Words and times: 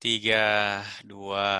Tiga, 0.00 0.80
dua, 1.04 1.52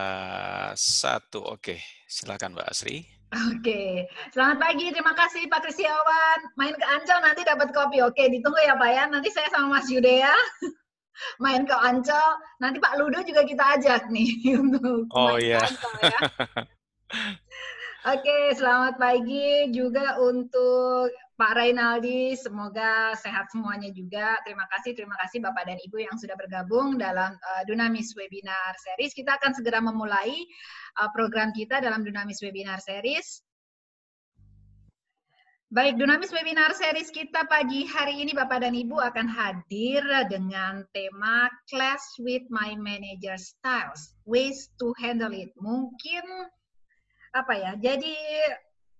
satu. 0.73 1.45
Oke, 1.45 1.77
silakan 2.09 2.57
Mbak 2.57 2.73
Asri. 2.73 3.05
Oke, 3.53 4.09
selamat 4.33 4.57
pagi. 4.57 4.89
Terima 4.89 5.13
kasih 5.13 5.45
Pak 5.53 5.61
Kristiawan. 5.61 6.49
Main 6.57 6.73
ke 6.73 6.87
Ancol 6.89 7.21
nanti 7.21 7.45
dapat 7.45 7.69
kopi. 7.77 8.01
Oke, 8.01 8.33
ditunggu 8.33 8.57
ya 8.65 8.81
Pak 8.81 8.91
ya. 8.97 9.05
Nanti 9.13 9.29
saya 9.29 9.45
sama 9.53 9.77
Mas 9.77 9.93
Yudea 9.93 10.33
main 11.45 11.69
ke 11.69 11.77
Ancol. 11.85 12.31
Nanti 12.65 12.81
Pak 12.81 12.97
Ludo 12.97 13.21
juga 13.29 13.45
kita 13.45 13.77
ajak 13.77 14.09
nih 14.09 14.33
untuk 14.65 15.05
oh, 15.13 15.37
main 15.37 15.45
iya. 15.45 15.61
ke 15.61 15.69
Ancol 15.77 15.95
ya. 16.01 16.21
Oke, 18.01 18.57
selamat 18.57 18.97
pagi 18.97 19.69
juga 19.77 20.17
untuk 20.25 21.13
Pak 21.37 21.53
Rainaldi. 21.53 22.33
Semoga 22.33 23.13
sehat 23.13 23.53
semuanya 23.53 23.93
juga. 23.93 24.41
Terima 24.41 24.65
kasih, 24.73 24.97
terima 24.97 25.13
kasih 25.21 25.45
Bapak 25.45 25.69
dan 25.69 25.77
Ibu 25.77 26.09
yang 26.09 26.17
sudah 26.17 26.33
bergabung 26.33 26.97
dalam 26.97 27.37
uh, 27.37 27.63
Dunamis 27.69 28.17
Webinar 28.17 28.73
Series. 28.81 29.13
Kita 29.13 29.37
akan 29.37 29.53
segera 29.53 29.85
memulai 29.85 30.33
uh, 30.97 31.13
program 31.13 31.53
kita 31.53 31.85
dalam 31.85 32.01
Dunamis 32.01 32.41
Webinar 32.41 32.81
Series. 32.81 33.45
Baik, 35.69 36.01
Dunamis 36.01 36.33
Webinar 36.33 36.73
Series 36.73 37.13
kita 37.13 37.45
pagi 37.53 37.85
hari 37.85 38.17
ini 38.17 38.33
Bapak 38.33 38.65
dan 38.65 38.73
Ibu 38.73 38.97
akan 38.97 39.29
hadir 39.29 40.01
dengan 40.33 40.89
tema 40.97 41.53
Class 41.69 42.17
with 42.17 42.49
My 42.49 42.73
Manager 42.81 43.37
Styles, 43.37 44.17
Ways 44.25 44.73
to 44.81 44.97
Handle 44.97 45.37
It. 45.37 45.53
Mungkin 45.61 46.49
apa 47.31 47.55
ya 47.55 47.73
jadi 47.79 48.17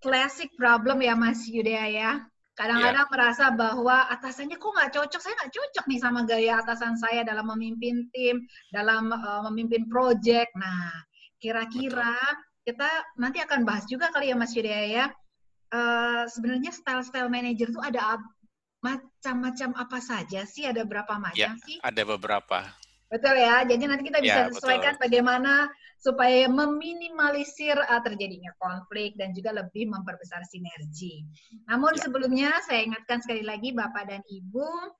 classic 0.01 0.49
problem 0.57 0.99
ya 1.05 1.13
Mas 1.13 1.45
Yudea 1.45 1.87
ya. 1.87 2.11
Kadang-kadang 2.51 3.07
yeah. 3.07 3.13
merasa 3.15 3.45
bahwa 3.55 4.11
atasannya 4.11 4.59
kok 4.59 4.73
nggak 4.75 4.91
cocok 4.91 5.21
saya 5.23 5.33
nggak 5.39 5.53
cocok 5.55 5.85
nih 5.87 5.99
sama 6.03 6.19
gaya 6.27 6.59
atasan 6.59 6.99
saya 6.99 7.23
dalam 7.23 7.47
memimpin 7.47 8.11
tim 8.11 8.43
dalam 8.75 9.13
uh, 9.13 9.41
memimpin 9.49 9.87
project. 9.87 10.51
Nah 10.59 10.91
kira-kira 11.39 12.17
kita 12.67 12.89
nanti 13.17 13.39
akan 13.39 13.63
bahas 13.63 13.87
juga 13.87 14.11
kali 14.11 14.33
ya 14.33 14.35
Mas 14.35 14.51
Yudea 14.51 14.83
ya. 14.89 15.05
Uh, 15.71 16.27
sebenarnya 16.27 16.75
style-style 16.75 17.31
manager 17.31 17.71
itu 17.71 17.79
ada 17.79 18.19
macam-macam 18.83 19.71
apa 19.79 19.99
saja 20.03 20.43
sih? 20.43 20.67
Ada 20.67 20.83
berapa 20.83 21.15
macam 21.15 21.55
ya, 21.55 21.55
sih? 21.63 21.79
ada 21.79 22.03
beberapa 22.03 22.67
betul 23.11 23.35
ya 23.35 23.67
jadi 23.67 23.83
nanti 23.91 24.07
kita 24.07 24.19
bisa 24.23 24.39
ya, 24.47 24.51
sesuaikan 24.55 24.95
betul. 24.95 25.03
bagaimana 25.05 25.67
supaya 26.01 26.49
meminimalisir 26.49 27.77
uh, 27.77 28.01
terjadinya 28.01 28.49
konflik 28.57 29.13
dan 29.21 29.37
juga 29.37 29.53
lebih 29.53 29.85
memperbesar 29.85 30.41
sinergi. 30.49 31.29
Namun 31.69 31.93
ya. 31.93 32.09
sebelumnya 32.09 32.49
saya 32.65 32.81
ingatkan 32.89 33.21
sekali 33.21 33.45
lagi 33.45 33.69
Bapak 33.69 34.09
dan 34.09 34.25
Ibu 34.25 34.97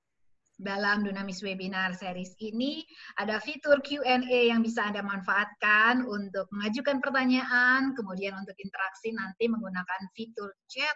dalam 0.62 1.02
Dunamis 1.02 1.42
Webinar 1.42 1.98
Series 1.98 2.38
ini 2.38 2.86
ada 3.18 3.42
fitur 3.42 3.82
Q&A 3.82 4.54
yang 4.54 4.62
bisa 4.62 4.86
Anda 4.86 5.02
manfaatkan 5.02 6.06
untuk 6.06 6.46
mengajukan 6.54 7.02
pertanyaan, 7.02 7.98
kemudian 7.98 8.38
untuk 8.38 8.54
interaksi 8.62 9.10
nanti 9.10 9.50
menggunakan 9.50 10.00
fitur 10.14 10.54
chat. 10.70 10.94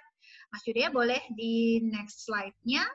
Mas 0.55 0.63
Yudya 0.63 0.95
boleh 0.95 1.19
di 1.35 1.83
next 1.83 2.31
slide-nya. 2.31 2.87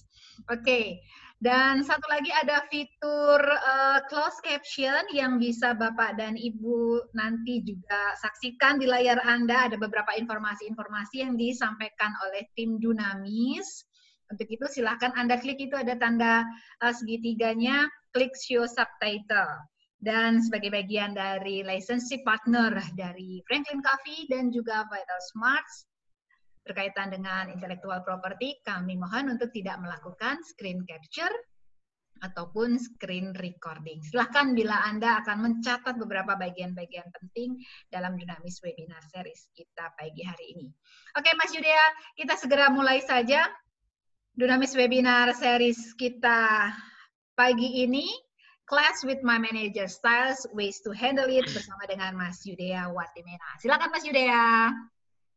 Oke. 0.51 0.59
Okay. 0.59 0.99
Dan 1.41 1.81
satu 1.81 2.05
lagi 2.05 2.29
ada 2.29 2.61
fitur 2.69 3.41
uh, 3.41 3.97
closed 4.05 4.45
caption 4.45 5.01
yang 5.09 5.41
bisa 5.41 5.73
Bapak 5.73 6.13
dan 6.13 6.37
Ibu 6.37 7.09
nanti 7.17 7.65
juga 7.65 8.13
saksikan 8.21 8.77
di 8.77 8.85
layar 8.85 9.17
Anda. 9.25 9.65
Ada 9.65 9.81
beberapa 9.81 10.13
informasi-informasi 10.21 11.25
yang 11.25 11.33
disampaikan 11.41 12.13
oleh 12.29 12.45
tim 12.53 12.77
Dunamis. 12.77 13.89
Untuk 14.29 14.53
itu 14.53 14.69
silahkan 14.69 15.17
Anda 15.17 15.41
klik 15.41 15.57
itu 15.57 15.73
ada 15.73 15.97
tanda 15.97 16.45
uh, 16.85 16.93
segitiganya, 16.93 17.89
klik 18.13 18.37
show 18.37 18.69
subtitle. 18.69 19.65
Dan 19.97 20.45
sebagai 20.45 20.69
bagian 20.69 21.17
dari 21.17 21.65
licensing 21.65 22.21
partner 22.21 22.69
dari 22.93 23.41
Franklin 23.49 23.81
Coffee 23.81 24.29
dan 24.29 24.53
juga 24.53 24.85
Vital 24.93 25.21
Smarts, 25.33 25.89
berkaitan 26.71 27.11
dengan 27.11 27.51
intellectual 27.51 27.99
property, 28.07 28.63
kami 28.63 28.95
mohon 28.95 29.35
untuk 29.35 29.51
tidak 29.51 29.75
melakukan 29.83 30.39
screen 30.47 30.87
capture 30.87 31.35
ataupun 32.23 32.79
screen 32.79 33.35
recording. 33.35 33.99
Silahkan 33.99 34.55
bila 34.55 34.87
Anda 34.87 35.19
akan 35.19 35.51
mencatat 35.51 35.99
beberapa 35.99 36.39
bagian-bagian 36.39 37.11
penting 37.11 37.59
dalam 37.91 38.15
Dinamis 38.15 38.63
Webinar 38.63 39.03
Series 39.11 39.51
kita 39.51 39.91
pagi 39.99 40.23
hari 40.23 40.55
ini. 40.55 40.71
Oke 41.19 41.33
Mas 41.35 41.51
Yudea, 41.51 42.15
kita 42.15 42.39
segera 42.39 42.71
mulai 42.71 43.03
saja 43.03 43.49
Dinamis 44.31 44.71
Webinar 44.77 45.35
Series 45.35 45.91
kita 45.99 46.71
pagi 47.35 47.83
ini. 47.83 48.07
Class 48.71 49.03
with 49.03 49.19
my 49.19 49.35
manager 49.35 49.83
styles, 49.83 50.47
ways 50.55 50.79
to 50.79 50.95
handle 50.95 51.27
it 51.27 51.43
bersama 51.51 51.83
dengan 51.91 52.15
Mas 52.15 52.39
Yudea 52.47 52.87
Watimena. 52.87 53.59
Silakan 53.59 53.91
Mas 53.91 54.07
Yudea. 54.07 54.71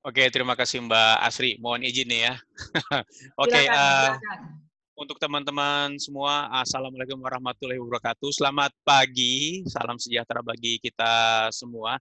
Oke, 0.05 0.29
terima 0.29 0.53
kasih 0.53 0.85
Mbak 0.85 1.17
Asri. 1.25 1.57
Mohon 1.57 1.89
izin 1.89 2.05
nih 2.05 2.29
ya. 2.29 2.35
Oke, 3.41 3.57
uh, 3.73 4.13
untuk 5.01 5.17
teman-teman 5.17 5.97
semua, 5.97 6.45
Assalamualaikum 6.61 7.17
warahmatullahi 7.25 7.81
wabarakatuh. 7.81 8.29
Selamat 8.37 8.69
pagi, 8.85 9.65
salam 9.65 9.97
sejahtera 9.97 10.45
bagi 10.45 10.77
kita 10.77 11.49
semua. 11.57 11.97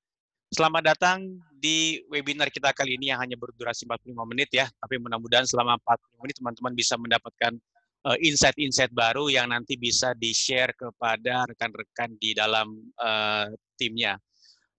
Selamat 0.52 0.92
datang 0.92 1.32
di 1.56 2.04
webinar 2.12 2.52
kita 2.52 2.76
kali 2.76 3.00
ini 3.00 3.08
yang 3.16 3.24
hanya 3.24 3.40
berdurasi 3.40 3.88
45 3.88 4.12
menit 4.28 4.52
ya, 4.52 4.68
tapi 4.84 5.00
mudah-mudahan 5.00 5.48
selama 5.48 5.80
40 5.88 6.24
menit 6.28 6.36
teman-teman 6.44 6.74
bisa 6.76 7.00
mendapatkan 7.00 7.56
uh, 8.04 8.20
insight-insight 8.20 8.92
baru 8.92 9.32
yang 9.32 9.48
nanti 9.48 9.80
bisa 9.80 10.12
di-share 10.12 10.76
kepada 10.76 11.48
rekan-rekan 11.48 12.20
di 12.20 12.36
dalam 12.36 12.68
uh, 13.00 13.48
timnya. 13.80 14.20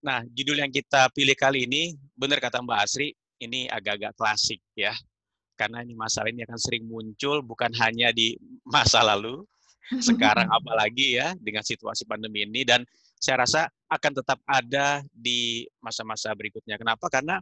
Nah, 0.05 0.21
judul 0.37 0.61
yang 0.61 0.69
kita 0.69 1.09
pilih 1.17 1.33
kali 1.33 1.65
ini, 1.65 1.97
benar 2.13 2.37
kata 2.37 2.61
Mbak 2.61 2.79
Asri, 2.85 3.17
ini 3.41 3.65
agak-agak 3.73 4.13
klasik 4.13 4.61
ya. 4.77 4.93
Karena 5.57 5.81
ini 5.81 5.97
masalah 5.97 6.29
ini 6.29 6.45
akan 6.45 6.61
sering 6.61 6.85
muncul 6.85 7.41
bukan 7.41 7.73
hanya 7.81 8.13
di 8.13 8.37
masa 8.69 9.01
lalu, 9.01 9.49
sekarang 10.09 10.45
apalagi 10.53 11.17
ya 11.17 11.33
dengan 11.41 11.65
situasi 11.65 12.05
pandemi 12.05 12.45
ini 12.45 12.69
dan 12.69 12.85
saya 13.17 13.49
rasa 13.49 13.61
akan 13.89 14.13
tetap 14.21 14.39
ada 14.45 15.01
di 15.09 15.65
masa-masa 15.81 16.29
berikutnya. 16.37 16.77
Kenapa? 16.77 17.09
Karena 17.09 17.41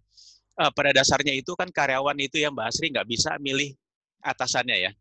uh, 0.63 0.71
pada 0.71 0.95
dasarnya 0.95 1.35
itu 1.35 1.59
kan 1.59 1.67
karyawan 1.67 2.15
itu 2.23 2.39
yang 2.39 2.55
Mbak 2.55 2.67
Asri 2.71 2.95
nggak 2.95 3.09
bisa 3.11 3.43
milih 3.43 3.75
atasannya 4.23 4.87
ya. 4.87 4.93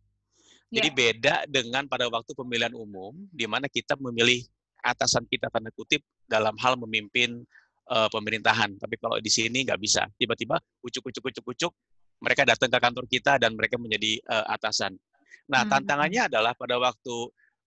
Jadi 0.72 0.90
yeah. 0.90 0.98
beda 0.98 1.36
dengan 1.46 1.86
pada 1.86 2.10
waktu 2.10 2.34
pemilihan 2.34 2.74
umum, 2.74 3.14
di 3.30 3.46
mana 3.46 3.70
kita 3.70 4.00
memilih 4.02 4.42
atasan 4.82 5.30
kita 5.30 5.52
tanda 5.54 5.70
kutip 5.76 6.02
dalam 6.32 6.56
hal 6.64 6.80
memimpin 6.80 7.44
uh, 7.92 8.08
pemerintahan. 8.08 8.80
Tapi 8.80 8.96
kalau 8.96 9.20
di 9.20 9.28
sini 9.28 9.68
nggak 9.68 9.82
bisa. 9.84 10.08
Tiba-tiba 10.16 10.56
ucuk-ucuk-ucuk-ucuk 10.80 11.74
mereka 12.22 12.48
datang 12.48 12.70
ke 12.72 12.80
kantor 12.80 13.06
kita 13.12 13.36
dan 13.42 13.58
mereka 13.58 13.76
menjadi 13.76 14.22
uh, 14.32 14.48
atasan. 14.56 14.96
Nah, 15.52 15.68
hmm. 15.68 15.72
tantangannya 15.74 16.22
adalah 16.32 16.54
pada 16.56 16.78
waktu 16.80 17.16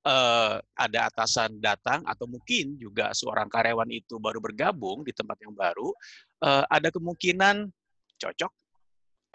uh, 0.06 0.56
ada 0.78 1.10
atasan 1.10 1.58
datang 1.58 2.06
atau 2.06 2.24
mungkin 2.30 2.78
juga 2.78 3.10
seorang 3.12 3.50
karyawan 3.50 3.90
itu 3.90 4.16
baru 4.22 4.38
bergabung 4.38 5.02
di 5.02 5.10
tempat 5.10 5.36
yang 5.42 5.52
baru, 5.52 5.90
uh, 6.46 6.64
ada 6.70 6.88
kemungkinan 6.94 7.66
cocok, 8.16 8.52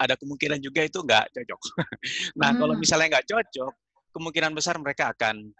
ada 0.00 0.16
kemungkinan 0.16 0.58
juga 0.64 0.88
itu 0.88 0.98
nggak 1.04 1.36
cocok. 1.36 1.60
nah, 2.40 2.50
hmm. 2.50 2.58
kalau 2.58 2.74
misalnya 2.80 3.20
nggak 3.20 3.28
cocok, 3.28 3.72
kemungkinan 4.16 4.56
besar 4.56 4.80
mereka 4.80 5.12
akan 5.12 5.52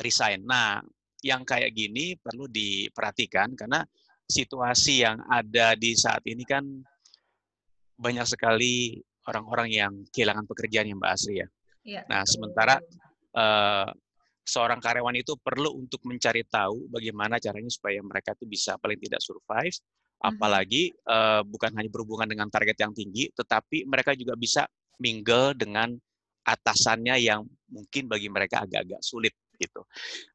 resign. 0.00 0.42
Nah, 0.48 0.80
yang 1.22 1.42
kayak 1.42 1.74
gini 1.74 2.14
perlu 2.18 2.46
diperhatikan 2.46 3.54
karena 3.58 3.82
situasi 4.28 5.02
yang 5.02 5.18
ada 5.26 5.74
di 5.74 5.96
saat 5.96 6.22
ini 6.28 6.44
kan 6.44 6.62
banyak 7.98 8.26
sekali 8.28 9.00
orang-orang 9.26 9.68
yang 9.72 9.92
kehilangan 10.14 10.46
pekerjaan 10.46 10.86
yang 10.88 10.98
Mbak 11.00 11.12
Asri 11.12 11.42
ya. 11.42 11.48
ya 11.82 12.02
nah, 12.06 12.22
sementara 12.22 12.78
uh, 13.34 13.90
seorang 14.48 14.80
karyawan 14.80 15.16
itu 15.20 15.36
perlu 15.36 15.76
untuk 15.76 16.00
mencari 16.08 16.40
tahu 16.48 16.88
bagaimana 16.88 17.36
caranya 17.36 17.68
supaya 17.68 18.00
mereka 18.00 18.32
itu 18.32 18.48
bisa 18.48 18.80
paling 18.80 18.96
tidak 18.96 19.20
survive, 19.20 19.76
mhm. 19.76 20.24
apalagi 20.24 20.82
uh, 21.04 21.44
bukan 21.44 21.76
hanya 21.76 21.90
berhubungan 21.92 22.24
dengan 22.24 22.48
target 22.48 22.80
yang 22.80 22.96
tinggi, 22.96 23.28
tetapi 23.36 23.84
mereka 23.84 24.16
juga 24.16 24.32
bisa 24.40 24.64
mingle 24.96 25.52
dengan 25.52 25.92
atasannya 26.48 27.20
yang 27.20 27.44
mungkin 27.68 28.08
bagi 28.08 28.32
mereka 28.32 28.64
agak-agak 28.64 29.04
sulit 29.04 29.36
gitu. 29.58 29.82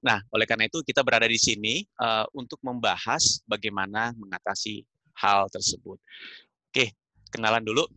Nah, 0.03 0.19
oleh 0.29 0.43
karena 0.43 0.67
itu 0.67 0.83
kita 0.83 1.01
berada 1.01 1.25
di 1.25 1.39
sini 1.39 1.87
uh, 1.97 2.27
untuk 2.35 2.59
membahas 2.59 3.39
bagaimana 3.47 4.11
mengatasi 4.13 4.83
hal 5.17 5.47
tersebut. 5.49 5.97
Oke, 6.69 6.93
kenalan 7.31 7.63
dulu. 7.63 7.87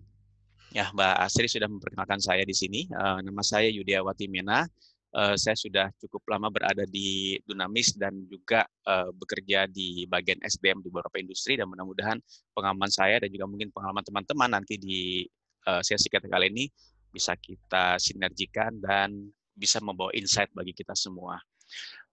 Ya, 0.71 0.93
Mbak 0.93 1.15
Asri 1.25 1.49
sudah 1.49 1.67
memperkenalkan 1.67 2.21
saya 2.21 2.45
di 2.47 2.55
sini. 2.55 2.87
Uh, 2.93 3.19
nama 3.25 3.43
saya 3.43 3.67
Yudiawati 3.73 4.31
Mena. 4.31 4.69
Uh, 5.17 5.33
saya 5.33 5.57
sudah 5.57 5.89
cukup 5.97 6.29
lama 6.29 6.53
berada 6.53 6.85
di 6.85 7.41
Dunamis 7.49 7.97
dan 7.97 8.13
juga 8.29 8.69
uh, 8.85 9.09
bekerja 9.17 9.65
di 9.65 10.05
bagian 10.05 10.37
SDM 10.45 10.85
di 10.85 10.93
beberapa 10.93 11.17
industri 11.17 11.57
dan 11.57 11.73
mudah-mudahan 11.73 12.21
pengalaman 12.53 12.93
saya 12.93 13.17
dan 13.25 13.33
juga 13.33 13.49
mungkin 13.49 13.73
pengalaman 13.73 14.05
teman-teman 14.05 14.51
nanti 14.61 14.77
di 14.77 15.25
uh, 15.65 15.81
sesi 15.81 16.13
kita 16.13 16.29
kali 16.29 16.53
ini 16.53 16.69
bisa 17.09 17.33
kita 17.41 17.97
sinergikan 17.97 18.77
dan 18.77 19.33
bisa 19.57 19.81
membawa 19.81 20.13
insight 20.13 20.53
bagi 20.53 20.77
kita 20.77 20.93
semua. 20.93 21.41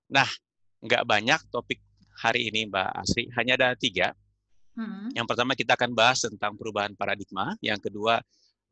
Nah, 0.08 0.28
nggak 0.80 1.04
banyak 1.04 1.40
topik 1.52 1.84
hari 2.24 2.48
ini 2.48 2.72
Mbak 2.72 2.90
Asri, 2.96 3.28
hanya 3.36 3.60
ada 3.60 3.70
tiga. 3.76 4.16
Hmm. 4.74 5.12
Yang 5.14 5.28
pertama 5.30 5.54
kita 5.54 5.78
akan 5.78 5.92
bahas 5.94 6.24
tentang 6.24 6.58
perubahan 6.58 6.96
paradigma. 6.98 7.54
Yang 7.62 7.92
kedua 7.92 8.24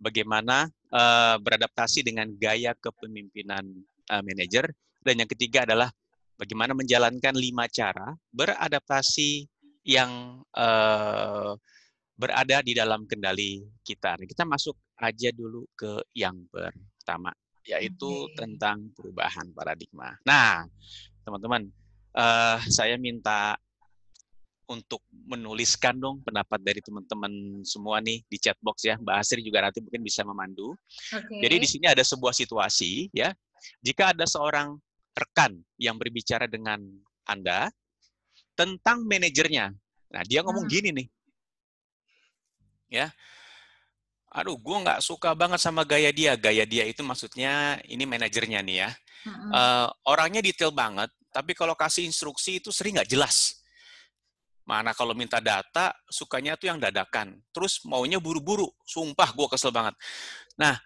bagaimana 0.02 0.66
uh, 0.90 1.38
beradaptasi 1.38 2.02
dengan 2.02 2.32
gaya 2.40 2.74
kepemimpinan 2.74 3.68
uh, 4.10 4.24
manajer, 4.26 4.72
dan 5.06 5.22
yang 5.22 5.30
ketiga 5.30 5.68
adalah 5.68 5.94
bagaimana 6.42 6.74
menjalankan 6.74 7.38
lima 7.38 7.70
cara 7.70 8.18
beradaptasi 8.34 9.46
yang 9.86 10.42
uh, 10.58 11.54
berada 12.18 12.62
di 12.62 12.74
dalam 12.78 13.06
kendali 13.10 13.66
kita. 13.82 14.18
Nah, 14.18 14.26
kita 14.30 14.46
masuk 14.46 14.78
aja 15.02 15.30
dulu 15.34 15.66
ke 15.74 16.06
yang 16.14 16.38
pertama, 16.50 17.34
yaitu 17.66 18.10
okay. 18.10 18.36
tentang 18.46 18.90
perubahan 18.98 19.48
paradigma. 19.54 20.18
Nah, 20.26 20.66
teman-teman, 21.22 21.70
uh, 22.18 22.58
saya 22.68 22.98
minta 22.98 23.58
untuk 24.72 25.04
menuliskan 25.12 26.00
dong 26.00 26.24
pendapat 26.24 26.64
dari 26.64 26.80
teman-teman 26.80 27.60
semua 27.68 28.00
nih 28.00 28.24
di 28.32 28.38
chatbox 28.40 28.88
ya. 28.88 28.96
Mbak 28.96 29.16
Asri 29.20 29.44
juga 29.44 29.68
nanti 29.68 29.84
mungkin 29.84 30.02
bisa 30.02 30.24
memandu. 30.24 30.72
Okay. 31.12 31.44
Jadi 31.44 31.56
di 31.60 31.68
sini 31.68 31.86
ada 31.92 32.02
sebuah 32.02 32.32
situasi 32.32 33.12
ya. 33.12 33.36
Jika 33.84 34.16
ada 34.16 34.24
seorang 34.24 34.80
rekan 35.12 35.60
yang 35.76 36.00
berbicara 36.00 36.48
dengan 36.48 36.80
Anda 37.28 37.68
tentang 38.56 39.04
manajernya. 39.06 39.76
Nah, 40.12 40.24
dia 40.24 40.40
ngomong 40.42 40.66
hmm. 40.66 40.74
gini 40.74 40.90
nih. 40.96 41.08
Ya. 42.92 43.08
Aduh, 44.32 44.56
gue 44.56 44.78
nggak 44.88 45.04
suka 45.04 45.36
banget 45.36 45.60
sama 45.60 45.84
gaya 45.84 46.10
dia. 46.16 46.40
Gaya 46.40 46.64
dia 46.64 46.88
itu 46.88 47.04
maksudnya 47.04 47.80
ini 47.88 48.08
manajernya 48.08 48.64
nih 48.64 48.78
ya. 48.88 48.90
Hmm. 49.28 49.50
Uh, 49.54 49.88
orangnya 50.08 50.42
detail 50.42 50.72
banget, 50.72 51.12
tapi 51.30 51.54
kalau 51.54 51.76
kasih 51.78 52.08
instruksi 52.08 52.58
itu 52.58 52.74
sering 52.74 52.98
nggak 52.98 53.12
jelas 53.12 53.62
Mana 54.72 54.94
kalau 54.94 55.12
minta 55.12 55.42
data, 55.42 55.92
sukanya 56.08 56.56
tuh 56.56 56.70
yang 56.70 56.80
dadakan. 56.80 57.42
Terus 57.52 57.82
maunya 57.84 58.22
buru-buru. 58.22 58.70
Sumpah, 58.86 59.34
gue 59.34 59.48
kesel 59.50 59.74
banget. 59.74 59.98
Nah, 60.56 60.78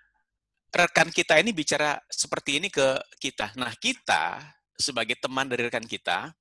rekan 0.72 1.12
kita 1.12 1.38
ini 1.38 1.52
bicara 1.52 2.00
seperti 2.08 2.58
ini 2.64 2.74
ke 2.74 2.98
kita. 3.20 3.54
Nah, 3.60 3.76
kita 3.76 4.42
sebagai 4.74 5.20
teman 5.20 5.46
dari 5.46 5.68
rekan 5.68 5.84
kita, 5.84 6.32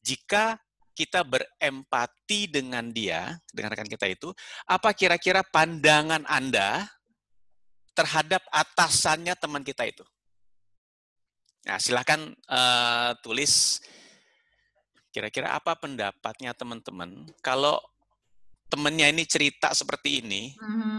jika 0.00 0.56
kita 0.98 1.22
berempati 1.22 2.50
dengan 2.50 2.90
dia, 2.90 3.38
dengan 3.54 3.70
rekan 3.70 3.86
kita 3.86 4.10
itu, 4.10 4.34
apa 4.66 4.90
kira-kira 4.90 5.46
pandangan 5.46 6.26
Anda 6.26 6.90
terhadap 7.94 8.42
atasannya 8.50 9.38
teman 9.38 9.62
kita 9.62 9.86
itu? 9.86 10.02
Nah, 11.70 11.78
silahkan 11.78 12.34
uh, 12.50 13.14
tulis 13.22 13.78
Kira-kira 15.08 15.56
apa 15.56 15.72
pendapatnya 15.74 16.52
teman-teman 16.52 17.26
kalau 17.40 17.80
temannya 18.68 19.08
ini 19.10 19.24
cerita 19.24 19.72
seperti 19.72 20.20
ini? 20.22 20.52
Mm 20.60 20.74
-hmm. 20.78 20.97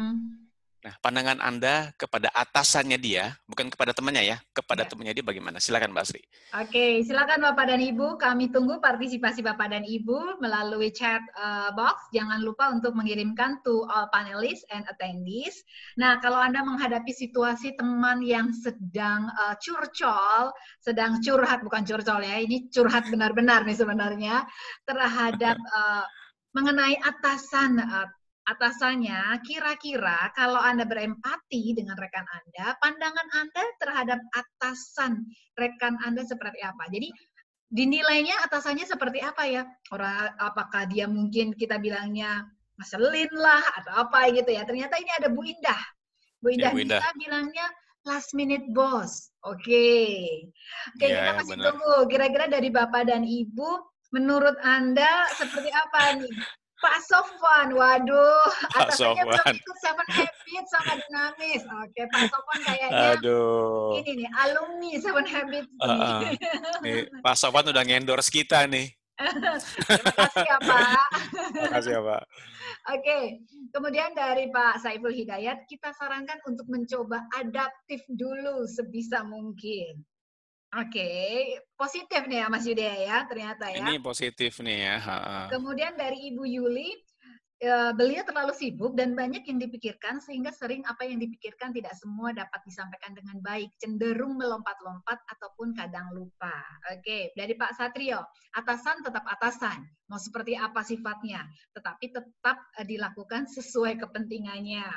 Nah, 0.79 0.95
pandangan 1.03 1.43
Anda 1.43 1.91
kepada 1.99 2.31
atasannya 2.31 2.95
dia, 2.95 3.35
bukan 3.43 3.67
kepada 3.67 3.91
temannya 3.91 4.23
ya, 4.31 4.37
kepada 4.55 4.87
ya. 4.87 4.87
temannya 4.87 5.11
dia 5.11 5.25
bagaimana? 5.27 5.59
Silakan 5.59 5.91
Mbak 5.91 6.05
Sri. 6.07 6.23
Oke, 6.55 7.03
silakan 7.03 7.51
Bapak 7.51 7.67
dan 7.67 7.83
Ibu. 7.83 8.15
Kami 8.15 8.47
tunggu 8.47 8.79
partisipasi 8.79 9.43
Bapak 9.43 9.75
dan 9.75 9.83
Ibu 9.83 10.39
melalui 10.39 10.95
chat 10.95 11.19
uh, 11.35 11.75
box. 11.75 12.07
Jangan 12.15 12.39
lupa 12.39 12.71
untuk 12.71 12.95
mengirimkan 12.95 13.59
to 13.67 13.83
all 13.91 14.07
panelists 14.15 14.63
and 14.71 14.87
attendees. 14.87 15.59
Nah, 15.99 16.15
kalau 16.23 16.39
Anda 16.39 16.63
menghadapi 16.63 17.11
situasi 17.11 17.75
teman 17.75 18.23
yang 18.23 18.55
sedang 18.55 19.27
uh, 19.35 19.59
curcol, 19.59 20.55
sedang 20.79 21.19
curhat, 21.19 21.59
bukan 21.59 21.83
curcol 21.83 22.23
ya, 22.23 22.39
ini 22.39 22.71
curhat 22.71 23.03
benar-benar 23.11 23.67
nih 23.67 23.75
sebenarnya, 23.75 24.47
terhadap 24.87 25.59
uh, 25.75 26.07
mengenai 26.55 26.95
atasan 27.03 27.83
uh, 27.83 28.07
atasannya, 28.49 29.37
kira-kira 29.45 30.33
kalau 30.33 30.57
Anda 30.57 30.83
berempati 30.89 31.77
dengan 31.77 31.93
rekan 31.95 32.25
Anda, 32.25 32.73
pandangan 32.81 33.27
Anda 33.37 33.63
terhadap 33.77 34.19
atasan 34.33 35.29
rekan 35.53 35.95
Anda 36.01 36.25
seperti 36.25 36.59
apa? 36.65 36.89
Jadi 36.89 37.13
dinilainya 37.69 38.33
atasannya 38.49 38.89
seperti 38.89 39.21
apa 39.21 39.43
ya? 39.45 39.63
Orang 39.93 40.33
apakah 40.41 40.89
dia 40.89 41.05
mungkin 41.05 41.53
kita 41.53 41.77
bilangnya 41.77 42.49
ngeselin 42.81 43.29
lah 43.35 43.63
atau 43.83 44.09
apa 44.09 44.31
gitu 44.33 44.49
ya. 44.49 44.65
Ternyata 44.65 44.97
ini 44.97 45.11
ada 45.19 45.27
Bu 45.29 45.45
Indah. 45.45 45.81
Bu 46.41 46.55
Indah, 46.55 46.71
ya, 46.71 46.75
Bu 46.75 46.79
Indah. 46.81 46.99
bisa 47.03 47.09
bilangnya 47.19 47.65
last 48.07 48.31
minute 48.33 48.65
boss. 48.73 49.29
Oke. 49.45 49.67
Okay. 49.67 50.17
Oke, 50.95 51.05
okay, 51.05 51.07
ya, 51.11 51.17
kita 51.19 51.31
masih 51.37 51.51
benar. 51.53 51.65
tunggu. 51.69 51.95
Kira-kira 52.09 52.45
dari 52.47 52.69
Bapak 52.71 53.03
dan 53.05 53.23
Ibu 53.27 53.69
menurut 54.15 54.57
Anda 54.65 55.27
seperti 55.37 55.69
apa 55.69 56.17
nih? 56.17 56.33
Pak 56.79 56.97
Sofwan, 57.03 57.75
waduh, 57.75 58.43
Pak 58.71 58.95
atasannya 58.95 59.23
Sofwan. 59.27 59.35
belum 59.35 59.55
ikut 59.59 59.77
Seven 59.83 60.07
Habits 60.15 60.69
sama 60.71 60.93
Dinamis. 60.95 61.63
Oke, 61.67 62.01
Pak 62.07 62.23
Sofwan 62.31 62.59
kayaknya 62.63 63.19
Aduh. 63.19 63.99
ini 63.99 64.11
nih, 64.23 64.29
alumni 64.39 64.91
Seven 64.95 65.27
Habits. 65.27 65.71
Uh, 65.83 65.91
uh. 65.91 66.19
nih, 66.79 67.11
Pak 67.19 67.35
Sofwan 67.35 67.67
udah 67.67 67.83
ngendorse 67.83 68.31
kita 68.31 68.63
nih. 68.63 68.95
Terima 69.19 70.15
kasih 70.15 70.47
ya 70.47 70.57
Pak. 70.63 71.07
Terima 71.51 71.71
kasih 71.75 71.91
ya 71.91 72.01
Pak. 72.01 72.23
Oke, 72.95 73.19
kemudian 73.75 74.15
dari 74.15 74.47
Pak 74.47 74.79
Saiful 74.79 75.11
Hidayat, 75.11 75.67
kita 75.67 75.91
sarankan 75.99 76.39
untuk 76.47 76.63
mencoba 76.71 77.27
adaptif 77.35 77.99
dulu 78.07 78.63
sebisa 78.63 79.27
mungkin. 79.27 79.99
Oke, 80.69 81.09
positif 81.73 82.29
nih 82.29 82.45
ya 82.45 82.47
Mas 82.47 82.61
Yuda 82.69 82.93
ya 82.93 83.17
ternyata 83.25 83.73
ya. 83.73 83.81
Ini 83.81 83.97
positif 84.05 84.61
nih 84.61 84.77
ya. 84.85 84.95
Ha 85.01 85.17
-ha. 85.17 85.39
Kemudian 85.49 85.97
dari 85.97 86.29
Ibu 86.29 86.45
Yuli, 86.45 86.93
uh, 87.63 87.91
beliau 87.95 88.23
terlalu 88.23 88.55
sibuk 88.55 88.95
dan 88.95 89.13
banyak 89.13 89.43
yang 89.43 89.59
dipikirkan 89.59 90.23
sehingga 90.23 90.51
sering 90.55 90.83
apa 90.87 91.03
yang 91.03 91.19
dipikirkan 91.19 91.75
tidak 91.75 91.91
semua 91.99 92.31
dapat 92.31 92.59
disampaikan 92.63 93.11
dengan 93.15 93.39
baik, 93.43 93.71
cenderung 93.79 94.39
melompat-lompat 94.39 95.19
ataupun 95.35 95.75
kadang 95.75 96.11
lupa. 96.15 96.55
Oke, 96.95 97.35
dari 97.35 97.53
Pak 97.55 97.75
Satrio, 97.75 98.23
atasan 98.55 99.03
tetap 99.03 99.27
atasan, 99.27 99.83
mau 100.07 100.19
seperti 100.19 100.55
apa 100.55 100.81
sifatnya, 100.83 101.43
tetapi 101.75 102.15
tetap 102.15 102.57
uh, 102.79 102.85
dilakukan 102.87 103.47
sesuai 103.51 103.99
kepentingannya. 103.99 104.87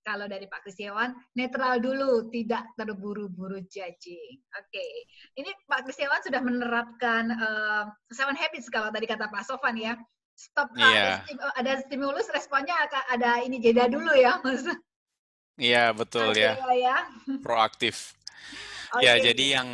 Kalau 0.00 0.24
dari 0.24 0.48
Pak 0.48 0.64
Kristiawan, 0.64 1.12
netral 1.36 1.76
dulu, 1.76 2.32
tidak 2.32 2.64
terburu-buru 2.72 3.60
judging. 3.68 4.40
Oke, 4.56 4.86
ini 5.36 5.52
Pak 5.68 5.84
Kristiawan 5.84 6.24
sudah 6.24 6.40
menerapkan 6.40 7.28
uh, 7.28 7.84
seven 8.08 8.32
habits 8.32 8.72
kalau 8.72 8.88
tadi 8.88 9.04
kata 9.04 9.28
Pak 9.28 9.44
Sofan 9.44 9.76
ya 9.76 9.92
stop 10.40 10.72
yeah. 10.72 11.20
ada, 11.20 11.52
ada 11.60 11.72
stimulus 11.84 12.32
responnya 12.32 12.72
ada 13.12 13.44
ini 13.44 13.60
jeda 13.60 13.92
dulu 13.92 14.08
ya 14.16 14.40
mas 14.40 14.64
iya 15.60 15.92
betul 15.92 16.32
okay, 16.32 16.48
ya. 16.48 16.56
ya 16.72 16.96
proaktif 17.44 18.16
okay. 18.96 19.04
ya 19.04 19.20
jadi 19.20 19.60
yang 19.60 19.68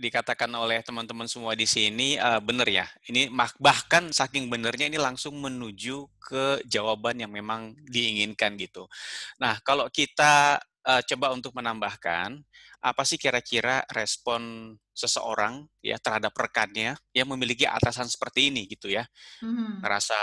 dikatakan 0.00 0.48
oleh 0.56 0.80
teman-teman 0.80 1.28
semua 1.28 1.52
di 1.52 1.68
sini 1.68 2.16
uh, 2.16 2.40
benar 2.40 2.64
ya 2.64 2.88
ini 3.12 3.28
bahkan 3.60 4.08
saking 4.08 4.48
benernya 4.48 4.88
ini 4.88 4.96
langsung 4.96 5.36
menuju 5.36 6.08
ke 6.16 6.64
jawaban 6.64 7.20
yang 7.20 7.30
memang 7.36 7.76
diinginkan 7.84 8.56
gitu 8.56 8.88
nah 9.36 9.60
kalau 9.60 9.92
kita 9.92 10.64
uh, 10.88 11.02
coba 11.04 11.36
untuk 11.36 11.52
menambahkan 11.52 12.40
apa 12.80 13.02
sih 13.04 13.20
kira-kira 13.20 13.84
respon 13.92 14.72
seseorang 14.96 15.68
ya 15.84 16.00
terhadap 16.00 16.32
rekannya 16.32 16.96
yang 17.12 17.28
memiliki 17.28 17.68
atasan 17.68 18.08
seperti 18.08 18.48
ini 18.48 18.64
gitu 18.64 18.88
ya. 18.88 19.04
Mm-hmm. 19.44 19.84
Ngerasa 19.84 20.18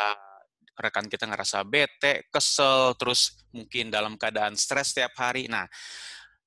rekan 0.73 1.05
kita 1.05 1.29
ngerasa 1.29 1.61
bete, 1.61 2.25
kesel, 2.33 2.97
terus 2.97 3.37
mungkin 3.53 3.93
dalam 3.93 4.17
keadaan 4.17 4.57
stres 4.57 4.89
setiap 4.89 5.13
hari. 5.21 5.45
Nah, 5.45 5.69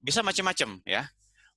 bisa 0.03 0.27
macam-macam 0.27 0.83
ya. 0.83 1.07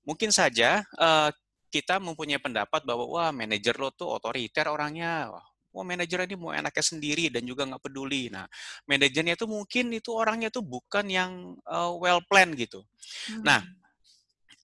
Mungkin 0.05 0.29
saja 0.29 0.85
uh, 1.01 1.33
kita 1.73 1.97
mempunyai 1.97 2.37
pendapat 2.37 2.85
bahwa 2.85 3.09
wah 3.09 3.33
manajer 3.33 3.73
lo 3.77 3.89
tuh 3.89 4.09
otoriter 4.09 4.69
orangnya, 4.69 5.33
wah 5.73 5.85
manajer 5.85 6.25
ini 6.25 6.35
mau 6.37 6.53
enaknya 6.53 6.85
sendiri 6.85 7.29
dan 7.33 7.45
juga 7.45 7.65
nggak 7.65 7.81
peduli. 7.81 8.29
Nah, 8.29 8.45
manajernya 8.85 9.33
itu 9.37 9.45
mungkin 9.49 9.93
itu 9.93 10.09
orangnya 10.13 10.49
tuh 10.53 10.65
bukan 10.65 11.05
yang 11.09 11.57
uh, 11.65 11.93
well 11.97 12.21
plan 12.25 12.53
gitu. 12.53 12.85
Hmm. 13.29 13.43
Nah, 13.45 13.61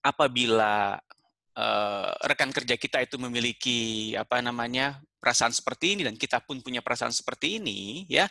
apabila 0.02 0.98
uh, 1.56 2.12
rekan 2.28 2.52
kerja 2.52 2.76
kita 2.76 3.02
itu 3.02 3.16
memiliki 3.16 4.12
apa 4.14 4.38
namanya 4.44 5.00
perasaan 5.18 5.50
seperti 5.50 5.98
ini 5.98 6.02
dan 6.06 6.14
kita 6.14 6.44
pun 6.44 6.62
punya 6.62 6.84
perasaan 6.84 7.10
seperti 7.10 7.58
ini 7.58 8.06
ya 8.06 8.30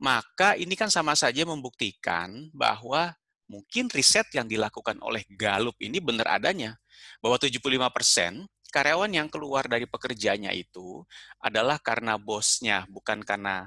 maka 0.00 0.56
ini 0.56 0.72
kan 0.78 0.88
sama 0.88 1.12
saja 1.12 1.44
membuktikan 1.44 2.48
bahwa 2.54 3.12
mungkin 3.50 3.90
riset 3.90 4.30
yang 4.32 4.46
dilakukan 4.46 4.96
oleh 5.02 5.26
Gallup 5.34 5.74
ini 5.82 5.98
benar 5.98 6.38
adanya 6.38 6.78
bahwa 7.18 7.36
75% 7.36 8.46
karyawan 8.70 9.10
yang 9.10 9.28
keluar 9.28 9.66
dari 9.66 9.84
pekerjaannya 9.84 10.54
itu 10.54 11.02
adalah 11.42 11.76
karena 11.82 12.16
bosnya, 12.16 12.86
bukan 12.86 13.20
karena 13.26 13.66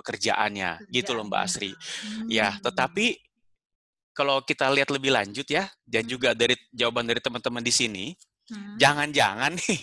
pekerjaannya. 0.00 0.88
Gitu 0.88 1.12
loh 1.12 1.28
Mbak 1.28 1.42
Asri. 1.44 1.70
Ya, 1.70 1.76
hmm. 1.76 2.26
Ya, 2.32 2.48
tetapi 2.64 3.20
kalau 4.16 4.42
kita 4.42 4.66
lihat 4.72 4.88
lebih 4.90 5.12
lanjut 5.12 5.46
ya, 5.46 5.68
dan 5.84 6.08
hmm. 6.08 6.10
juga 6.10 6.32
dari 6.32 6.56
jawaban 6.72 7.06
dari 7.06 7.20
teman-teman 7.20 7.62
di 7.62 7.70
sini. 7.70 8.06
Jangan-jangan 8.78 9.52
hmm. 9.54 9.60
nih, 9.60 9.82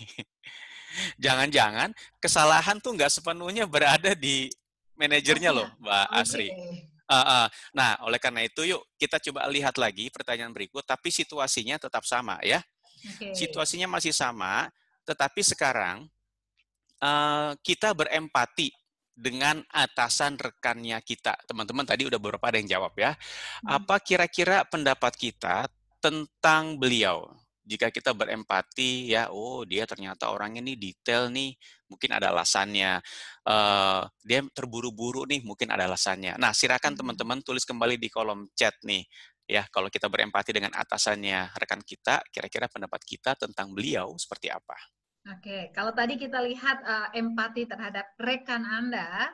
jangan-jangan 1.23 1.89
kesalahan 2.17 2.77
tuh 2.81 2.95
nggak 2.97 3.11
sepenuhnya 3.11 3.69
berada 3.69 4.13
di 4.17 4.49
manajernya 4.97 5.51
loh, 5.53 5.69
Mbak 5.77 6.05
okay. 6.09 6.21
Asri. 6.21 6.49
Uh, 7.07 7.15
uh. 7.15 7.45
Nah, 7.71 7.95
oleh 8.03 8.19
karena 8.19 8.43
itu, 8.43 8.67
yuk 8.67 8.83
kita 8.99 9.21
coba 9.29 9.47
lihat 9.47 9.79
lagi 9.79 10.11
pertanyaan 10.11 10.51
berikut, 10.51 10.83
tapi 10.83 11.07
situasinya 11.13 11.79
tetap 11.79 12.03
sama 12.03 12.35
ya. 12.43 12.59
Okay. 13.15 13.31
Situasinya 13.31 13.87
masih 13.87 14.11
sama, 14.11 14.67
tetapi 15.07 15.39
sekarang 15.45 16.09
uh, 16.99 17.55
kita 17.63 17.93
berempati 17.95 18.73
dengan 19.17 19.65
atasan 19.73 20.37
rekannya 20.37 21.01
kita. 21.01 21.33
Teman-teman 21.49 21.87
tadi 21.87 22.05
udah 22.05 22.21
beberapa 22.21 22.45
ada 22.45 22.61
yang 22.61 22.69
jawab 22.69 22.93
ya. 22.99 23.17
Hmm. 23.65 23.81
Apa 23.81 23.97
kira-kira 23.97 24.61
pendapat 24.69 25.17
kita 25.17 25.65
tentang 25.97 26.77
beliau? 26.77 27.33
Jika 27.67 27.91
kita 27.91 28.15
berempati, 28.15 29.11
ya, 29.11 29.27
oh 29.27 29.67
dia 29.67 29.83
ternyata 29.83 30.31
orangnya 30.31 30.63
nih 30.63 30.79
detail 30.79 31.27
nih, 31.27 31.51
mungkin 31.91 32.15
ada 32.15 32.31
alasannya. 32.31 33.03
Uh, 33.43 34.07
dia 34.23 34.39
terburu-buru 34.55 35.27
nih, 35.27 35.43
mungkin 35.43 35.67
ada 35.75 35.83
alasannya. 35.83 36.39
Nah, 36.39 36.55
silakan 36.55 36.95
hmm. 36.95 36.99
teman-teman 37.03 37.39
tulis 37.43 37.67
kembali 37.67 37.99
di 37.99 38.07
kolom 38.07 38.47
chat 38.55 38.79
nih. 38.87 39.03
Ya, 39.47 39.67
kalau 39.67 39.91
kita 39.91 40.07
berempati 40.07 40.55
dengan 40.55 40.71
atasannya 40.75 41.51
rekan 41.59 41.83
kita, 41.83 42.23
kira-kira 42.31 42.71
pendapat 42.71 43.03
kita 43.03 43.35
tentang 43.35 43.75
beliau 43.75 44.15
seperti 44.15 44.47
apa? 44.47 44.75
Oke, 45.27 45.75
kalau 45.75 45.91
tadi 45.91 46.15
kita 46.15 46.39
lihat 46.39 46.79
uh, 46.87 47.11
empati 47.11 47.67
terhadap 47.67 48.15
rekan 48.15 48.63
Anda, 48.63 49.27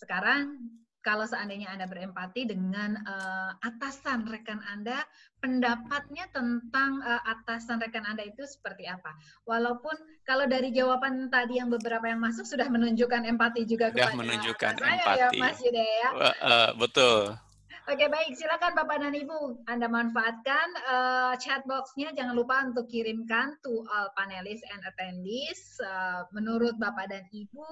sekarang 0.00 0.60
kalau 1.06 1.22
seandainya 1.22 1.70
Anda 1.70 1.86
berempati 1.86 2.50
dengan 2.50 2.98
uh, 3.06 3.54
atasan 3.62 4.26
rekan 4.26 4.58
Anda, 4.66 5.06
pendapatnya 5.38 6.26
tentang 6.34 6.98
uh, 7.06 7.22
atasan 7.22 7.78
rekan 7.78 8.02
Anda 8.02 8.26
itu 8.26 8.42
seperti 8.42 8.90
apa? 8.90 9.14
Walaupun 9.46 9.94
kalau 10.26 10.50
dari 10.50 10.74
jawaban 10.74 11.30
tadi 11.30 11.62
yang 11.62 11.70
beberapa 11.70 12.10
yang 12.10 12.18
masuk 12.18 12.42
sudah 12.42 12.66
menunjukkan 12.66 13.22
empati 13.22 13.62
juga 13.70 13.94
sudah 13.94 14.10
kepada 14.10 14.18
menunjukkan 14.18 14.72
ya, 14.82 14.90
empati. 14.98 15.20
ya, 15.22 15.28
Mas 15.38 15.58
Yuda 15.62 15.84
ya. 15.86 16.08
Uh, 16.10 16.26
uh, 16.42 16.68
betul. 16.74 17.38
Oke 17.86 18.10
baik, 18.10 18.34
silakan 18.34 18.74
Bapak 18.74 18.98
dan 18.98 19.14
Ibu. 19.14 19.62
Anda 19.70 19.86
manfaatkan 19.86 20.68
uh, 20.90 21.38
chat 21.38 21.62
box-nya. 21.70 22.10
Jangan 22.18 22.34
lupa 22.34 22.66
untuk 22.66 22.90
kirimkan 22.90 23.54
to 23.62 23.86
all 23.86 24.10
panelists 24.18 24.66
and 24.74 24.82
attendees. 24.82 25.78
Uh, 25.78 26.26
menurut 26.34 26.74
Bapak 26.82 27.14
dan 27.14 27.22
Ibu, 27.30 27.62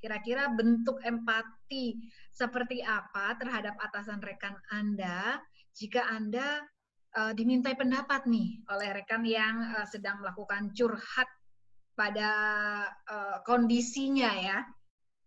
kira-kira 0.00 0.48
bentuk 0.56 0.98
empati 1.04 2.00
seperti 2.32 2.80
apa 2.80 3.36
terhadap 3.36 3.76
atasan 3.78 4.18
rekan 4.24 4.56
Anda 4.72 5.38
jika 5.76 6.02
Anda 6.08 6.64
uh, 7.14 7.32
dimintai 7.36 7.76
pendapat 7.76 8.26
nih 8.26 8.64
oleh 8.72 8.88
rekan 8.96 9.22
yang 9.22 9.76
uh, 9.76 9.86
sedang 9.86 10.24
melakukan 10.24 10.72
curhat 10.72 11.28
pada 11.94 12.30
uh, 13.06 13.38
kondisinya 13.44 14.32
ya 14.40 14.58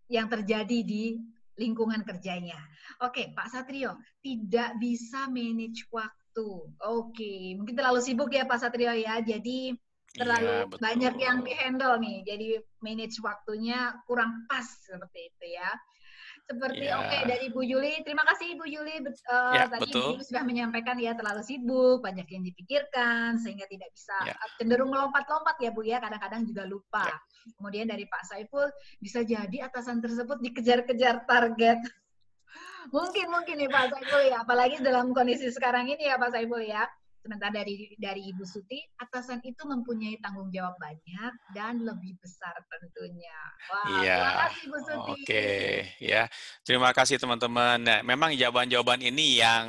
yang 0.10 0.28
terjadi 0.28 0.82
di 0.84 1.22
lingkungan 1.54 2.02
kerjanya. 2.02 2.58
Oke, 3.06 3.30
Pak 3.34 3.54
Satrio, 3.54 4.02
tidak 4.26 4.74
bisa 4.82 5.30
manage 5.30 5.86
waktu. 5.94 6.50
Oke, 6.82 7.54
mungkin 7.54 7.78
terlalu 7.78 8.02
sibuk 8.02 8.34
ya 8.34 8.50
Pak 8.50 8.58
Satrio 8.58 8.94
ya. 8.98 9.22
Jadi 9.22 9.78
terlalu 10.14 10.54
iya, 10.54 10.78
banyak 10.78 11.16
yang 11.18 11.38
dihandle 11.42 11.96
nih. 11.98 12.18
Jadi 12.26 12.48
manage 12.86 13.18
waktunya 13.26 13.98
kurang 14.06 14.46
pas 14.46 14.66
seperti 14.66 15.34
itu 15.34 15.46
ya. 15.58 15.70
Seperti 16.44 16.92
yeah. 16.92 17.00
oke 17.00 17.08
okay, 17.08 17.22
dari 17.24 17.44
Ibu 17.48 17.62
Yuli, 17.64 17.94
terima 18.04 18.28
kasih 18.28 18.60
Ibu 18.60 18.66
Yuli. 18.68 18.96
Uh, 19.00 19.56
yeah, 19.56 19.68
tadi 19.72 19.88
betul. 19.88 20.20
Ibu 20.20 20.24
sudah 20.28 20.44
menyampaikan 20.44 21.00
ya 21.00 21.16
terlalu 21.16 21.40
sibuk, 21.40 22.04
banyak 22.04 22.28
yang 22.28 22.44
dipikirkan 22.44 23.40
sehingga 23.40 23.64
tidak 23.72 23.88
bisa 23.96 24.18
yeah. 24.28 24.38
cenderung 24.60 24.92
melompat-lompat 24.92 25.56
ya 25.64 25.72
Bu 25.72 25.88
ya, 25.88 26.04
kadang-kadang 26.04 26.44
juga 26.44 26.68
lupa. 26.68 27.08
Yeah. 27.08 27.20
Kemudian 27.58 27.86
dari 27.88 28.06
Pak 28.12 28.24
Saiful 28.28 28.68
bisa 29.00 29.24
jadi 29.24 29.58
atasan 29.72 30.04
tersebut 30.04 30.44
dikejar-kejar 30.44 31.24
target. 31.24 31.80
mungkin 32.96 33.32
mungkin 33.32 33.56
nih 33.64 33.72
Pak 33.72 33.96
Saiful 33.96 34.22
ya, 34.28 34.44
apalagi 34.44 34.84
dalam 34.84 35.16
kondisi 35.16 35.48
sekarang 35.48 35.88
ini 35.88 36.12
ya 36.12 36.20
Pak 36.20 36.36
Saiful 36.36 36.60
ya. 36.60 36.84
Sementara 37.24 37.64
dari 37.64 37.96
dari 37.96 38.36
Ibu 38.36 38.44
Suti, 38.44 38.84
atasan 39.00 39.40
itu 39.48 39.64
mempunyai 39.64 40.20
tanggung 40.20 40.52
jawab 40.52 40.76
banyak 40.76 41.32
dan 41.56 41.80
lebih 41.80 42.20
besar 42.20 42.52
tentunya. 42.68 43.40
Wah, 43.72 44.04
iya. 44.04 44.20
terima 44.20 44.36
kasih 44.44 44.62
Ibu 44.68 44.78
Suti. 44.84 45.12
Oke, 45.24 45.48
ya. 46.04 46.24
Terima 46.68 46.92
kasih 46.92 47.16
teman-teman. 47.24 47.80
Nah, 47.80 48.00
memang 48.04 48.36
jawaban-jawaban 48.36 49.08
ini 49.08 49.40
yang 49.40 49.68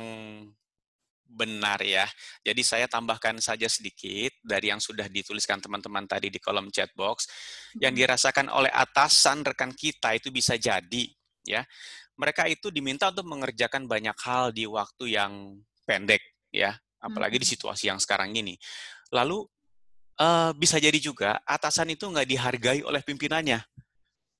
benar 1.31 1.79
ya. 1.79 2.03
Jadi 2.43 2.59
saya 2.59 2.91
tambahkan 2.91 3.39
saja 3.39 3.71
sedikit 3.71 4.35
dari 4.43 4.75
yang 4.75 4.83
sudah 4.83 5.07
dituliskan 5.07 5.63
teman-teman 5.63 6.03
tadi 6.11 6.27
di 6.27 6.43
kolom 6.43 6.67
chat 6.75 6.91
box. 6.91 7.31
Yang 7.79 8.03
dirasakan 8.03 8.51
oleh 8.51 8.71
atasan 8.75 9.47
rekan 9.47 9.71
kita 9.71 10.11
itu 10.11 10.27
bisa 10.27 10.59
jadi 10.59 11.07
ya. 11.47 11.63
Mereka 12.19 12.51
itu 12.51 12.67
diminta 12.67 13.15
untuk 13.15 13.31
mengerjakan 13.31 13.87
banyak 13.87 14.17
hal 14.27 14.51
di 14.51 14.67
waktu 14.67 15.15
yang 15.15 15.55
pendek 15.87 16.19
ya 16.51 16.75
apalagi 17.05 17.37
di 17.37 17.47
situasi 17.47 17.93
yang 17.93 18.01
sekarang 18.01 18.33
ini. 18.33 18.57
Lalu 19.13 19.45
uh, 20.17 20.51
bisa 20.57 20.81
jadi 20.81 20.97
juga 20.97 21.37
atasan 21.45 21.93
itu 21.93 22.09
nggak 22.09 22.27
dihargai 22.27 22.81
oleh 22.81 23.01
pimpinannya. 23.05 23.61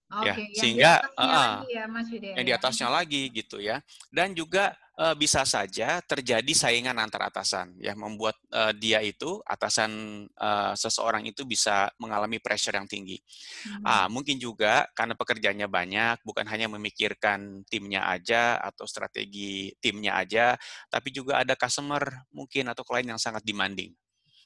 Okay, 0.05 0.53
ya, 0.53 0.61
sehingga 0.61 0.91
uh, 1.17 1.65
ya, 1.65 1.89
Mas 1.89 2.07
yang 2.13 2.45
di 2.45 2.53
ya. 2.53 2.61
atasnya 2.61 2.87
lagi 2.93 3.29
gitu 3.33 3.57
ya. 3.57 3.81
Dan 4.13 4.37
juga 4.37 4.77
uh, 4.99 5.15
bisa 5.15 5.43
saja 5.43 5.99
terjadi 6.03 6.51
saingan 6.55 6.95
antar 6.99 7.27
atasan 7.27 7.75
ya 7.79 7.93
membuat 7.95 8.39
uh, 8.51 8.71
dia 8.75 9.03
itu 9.03 9.39
atasan 9.43 10.23
uh, 10.39 10.73
seseorang 10.75 11.27
itu 11.27 11.43
bisa 11.43 11.91
mengalami 11.99 12.39
pressure 12.39 12.75
yang 12.75 12.87
tinggi. 12.87 13.19
Hmm. 13.65 13.83
Ah, 13.85 14.07
mungkin 14.07 14.39
juga 14.39 14.87
karena 14.95 15.13
pekerjaannya 15.15 15.67
banyak 15.67 16.17
bukan 16.23 16.45
hanya 16.47 16.67
memikirkan 16.71 17.63
timnya 17.67 18.07
aja 18.07 18.59
atau 18.59 18.87
strategi 18.87 19.71
timnya 19.79 20.17
aja, 20.19 20.55
tapi 20.87 21.11
juga 21.11 21.43
ada 21.43 21.53
customer 21.55 22.27
mungkin 22.31 22.71
atau 22.71 22.83
klien 22.87 23.07
yang 23.07 23.21
sangat 23.21 23.43
demanding. 23.43 23.91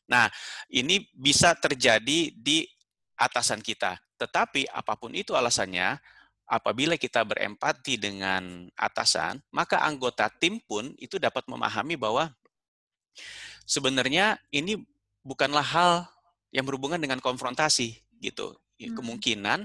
Nah, 0.10 0.26
ini 0.74 1.06
bisa 1.14 1.54
terjadi 1.54 2.34
di 2.34 2.66
atasan 3.14 3.62
kita. 3.62 4.00
Tetapi 4.18 4.68
apa 4.74 4.98
pun 4.98 5.14
itu 5.14 5.38
alasannya, 5.38 6.00
apabila 6.50 6.98
kita 6.98 7.22
berempati 7.22 8.02
dengan 8.02 8.66
atasan, 8.74 9.38
maka 9.54 9.86
anggota 9.86 10.26
tim 10.42 10.58
pun 10.66 10.90
itu 10.98 11.22
dapat 11.22 11.46
memahami 11.46 11.94
bahwa 11.94 12.34
sebenarnya 13.70 14.42
ini 14.50 14.82
bukanlah 15.22 15.62
hal 15.62 15.94
yang 16.50 16.66
berhubungan 16.66 16.98
dengan 16.98 17.22
konfrontasi 17.22 18.02
gitu. 18.18 18.58
Hmm. 18.82 18.98
Kemungkinan 18.98 19.60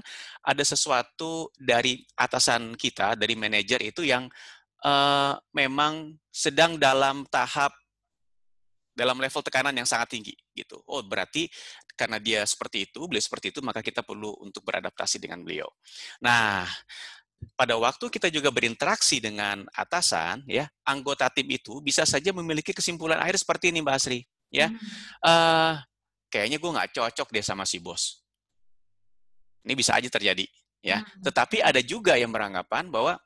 ada 0.45 0.63
sesuatu 0.63 1.49
dari 1.57 2.05
atasan 2.13 2.77
kita, 2.77 3.17
dari 3.17 3.33
manajer 3.33 3.81
itu 3.81 4.05
yang 4.05 4.29
uh, 4.85 5.33
memang 5.57 6.13
sedang 6.29 6.77
dalam 6.77 7.25
tahap 7.33 7.73
dalam 8.95 9.19
level 9.19 9.43
tekanan 9.43 9.75
yang 9.75 9.85
sangat 9.85 10.15
tinggi 10.15 10.33
gitu. 10.55 10.79
Oh, 10.87 11.03
berarti 11.03 11.51
karena 11.99 12.15
dia 12.17 12.47
seperti 12.47 12.87
itu, 12.87 13.03
beliau 13.05 13.21
seperti 13.21 13.51
itu, 13.51 13.59
maka 13.59 13.83
kita 13.83 14.01
perlu 14.01 14.31
untuk 14.39 14.63
beradaptasi 14.63 15.19
dengan 15.19 15.43
beliau. 15.43 15.67
Nah, 16.23 16.63
pada 17.59 17.75
waktu 17.75 18.07
kita 18.07 18.31
juga 18.31 18.49
berinteraksi 18.49 19.19
dengan 19.19 19.67
atasan, 19.75 20.47
ya, 20.47 20.65
anggota 20.87 21.27
tim 21.27 21.45
itu 21.51 21.83
bisa 21.83 22.07
saja 22.07 22.31
memiliki 22.31 22.71
kesimpulan 22.71 23.19
akhir 23.19 23.43
seperti 23.43 23.75
ini, 23.75 23.83
Mbak 23.83 23.95
Asri, 23.99 24.23
ya. 24.47 24.71
Hmm. 24.71 24.79
Uh, 25.19 25.73
kayaknya 26.31 26.57
gue 26.57 26.71
nggak 26.71 26.91
cocok 26.95 27.27
deh 27.35 27.43
sama 27.43 27.67
si 27.67 27.83
bos. 27.83 28.23
Ini 29.67 29.75
bisa 29.75 29.99
aja 29.99 30.07
terjadi, 30.07 30.47
ya. 30.79 31.03
Hmm. 31.03 31.21
Tetapi 31.21 31.59
ada 31.59 31.83
juga 31.83 32.15
yang 32.15 32.31
beranggapan 32.31 32.87
bahwa 32.87 33.19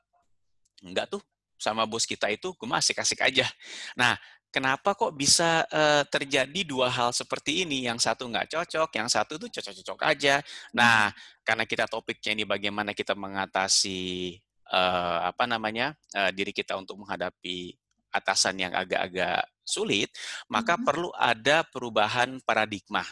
enggak 0.82 1.14
tuh 1.14 1.22
sama 1.60 1.84
bos 1.84 2.08
kita 2.08 2.32
itu 2.32 2.56
gue 2.56 2.68
masih 2.68 2.96
kasih 2.96 3.20
aja. 3.20 3.46
Nah, 3.92 4.16
kenapa 4.50 4.98
kok 4.98 5.14
bisa 5.14 5.64
uh, 5.70 6.02
terjadi 6.06 6.60
dua 6.66 6.90
hal 6.90 7.14
seperti 7.14 7.64
ini? 7.64 7.86
Yang 7.86 8.10
satu 8.10 8.26
nggak 8.26 8.50
cocok, 8.50 8.90
yang 8.98 9.08
satu 9.08 9.38
tuh 9.38 9.48
cocok-cocok 9.48 9.98
aja. 10.04 10.42
Nah, 10.74 11.08
karena 11.46 11.64
kita 11.64 11.86
topiknya 11.86 12.36
ini 12.36 12.44
bagaimana 12.44 12.92
kita 12.92 13.14
mengatasi 13.14 14.36
uh, 14.74 15.30
apa 15.30 15.46
namanya 15.46 15.94
uh, 16.14 16.30
diri 16.34 16.50
kita 16.50 16.76
untuk 16.76 16.98
menghadapi 17.00 17.74
atasan 18.10 18.58
yang 18.58 18.74
agak-agak 18.74 19.46
sulit, 19.62 20.10
maka 20.50 20.74
hmm. 20.74 20.84
perlu 20.84 21.10
ada 21.14 21.62
perubahan 21.62 22.42
paradigma 22.42 23.06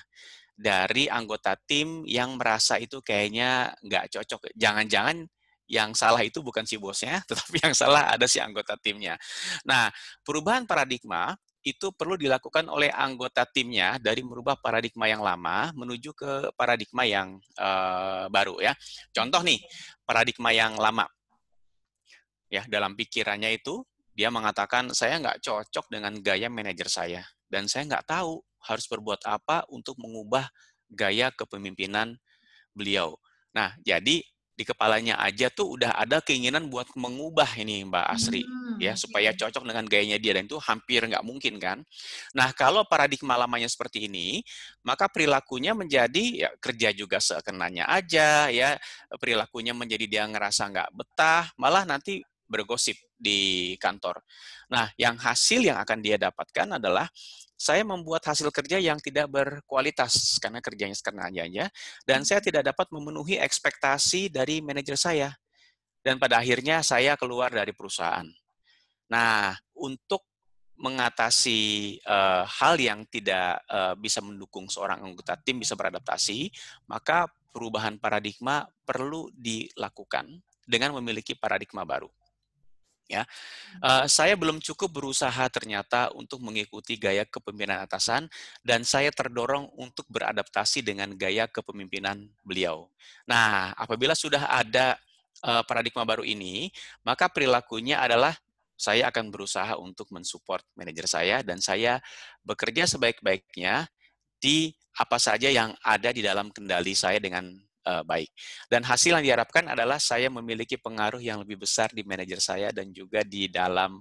dari 0.58 1.06
anggota 1.06 1.54
tim 1.54 2.02
yang 2.02 2.34
merasa 2.34 2.82
itu 2.82 2.98
kayaknya 2.98 3.70
nggak 3.78 4.18
cocok. 4.18 4.50
Jangan-jangan 4.58 5.22
yang 5.68 5.92
salah 5.92 6.24
itu 6.24 6.40
bukan 6.40 6.64
si 6.64 6.80
bosnya, 6.80 7.20
tetapi 7.28 7.60
yang 7.60 7.76
salah 7.76 8.08
ada 8.10 8.24
si 8.24 8.40
anggota 8.40 8.74
timnya. 8.80 9.20
Nah, 9.68 9.92
perubahan 10.24 10.64
paradigma 10.64 11.36
itu 11.60 11.92
perlu 11.92 12.16
dilakukan 12.16 12.64
oleh 12.72 12.88
anggota 12.88 13.44
timnya 13.44 14.00
dari 14.00 14.24
merubah 14.24 14.56
paradigma 14.56 15.04
yang 15.04 15.20
lama 15.20 15.68
menuju 15.76 16.16
ke 16.16 16.32
paradigma 16.56 17.04
yang 17.04 17.36
uh, 17.60 18.24
baru 18.32 18.56
ya. 18.64 18.72
Contoh 19.12 19.44
nih, 19.44 19.60
paradigma 20.08 20.50
yang 20.56 20.80
lama. 20.80 21.04
Ya, 22.48 22.64
dalam 22.64 22.96
pikirannya 22.96 23.60
itu 23.60 23.84
dia 24.16 24.32
mengatakan 24.32 24.96
saya 24.96 25.20
nggak 25.20 25.44
cocok 25.44 25.92
dengan 25.92 26.16
gaya 26.24 26.48
manajer 26.48 26.88
saya 26.88 27.22
dan 27.52 27.68
saya 27.68 27.84
nggak 27.84 28.08
tahu 28.08 28.40
harus 28.64 28.88
berbuat 28.88 29.20
apa 29.28 29.68
untuk 29.68 30.00
mengubah 30.00 30.48
gaya 30.88 31.28
kepemimpinan 31.36 32.16
beliau. 32.72 33.20
Nah, 33.52 33.76
jadi 33.84 34.24
di 34.58 34.66
kepalanya 34.66 35.14
aja 35.22 35.46
tuh 35.54 35.78
udah 35.78 35.94
ada 35.94 36.18
keinginan 36.18 36.66
buat 36.66 36.90
mengubah 36.98 37.46
ini 37.62 37.86
Mbak 37.86 38.06
Asri 38.10 38.42
hmm, 38.42 38.82
ya 38.82 38.98
supaya 38.98 39.30
cocok 39.30 39.62
dengan 39.62 39.86
gayanya 39.86 40.18
dia 40.18 40.34
dan 40.34 40.50
itu 40.50 40.58
hampir 40.58 41.06
nggak 41.06 41.22
mungkin 41.22 41.62
kan. 41.62 41.78
Nah 42.34 42.50
kalau 42.58 42.82
paradigma 42.82 43.38
lamanya 43.38 43.70
seperti 43.70 44.10
ini 44.10 44.42
maka 44.82 45.06
perilakunya 45.06 45.78
menjadi 45.78 46.24
ya 46.34 46.50
kerja 46.58 46.90
juga 46.90 47.22
sekenanya 47.22 47.86
aja 47.86 48.50
ya 48.50 48.74
perilakunya 49.14 49.70
menjadi 49.78 50.10
dia 50.10 50.22
ngerasa 50.26 50.74
nggak 50.74 50.90
betah 50.90 51.54
malah 51.54 51.86
nanti 51.86 52.18
bergosip 52.48 52.98
di 53.14 53.76
kantor. 53.76 54.24
Nah, 54.72 54.88
yang 54.96 55.20
hasil 55.20 55.60
yang 55.60 55.76
akan 55.76 56.00
dia 56.00 56.16
dapatkan 56.16 56.80
adalah 56.80 57.04
saya 57.58 57.82
membuat 57.82 58.22
hasil 58.22 58.54
kerja 58.54 58.78
yang 58.78 59.02
tidak 59.02 59.26
berkualitas 59.26 60.38
karena 60.38 60.62
kerjanya 60.62 60.94
aja 61.42 61.66
dan 62.06 62.22
saya 62.22 62.38
tidak 62.38 62.70
dapat 62.70 62.86
memenuhi 62.94 63.34
ekspektasi 63.42 64.30
dari 64.30 64.62
manajer 64.62 64.94
saya. 64.94 65.34
Dan 65.98 66.22
pada 66.22 66.38
akhirnya 66.38 66.80
saya 66.86 67.18
keluar 67.18 67.50
dari 67.50 67.74
perusahaan. 67.74 68.24
Nah, 69.10 69.50
untuk 69.74 70.22
mengatasi 70.78 71.98
uh, 72.06 72.46
hal 72.46 72.78
yang 72.78 73.02
tidak 73.10 73.58
uh, 73.66 73.98
bisa 73.98 74.22
mendukung 74.22 74.70
seorang 74.70 75.02
anggota 75.02 75.34
tim 75.34 75.58
bisa 75.58 75.74
beradaptasi, 75.74 76.54
maka 76.86 77.26
perubahan 77.50 77.98
paradigma 77.98 78.62
perlu 78.86 79.26
dilakukan 79.34 80.38
dengan 80.62 80.94
memiliki 80.94 81.34
paradigma 81.34 81.82
baru 81.82 82.06
ya. 83.08 83.24
Uh, 83.80 84.04
saya 84.06 84.36
belum 84.36 84.60
cukup 84.60 85.00
berusaha 85.00 85.48
ternyata 85.48 86.12
untuk 86.14 86.44
mengikuti 86.44 86.94
gaya 87.00 87.24
kepemimpinan 87.24 87.82
atasan 87.82 88.28
dan 88.60 88.84
saya 88.84 89.08
terdorong 89.10 89.72
untuk 89.80 90.04
beradaptasi 90.12 90.84
dengan 90.84 91.10
gaya 91.16 91.48
kepemimpinan 91.48 92.28
beliau. 92.44 92.86
Nah, 93.24 93.72
apabila 93.74 94.12
sudah 94.12 94.46
ada 94.46 95.00
uh, 95.42 95.64
paradigma 95.64 96.04
baru 96.04 96.22
ini, 96.22 96.68
maka 97.02 97.26
perilakunya 97.32 97.98
adalah 97.98 98.36
saya 98.78 99.10
akan 99.10 99.34
berusaha 99.34 99.74
untuk 99.74 100.06
mensupport 100.14 100.62
manajer 100.78 101.10
saya 101.10 101.42
dan 101.42 101.58
saya 101.58 101.98
bekerja 102.46 102.86
sebaik-baiknya 102.86 103.90
di 104.38 104.70
apa 104.94 105.18
saja 105.18 105.50
yang 105.50 105.74
ada 105.82 106.14
di 106.14 106.22
dalam 106.22 106.54
kendali 106.54 106.94
saya 106.94 107.18
dengan 107.18 107.58
uh, 107.86 108.02
baik. 108.02 108.30
Dan 108.66 108.82
hasil 108.82 109.18
yang 109.18 109.24
diharapkan 109.24 109.68
adalah 109.70 110.00
saya 110.00 110.32
memiliki 110.32 110.80
pengaruh 110.80 111.20
yang 111.22 111.42
lebih 111.42 111.62
besar 111.62 111.92
di 111.92 112.02
manajer 112.02 112.40
saya 112.42 112.68
dan 112.74 112.90
juga 112.90 113.22
di 113.22 113.46
dalam 113.46 114.00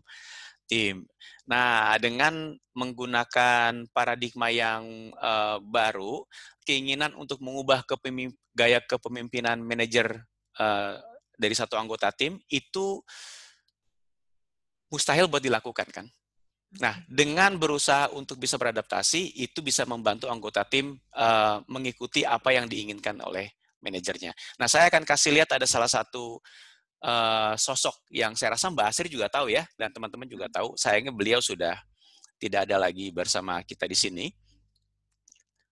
tim. 0.67 1.07
Nah, 1.47 1.95
dengan 1.97 2.51
menggunakan 2.75 3.87
paradigma 3.95 4.51
yang 4.51 5.15
uh, 5.15 5.63
baru, 5.63 6.27
keinginan 6.67 7.15
untuk 7.15 7.39
mengubah 7.39 7.87
kepemimp 7.87 8.35
gaya 8.51 8.83
kepemimpinan 8.83 9.63
manajer 9.63 10.27
uh, 10.59 10.99
dari 11.37 11.55
satu 11.55 11.79
anggota 11.79 12.11
tim 12.11 12.41
itu 12.51 12.99
mustahil 14.91 15.31
buat 15.31 15.39
dilakukan 15.39 15.87
kan. 15.87 16.05
Nah, 16.83 16.99
dengan 17.07 17.55
berusaha 17.55 18.11
untuk 18.11 18.43
bisa 18.43 18.59
beradaptasi, 18.59 19.39
itu 19.39 19.63
bisa 19.63 19.87
membantu 19.87 20.27
anggota 20.27 20.67
tim 20.67 20.99
uh, 21.15 21.63
mengikuti 21.71 22.27
apa 22.27 22.51
yang 22.51 22.67
diinginkan 22.67 23.23
oleh 23.23 23.47
manajernya. 23.81 24.31
Nah, 24.57 24.67
saya 24.69 24.89
akan 24.89 25.03
kasih 25.05 25.33
lihat 25.33 25.49
ada 25.53 25.65
salah 25.69 25.89
satu 25.89 26.41
uh, 27.03 27.53
sosok 27.57 28.09
yang 28.09 28.33
saya 28.33 28.57
rasa 28.57 28.73
Mbak 28.73 28.87
Asri 28.89 29.07
juga 29.09 29.27
tahu 29.29 29.53
ya, 29.53 29.65
dan 29.77 29.93
teman-teman 29.93 30.25
juga 30.25 30.49
tahu. 30.49 30.73
Sayangnya 30.77 31.13
beliau 31.13 31.39
sudah 31.41 31.77
tidak 32.37 32.69
ada 32.69 32.77
lagi 32.77 33.09
bersama 33.09 33.61
kita 33.65 33.85
di 33.89 33.97
sini. 33.97 34.25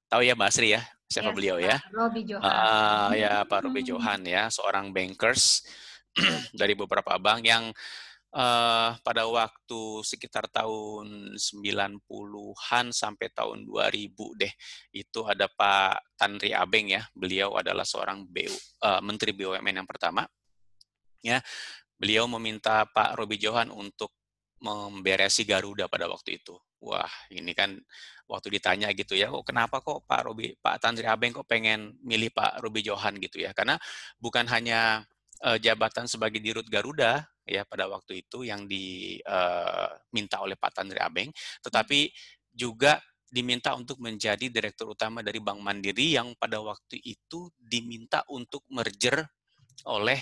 Tahu 0.09 0.21
ya 0.21 0.37
Mbak 0.37 0.49
Asri 0.49 0.73
ya, 0.77 0.81
siapa 1.09 1.33
yes, 1.33 1.37
beliau 1.37 1.57
ya? 1.57 1.77
Robi 1.89 2.21
Johan. 2.25 2.45
Uh, 2.45 3.11
ya 3.17 3.33
Pak 3.45 3.59
Robi 3.65 3.81
hmm. 3.81 3.89
Johan 3.89 4.21
ya, 4.25 4.43
seorang 4.53 4.93
bankers 4.93 5.65
dari 6.59 6.77
beberapa 6.77 7.17
bank 7.17 7.41
yang 7.45 7.73
uh, 8.35 8.91
pada 8.99 9.23
waktu 9.25 10.03
sekitar 10.03 10.51
tahun 10.51 11.39
90-an 11.39 12.85
sampai 12.91 13.27
tahun 13.31 13.63
2000 13.63 14.41
deh 14.41 14.53
itu 14.91 15.19
ada 15.23 15.47
Pak 15.47 16.19
Tanri 16.19 16.51
Abeng 16.51 16.91
ya. 16.91 17.01
Beliau 17.15 17.55
adalah 17.55 17.87
seorang 17.87 18.27
BU, 18.27 18.51
uh, 18.83 19.01
Menteri 19.01 19.31
BUMN 19.31 19.81
yang 19.81 19.89
pertama. 19.89 20.27
Ya 21.23 21.41
beliau 21.95 22.27
meminta 22.27 22.83
Pak 22.85 23.15
Robi 23.15 23.39
Johan 23.39 23.71
untuk 23.71 24.11
memberesi 24.59 25.47
Garuda 25.47 25.87
pada 25.87 26.11
waktu 26.11 26.43
itu. 26.43 26.55
Wah 26.83 27.09
ini 27.31 27.55
kan 27.55 27.73
waktu 28.29 28.57
ditanya 28.57 28.89
gitu 28.93 29.13
ya, 29.17 29.29
oh, 29.29 29.45
kenapa 29.45 29.81
kok 29.81 30.05
Pak 30.05 30.21
Robi, 30.25 30.53
Pak 30.57 30.81
Tanri 30.81 31.05
Abeng 31.05 31.33
kok 31.33 31.45
pengen 31.45 31.97
milih 32.01 32.33
Pak 32.33 32.61
Robi 32.61 32.81
Johan? 32.81 33.17
gitu 33.21 33.41
ya? 33.41 33.53
Karena 33.53 33.77
bukan 34.17 34.45
hanya 34.49 35.05
uh, 35.45 35.57
jabatan 35.61 36.09
sebagai 36.09 36.41
dirut 36.41 36.65
Garuda 36.69 37.25
ya 37.45 37.63
pada 37.63 37.85
waktu 37.85 38.25
itu 38.25 38.43
yang 38.43 38.65
diminta 38.65 40.37
uh, 40.41 40.43
oleh 40.43 40.57
Pak 40.57 40.81
Tandri 40.81 40.97
Abeng, 40.97 41.29
tetapi 41.61 42.09
juga 42.51 42.99
diminta 43.29 43.75
untuk 43.75 43.99
menjadi 44.01 44.47
direktur 44.47 44.95
utama 44.95 45.19
dari 45.19 45.41
Bank 45.41 45.59
Mandiri 45.59 46.15
yang 46.15 46.33
pada 46.37 46.61
waktu 46.61 47.01
itu 47.03 47.51
diminta 47.57 48.23
untuk 48.31 48.63
merger 48.71 49.27
oleh 49.85 50.21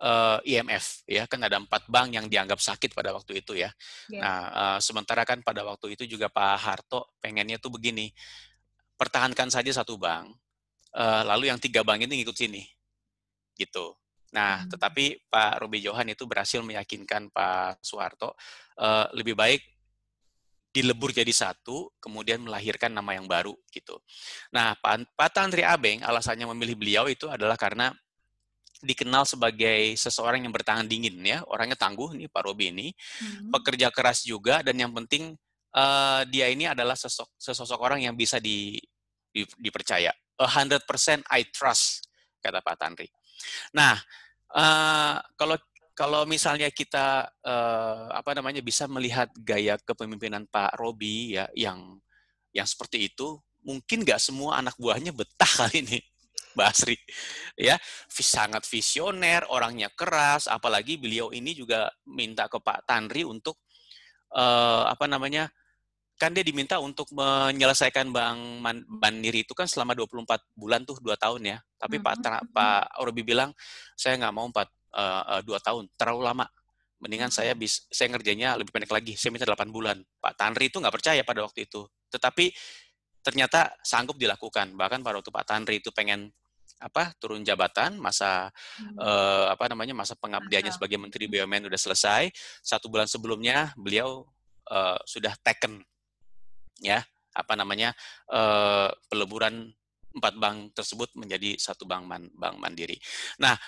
uh, 0.00 0.38
IMF 0.46 1.02
ya 1.08 1.26
kan 1.26 1.42
ada 1.42 1.58
empat 1.60 1.90
bank 1.90 2.14
yang 2.14 2.26
dianggap 2.30 2.62
sakit 2.62 2.94
pada 2.94 3.10
waktu 3.10 3.42
itu 3.42 3.58
ya. 3.58 3.70
Yeah. 4.06 4.22
Nah 4.22 4.40
uh, 4.50 4.78
sementara 4.78 5.22
kan 5.26 5.42
pada 5.42 5.66
waktu 5.66 5.98
itu 5.98 6.06
juga 6.06 6.30
Pak 6.30 6.56
Harto 6.62 7.14
pengennya 7.18 7.58
tuh 7.58 7.74
begini 7.74 8.10
pertahankan 8.94 9.50
saja 9.50 9.74
satu 9.74 9.98
bank 9.98 10.30
uh, 10.94 11.22
lalu 11.26 11.50
yang 11.50 11.58
tiga 11.58 11.82
bank 11.82 12.06
ini 12.06 12.22
ngikut 12.22 12.36
sini 12.38 12.62
gitu. 13.58 13.94
Nah, 14.34 14.66
hmm. 14.66 14.70
tetapi 14.74 15.30
Pak 15.30 15.62
Robi 15.62 15.78
Johan 15.78 16.10
itu 16.10 16.26
berhasil 16.26 16.58
meyakinkan 16.58 17.30
Pak 17.30 17.78
Soeharto 17.78 18.34
uh, 18.82 19.06
lebih 19.14 19.38
baik 19.38 19.62
dilebur 20.74 21.14
jadi 21.14 21.30
satu, 21.30 21.94
kemudian 22.02 22.42
melahirkan 22.42 22.90
nama 22.90 23.14
yang 23.14 23.30
baru 23.30 23.54
gitu. 23.70 23.94
Nah, 24.50 24.74
Pak, 24.74 25.14
Pak 25.14 25.30
Tantri 25.30 25.62
Abeng 25.62 26.02
alasannya 26.02 26.50
memilih 26.50 26.74
beliau 26.74 27.06
itu 27.06 27.30
adalah 27.30 27.54
karena 27.54 27.94
dikenal 28.82 29.22
sebagai 29.22 29.94
seseorang 29.94 30.42
yang 30.42 30.50
bertangan 30.50 30.82
dingin 30.90 31.14
ya, 31.22 31.46
orangnya 31.46 31.78
tangguh 31.78 32.18
nih 32.18 32.26
Pak 32.26 32.42
Robi 32.42 32.74
ini, 32.74 32.90
hmm. 32.90 33.54
pekerja 33.54 33.94
keras 33.94 34.26
juga 34.26 34.66
dan 34.66 34.74
yang 34.74 34.90
penting 34.90 35.38
uh, 35.78 36.26
dia 36.26 36.50
ini 36.50 36.66
adalah 36.66 36.98
sesosok, 36.98 37.38
sesosok 37.38 37.78
orang 37.78 38.02
yang 38.02 38.18
bisa 38.18 38.42
di, 38.42 38.74
di, 39.30 39.46
dipercaya. 39.62 40.10
A 40.42 40.50
hundred 40.50 40.82
percent 40.90 41.22
I 41.30 41.46
trust 41.54 42.10
kata 42.42 42.58
Pak 42.58 42.76
Tantri. 42.82 43.06
Nah, 43.78 43.94
uh, 44.54 45.18
kalau 45.36 45.56
kalau 45.94 46.26
misalnya 46.26 46.70
kita 46.74 47.30
uh, 47.46 48.10
apa 48.10 48.34
namanya 48.34 48.58
bisa 48.58 48.90
melihat 48.90 49.30
gaya 49.38 49.78
kepemimpinan 49.78 50.46
Pak 50.50 50.74
Robi 50.74 51.38
ya 51.38 51.46
yang 51.54 52.02
yang 52.50 52.66
seperti 52.66 53.10
itu, 53.10 53.38
mungkin 53.62 54.02
nggak 54.02 54.18
semua 54.22 54.58
anak 54.58 54.74
buahnya 54.78 55.14
betah 55.14 55.50
kali 55.62 55.82
ini. 55.86 56.00
Mbak 56.54 56.68
Asri, 56.70 56.94
ya 57.58 57.74
sangat 58.06 58.62
visioner, 58.70 59.42
orangnya 59.50 59.90
keras, 59.90 60.46
apalagi 60.46 60.94
beliau 60.94 61.34
ini 61.34 61.50
juga 61.50 61.90
minta 62.06 62.46
ke 62.46 62.62
Pak 62.62 62.86
Tanri 62.86 63.26
untuk 63.26 63.58
uh, 64.38 64.86
apa 64.86 65.10
namanya 65.10 65.50
kan 66.14 66.30
dia 66.30 66.46
diminta 66.46 66.78
untuk 66.78 67.10
menyelesaikan 67.10 68.14
Bank 68.14 68.38
Mandiri 68.86 69.42
itu 69.42 69.50
kan 69.50 69.66
selama 69.66 69.98
24 69.98 70.24
bulan 70.54 70.86
tuh 70.86 71.02
dua 71.02 71.18
tahun 71.18 71.42
ya. 71.42 71.58
Tapi 71.74 71.98
Pak 71.98 72.14
hmm. 72.22 72.54
Pak 72.54 73.02
Robi 73.02 73.26
bilang 73.26 73.50
saya 73.98 74.14
nggak 74.22 74.34
mau 74.34 74.46
empat 74.46 74.68
uh, 74.94 75.42
dua 75.42 75.58
tahun 75.58 75.90
terlalu 75.98 76.22
lama. 76.22 76.46
Mendingan 77.02 77.28
saya 77.34 77.52
bis 77.58 77.84
saya 77.90 78.14
ngerjainnya 78.14 78.54
lebih 78.56 78.70
pendek 78.70 78.94
lagi. 78.94 79.12
Saya 79.18 79.34
minta 79.34 79.44
8 79.44 79.68
bulan. 79.68 80.00
Pak 80.00 80.34
Tanri 80.40 80.72
itu 80.72 80.80
nggak 80.80 80.94
percaya 80.94 81.20
pada 81.26 81.44
waktu 81.44 81.68
itu. 81.68 81.84
Tetapi 82.08 82.48
ternyata 83.20 83.74
sanggup 83.84 84.16
dilakukan. 84.16 84.72
Bahkan 84.72 85.04
pada 85.04 85.20
waktu 85.20 85.28
Pak 85.34 85.44
Tanri 85.44 85.84
itu 85.84 85.92
pengen 85.92 86.32
apa 86.80 87.12
turun 87.16 87.44
jabatan 87.44 87.96
masa 87.96 88.50
hmm. 88.80 88.98
uh, 88.98 89.46
apa 89.52 89.70
namanya 89.70 89.94
masa 89.94 90.18
pengabdiannya 90.18 90.74
sebagai 90.74 90.98
Menteri 90.98 91.30
BUMN 91.30 91.70
sudah 91.70 91.80
selesai 91.80 92.22
satu 92.60 92.90
bulan 92.90 93.06
sebelumnya 93.06 93.72
beliau 93.78 94.26
uh, 94.68 94.98
sudah 95.06 95.32
taken 95.40 95.80
ya 96.84 97.00
apa 97.34 97.52
namanya 97.58 97.90
uh, 98.30 98.92
peleburan 99.10 99.72
empat 100.14 100.34
bank 100.38 100.58
tersebut 100.78 101.10
menjadi 101.18 101.58
satu 101.58 101.90
bank 101.90 102.06
man, 102.06 102.30
bank 102.38 102.62
mandiri. 102.62 102.94
Nah 103.42 103.58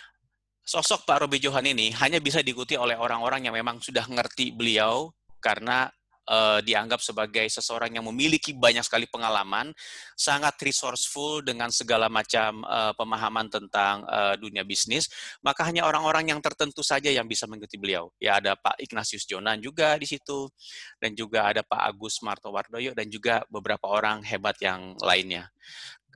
sosok 0.63 1.03
Pak 1.03 1.27
Robi 1.27 1.43
Johan 1.43 1.67
ini 1.67 1.91
hanya 1.99 2.23
bisa 2.23 2.43
diikuti 2.43 2.79
oleh 2.79 2.95
orang-orang 2.95 3.51
yang 3.51 3.55
memang 3.55 3.83
sudah 3.83 4.07
ngerti 4.07 4.55
beliau 4.55 5.11
karena 5.43 5.91
uh, 6.29 6.59
dianggap 6.63 7.01
sebagai 7.03 7.47
seseorang 7.49 7.95
yang 7.95 8.05
memiliki 8.07 8.53
banyak 8.53 8.83
sekali 8.83 9.07
pengalaman, 9.07 9.73
sangat 10.19 10.55
resourceful 10.63 11.41
dengan 11.43 11.71
segala 11.71 12.11
macam 12.11 12.63
uh, 12.67 12.93
pemahaman 12.95 13.47
tentang 13.51 14.03
uh, 14.07 14.35
dunia 14.37 14.67
bisnis, 14.67 15.09
maka 15.41 15.65
hanya 15.67 15.87
orang-orang 15.87 16.35
yang 16.35 16.41
tertentu 16.43 16.83
saja 16.83 17.09
yang 17.09 17.25
bisa 17.27 17.47
mengikuti 17.47 17.79
beliau. 17.79 18.11
Ya 18.19 18.39
ada 18.39 18.55
Pak 18.59 18.79
Ignatius 18.83 19.25
Jonan 19.25 19.63
juga 19.63 19.95
di 19.97 20.07
situ, 20.07 20.51
dan 21.01 21.15
juga 21.15 21.47
ada 21.49 21.63
Pak 21.63 21.83
Agus 21.95 22.21
Martowardoyo 22.21 22.93
dan 22.93 23.07
juga 23.09 23.43
beberapa 23.49 23.87
orang 23.89 24.23
hebat 24.27 24.59
yang 24.61 24.95
lainnya. 25.03 25.49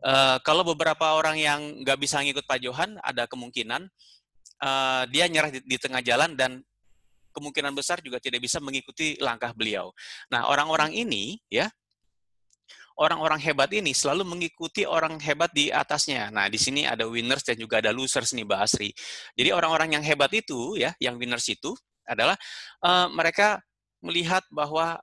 Uh, 0.01 0.40
kalau 0.40 0.64
beberapa 0.64 1.12
orang 1.12 1.37
yang 1.37 1.61
nggak 1.85 2.01
bisa 2.01 2.25
ngikut 2.25 2.49
Pak 2.49 2.64
Johan, 2.64 2.96
ada 3.05 3.29
kemungkinan 3.29 3.85
uh, 4.64 5.05
dia 5.12 5.29
nyerah 5.29 5.53
di, 5.53 5.61
di 5.61 5.77
tengah 5.77 6.01
jalan 6.01 6.33
dan 6.37 6.64
kemungkinan 7.31 7.73
besar 7.75 8.03
juga 8.03 8.19
tidak 8.19 8.43
bisa 8.45 8.59
mengikuti 8.59 9.14
langkah 9.19 9.51
beliau. 9.55 9.90
Nah, 10.31 10.47
orang-orang 10.51 10.95
ini 10.95 11.38
ya 11.51 11.71
orang-orang 13.01 13.40
hebat 13.40 13.73
ini 13.73 13.97
selalu 13.97 14.29
mengikuti 14.29 14.85
orang 14.85 15.16
hebat 15.25 15.49
di 15.57 15.73
atasnya. 15.73 16.29
Nah, 16.29 16.53
di 16.53 16.61
sini 16.61 16.85
ada 16.85 17.09
winners 17.09 17.40
dan 17.40 17.57
juga 17.57 17.81
ada 17.81 17.90
losers 17.97 18.37
nih, 18.37 18.45
Mbak 18.45 18.61
Asri. 18.61 18.93
Jadi 19.33 19.49
orang-orang 19.57 19.97
yang 19.97 20.05
hebat 20.05 20.29
itu 20.37 20.77
ya, 20.77 20.93
yang 21.01 21.16
winners 21.16 21.49
itu 21.49 21.73
adalah 22.05 22.37
uh, 22.85 23.09
mereka 23.09 23.64
melihat 24.05 24.45
bahwa 24.53 25.01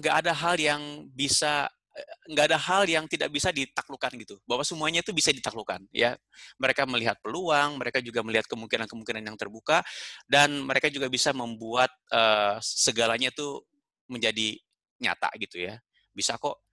nggak 0.00 0.14
uh, 0.14 0.20
ada 0.24 0.32
hal 0.32 0.56
yang 0.56 0.82
bisa 1.12 1.68
nggak 2.26 2.46
ada 2.50 2.58
hal 2.58 2.82
yang 2.90 3.06
tidak 3.06 3.30
bisa 3.30 3.54
ditaklukkan 3.54 4.10
gitu. 4.18 4.34
Bahwa 4.44 4.66
semuanya 4.66 5.00
itu 5.00 5.14
bisa 5.14 5.30
ditaklukkan 5.30 5.86
ya. 5.94 6.18
Mereka 6.58 6.86
melihat 6.90 7.16
peluang 7.22 7.78
mereka 7.78 8.02
juga 8.02 8.26
melihat 8.26 8.50
kemungkinan-kemungkinan 8.50 9.22
yang 9.22 9.38
terbuka 9.38 9.80
dan 10.26 10.50
mereka 10.66 10.90
juga 10.90 11.06
bisa 11.06 11.30
membuat 11.30 11.90
uh, 12.10 12.58
segalanya 12.58 13.30
itu 13.30 13.62
menjadi 14.10 14.58
nyata 14.98 15.30
gitu 15.38 15.62
ya. 15.62 15.78
Bisa 16.10 16.34
kok 16.38 16.66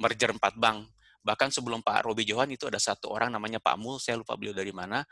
merger 0.00 0.32
empat 0.32 0.56
bank. 0.56 0.88
Bahkan 1.22 1.54
sebelum 1.54 1.84
Pak 1.84 2.08
Robi 2.08 2.26
Johan 2.26 2.50
itu 2.50 2.66
ada 2.66 2.80
satu 2.82 3.12
orang 3.14 3.30
namanya 3.30 3.62
Pak 3.62 3.76
Mul 3.78 4.00
saya 4.00 4.18
lupa 4.18 4.34
beliau 4.34 4.56
dari 4.56 4.72
mana. 4.72 5.04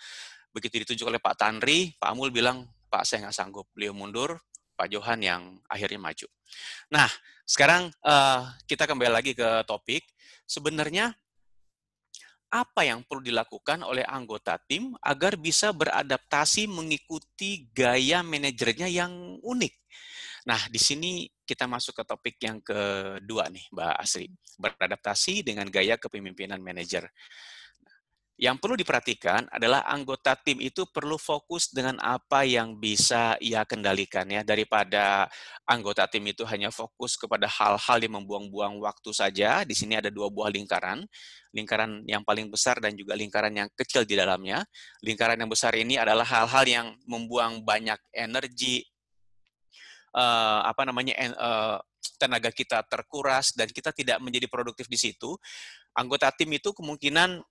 Begitu 0.51 0.83
ditunjuk 0.83 1.07
oleh 1.07 1.20
Pak 1.23 1.37
Tanri 1.38 1.94
Pak 1.94 2.12
Mul 2.16 2.33
bilang 2.35 2.66
Pak 2.90 3.07
saya 3.07 3.29
nggak 3.29 3.37
sanggup. 3.37 3.68
Beliau 3.77 3.94
mundur 3.94 4.35
Pak 4.80 4.88
Johan 4.88 5.20
yang 5.20 5.42
akhirnya 5.68 6.00
maju. 6.00 6.24
Nah, 6.88 7.12
sekarang 7.44 7.92
uh, 8.00 8.48
kita 8.64 8.88
kembali 8.88 9.12
lagi 9.12 9.36
ke 9.36 9.60
topik. 9.68 10.08
Sebenarnya 10.48 11.12
apa 12.48 12.82
yang 12.82 13.04
perlu 13.04 13.20
dilakukan 13.20 13.84
oleh 13.84 14.02
anggota 14.08 14.56
tim 14.64 14.96
agar 15.04 15.36
bisa 15.36 15.70
beradaptasi 15.76 16.64
mengikuti 16.64 17.68
gaya 17.76 18.24
manajernya 18.24 18.88
yang 18.88 19.36
unik. 19.44 19.74
Nah, 20.48 20.58
di 20.72 20.80
sini 20.80 21.28
kita 21.44 21.68
masuk 21.68 22.00
ke 22.00 22.04
topik 22.08 22.40
yang 22.40 22.64
kedua 22.64 23.52
nih, 23.52 23.68
Mbak 23.76 23.94
Asri. 24.00 24.32
Beradaptasi 24.56 25.44
dengan 25.44 25.68
gaya 25.68 26.00
kepemimpinan 26.00 26.58
manajer. 26.64 27.04
Yang 28.40 28.57
perlu 28.57 28.72
diperhatikan 28.72 29.53
adalah 29.53 29.85
anggota 29.85 30.33
tim 30.33 30.64
itu 30.64 30.88
perlu 30.88 31.20
fokus 31.20 31.68
dengan 31.68 32.00
apa 32.00 32.40
yang 32.48 32.81
bisa 32.81 33.37
ia 33.37 33.68
kendalikan 33.68 34.24
ya 34.33 34.40
daripada 34.40 35.29
anggota 35.68 36.09
tim 36.09 36.24
itu 36.24 36.48
hanya 36.48 36.72
fokus 36.72 37.20
kepada 37.20 37.44
hal-hal 37.44 38.00
yang 38.00 38.16
membuang-buang 38.16 38.81
waktu 38.81 39.12
saja. 39.12 39.61
Di 39.68 39.76
sini 39.76 40.00
ada 40.00 40.09
dua 40.09 40.33
buah 40.33 40.48
lingkaran, 40.48 41.05
lingkaran 41.53 42.00
yang 42.09 42.24
paling 42.24 42.48
besar 42.48 42.81
dan 42.81 42.96
juga 42.96 43.12
lingkaran 43.12 43.53
yang 43.53 43.68
kecil 43.76 44.09
di 44.09 44.16
dalamnya. 44.16 44.64
Lingkaran 45.05 45.37
yang 45.37 45.53
besar 45.53 45.76
ini 45.76 46.00
adalah 46.00 46.24
hal-hal 46.24 46.64
yang 46.64 46.87
membuang 47.05 47.61
banyak 47.61 48.00
energi, 48.09 48.88
uh, 50.16 50.64
apa 50.64 50.88
namanya 50.88 51.12
uh, 51.37 51.76
tenaga 52.16 52.48
kita 52.48 52.81
terkuras 52.88 53.53
dan 53.53 53.68
kita 53.68 53.92
tidak 53.92 54.16
menjadi 54.24 54.48
produktif 54.48 54.88
di 54.88 54.96
situ. 54.96 55.37
Anggota 55.92 56.33
tim 56.33 56.48
itu 56.57 56.72
kemungkinan 56.72 57.44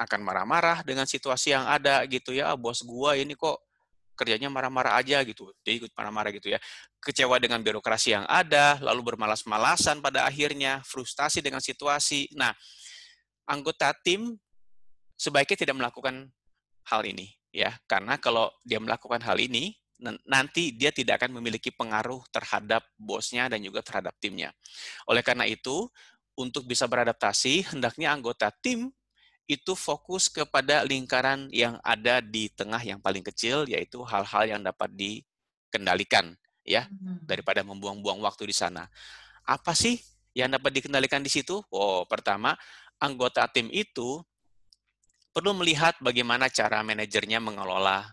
akan 0.00 0.20
marah-marah 0.24 0.80
dengan 0.80 1.04
situasi 1.04 1.52
yang 1.52 1.68
ada 1.68 2.00
gitu 2.08 2.32
ya, 2.32 2.52
ah, 2.52 2.56
bos 2.56 2.80
gua 2.80 3.20
ini 3.20 3.36
kok 3.36 3.60
kerjanya 4.16 4.52
marah-marah 4.52 5.00
aja 5.00 5.20
gitu, 5.24 5.48
dia 5.64 5.80
ikut 5.80 5.92
marah-marah 5.96 6.32
gitu 6.36 6.52
ya. 6.52 6.60
Kecewa 7.00 7.40
dengan 7.40 7.60
birokrasi 7.64 8.12
yang 8.16 8.28
ada, 8.28 8.76
lalu 8.80 9.12
bermalas-malasan 9.12 10.04
pada 10.04 10.28
akhirnya, 10.28 10.84
frustasi 10.84 11.40
dengan 11.40 11.64
situasi. 11.64 12.28
Nah, 12.36 12.52
anggota 13.48 13.96
tim 14.04 14.36
sebaiknya 15.16 15.64
tidak 15.64 15.76
melakukan 15.80 16.28
hal 16.92 17.00
ini 17.08 17.32
ya, 17.48 17.72
karena 17.88 18.20
kalau 18.20 18.52
dia 18.60 18.76
melakukan 18.76 19.24
hal 19.24 19.40
ini, 19.40 19.72
nanti 20.28 20.76
dia 20.76 20.92
tidak 20.92 21.24
akan 21.24 21.40
memiliki 21.40 21.72
pengaruh 21.72 22.24
terhadap 22.32 22.84
bosnya 22.96 23.48
dan 23.48 23.60
juga 23.60 23.84
terhadap 23.84 24.16
timnya. 24.20 24.52
Oleh 25.08 25.24
karena 25.24 25.48
itu, 25.48 25.88
untuk 26.36 26.64
bisa 26.64 26.88
beradaptasi, 26.88 27.72
hendaknya 27.72 28.12
anggota 28.12 28.52
tim 28.52 28.92
itu 29.50 29.74
fokus 29.74 30.30
kepada 30.30 30.86
lingkaran 30.86 31.50
yang 31.50 31.82
ada 31.82 32.22
di 32.22 32.46
tengah 32.54 32.78
yang 32.78 33.02
paling 33.02 33.26
kecil, 33.26 33.66
yaitu 33.66 33.98
hal-hal 34.06 34.46
yang 34.46 34.62
dapat 34.62 34.94
dikendalikan, 34.94 36.38
ya, 36.62 36.86
hmm. 36.86 37.26
daripada 37.26 37.66
membuang-buang 37.66 38.22
waktu 38.22 38.46
di 38.46 38.54
sana. 38.54 38.86
Apa 39.42 39.74
sih 39.74 39.98
yang 40.38 40.54
dapat 40.54 40.70
dikendalikan 40.78 41.18
di 41.18 41.34
situ? 41.34 41.58
Oh, 41.74 42.06
pertama, 42.06 42.54
anggota 43.02 43.50
tim 43.50 43.66
itu 43.74 44.22
perlu 45.34 45.50
melihat 45.58 45.98
bagaimana 45.98 46.46
cara 46.46 46.86
manajernya 46.86 47.42
mengelola 47.42 48.06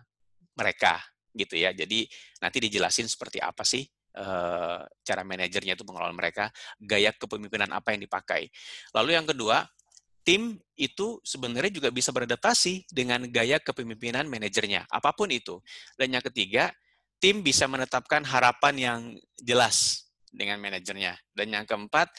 mereka, 0.57 0.97
gitu 1.37 1.53
ya. 1.53 1.69
Jadi 1.69 2.09
nanti 2.41 2.57
dijelasin 2.57 3.05
seperti 3.05 3.37
apa 3.37 3.61
sih 3.61 3.85
eh, 4.17 4.81
cara 5.05 5.21
manajernya 5.21 5.77
itu 5.77 5.85
mengelola 5.85 6.13
mereka, 6.17 6.49
gaya 6.81 7.13
kepemimpinan 7.13 7.69
apa 7.77 7.93
yang 7.93 8.01
dipakai. 8.01 8.49
Lalu 8.97 9.13
yang 9.13 9.29
kedua, 9.29 9.61
tim 10.27 10.59
itu 10.75 11.23
sebenarnya 11.23 11.71
juga 11.71 11.87
bisa 11.87 12.11
beradaptasi 12.11 12.91
dengan 12.91 13.23
gaya 13.31 13.63
kepemimpinan 13.63 14.27
manajernya, 14.27 14.83
apa 14.91 15.15
pun 15.15 15.31
itu. 15.31 15.63
Dan 15.95 16.11
yang 16.11 16.23
ketiga, 16.27 16.67
tim 17.23 17.39
bisa 17.39 17.63
menetapkan 17.63 18.27
harapan 18.27 18.75
yang 18.75 18.99
jelas 19.39 20.03
dengan 20.27 20.59
manajernya. 20.59 21.15
Dan 21.31 21.55
yang 21.55 21.63
keempat, 21.63 22.11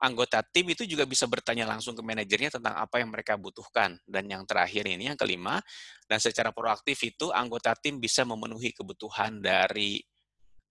anggota 0.00 0.40
tim 0.40 0.72
itu 0.72 0.88
juga 0.88 1.04
bisa 1.04 1.28
bertanya 1.28 1.68
langsung 1.68 1.92
ke 1.92 2.00
manajernya 2.00 2.56
tentang 2.56 2.80
apa 2.80 2.96
yang 3.04 3.12
mereka 3.12 3.36
butuhkan. 3.36 4.00
Dan 4.08 4.24
yang 4.32 4.48
terakhir 4.48 4.88
ini, 4.88 5.12
yang 5.12 5.20
kelima, 5.20 5.60
dan 6.08 6.16
secara 6.16 6.56
proaktif 6.56 6.96
itu 7.04 7.28
anggota 7.28 7.76
tim 7.76 8.00
bisa 8.00 8.24
memenuhi 8.24 8.72
kebutuhan 8.72 9.36
dari 9.36 10.00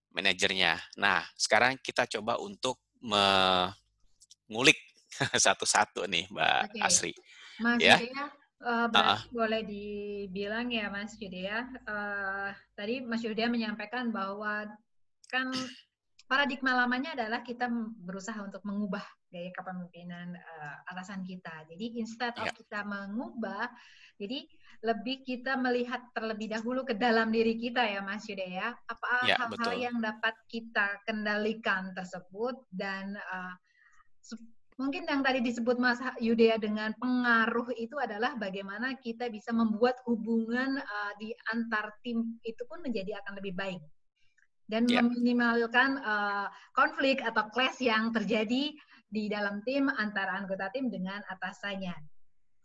manajernya. 0.10 0.98
Nah, 0.98 1.22
sekarang 1.38 1.78
kita 1.86 2.10
coba 2.10 2.42
untuk 2.42 2.82
mengulik 2.98 4.89
satu-satu 5.46 6.06
nih 6.06 6.30
Mbak 6.30 6.62
okay. 6.70 6.82
Asri. 6.82 7.14
Mas 7.60 7.80
ya. 7.82 8.00
Yudea, 8.00 8.26
uh, 8.64 8.88
uh 8.88 9.20
boleh 9.34 9.62
dibilang 9.68 10.72
ya 10.72 10.88
Mas 10.88 11.18
Yudea, 11.20 11.68
uh, 11.88 12.50
tadi 12.78 13.04
Mas 13.04 13.22
Yudea 13.26 13.52
menyampaikan 13.52 14.14
bahwa 14.14 14.70
kan 15.30 15.52
paradigma 16.30 16.78
lamanya 16.86 17.18
adalah 17.18 17.42
kita 17.42 17.68
berusaha 18.06 18.38
untuk 18.46 18.62
mengubah 18.62 19.02
gaya 19.30 19.50
kepemimpinan 19.54 20.34
uh, 20.34 20.76
atasan 20.90 21.26
kita. 21.26 21.66
Jadi 21.70 22.02
instead 22.02 22.34
of 22.38 22.50
yeah. 22.50 22.56
kita 22.56 22.80
mengubah, 22.86 23.70
jadi 24.18 24.46
lebih 24.80 25.28
kita 25.28 25.60
melihat 25.60 26.00
terlebih 26.16 26.48
dahulu 26.56 26.88
ke 26.88 26.96
dalam 26.96 27.30
diri 27.30 27.60
kita 27.60 27.84
ya 27.84 28.00
Mas 28.02 28.26
Yuda 28.26 28.48
ya. 28.48 28.70
Apa 28.88 29.12
ya, 29.28 29.36
hal-hal 29.38 29.74
yang 29.76 29.98
dapat 30.00 30.34
kita 30.48 31.04
kendalikan 31.04 31.92
tersebut 31.94 32.56
dan 32.72 33.14
uh, 33.20 33.54
Mungkin 34.80 35.04
yang 35.12 35.20
tadi 35.20 35.44
disebut 35.44 35.76
Mas 35.76 36.00
Yudea 36.24 36.56
dengan 36.56 36.96
pengaruh 36.96 37.76
itu 37.76 38.00
adalah 38.00 38.40
bagaimana 38.40 38.96
kita 38.96 39.28
bisa 39.28 39.52
membuat 39.52 40.00
hubungan 40.08 40.80
uh, 40.80 41.12
di 41.20 41.36
antar 41.52 42.00
tim 42.00 42.40
itu 42.48 42.64
pun 42.64 42.80
menjadi 42.80 43.20
akan 43.20 43.44
lebih 43.44 43.60
baik 43.60 43.84
dan 44.72 44.88
yeah. 44.88 45.04
meminimalkan 45.04 46.00
uh, 46.00 46.48
konflik 46.72 47.20
atau 47.20 47.52
clash 47.52 47.84
yang 47.84 48.16
terjadi 48.16 48.72
di 49.10 49.24
dalam 49.28 49.60
tim 49.68 49.92
antara 49.92 50.40
anggota 50.40 50.72
tim 50.72 50.88
dengan 50.88 51.20
atasannya. 51.28 51.98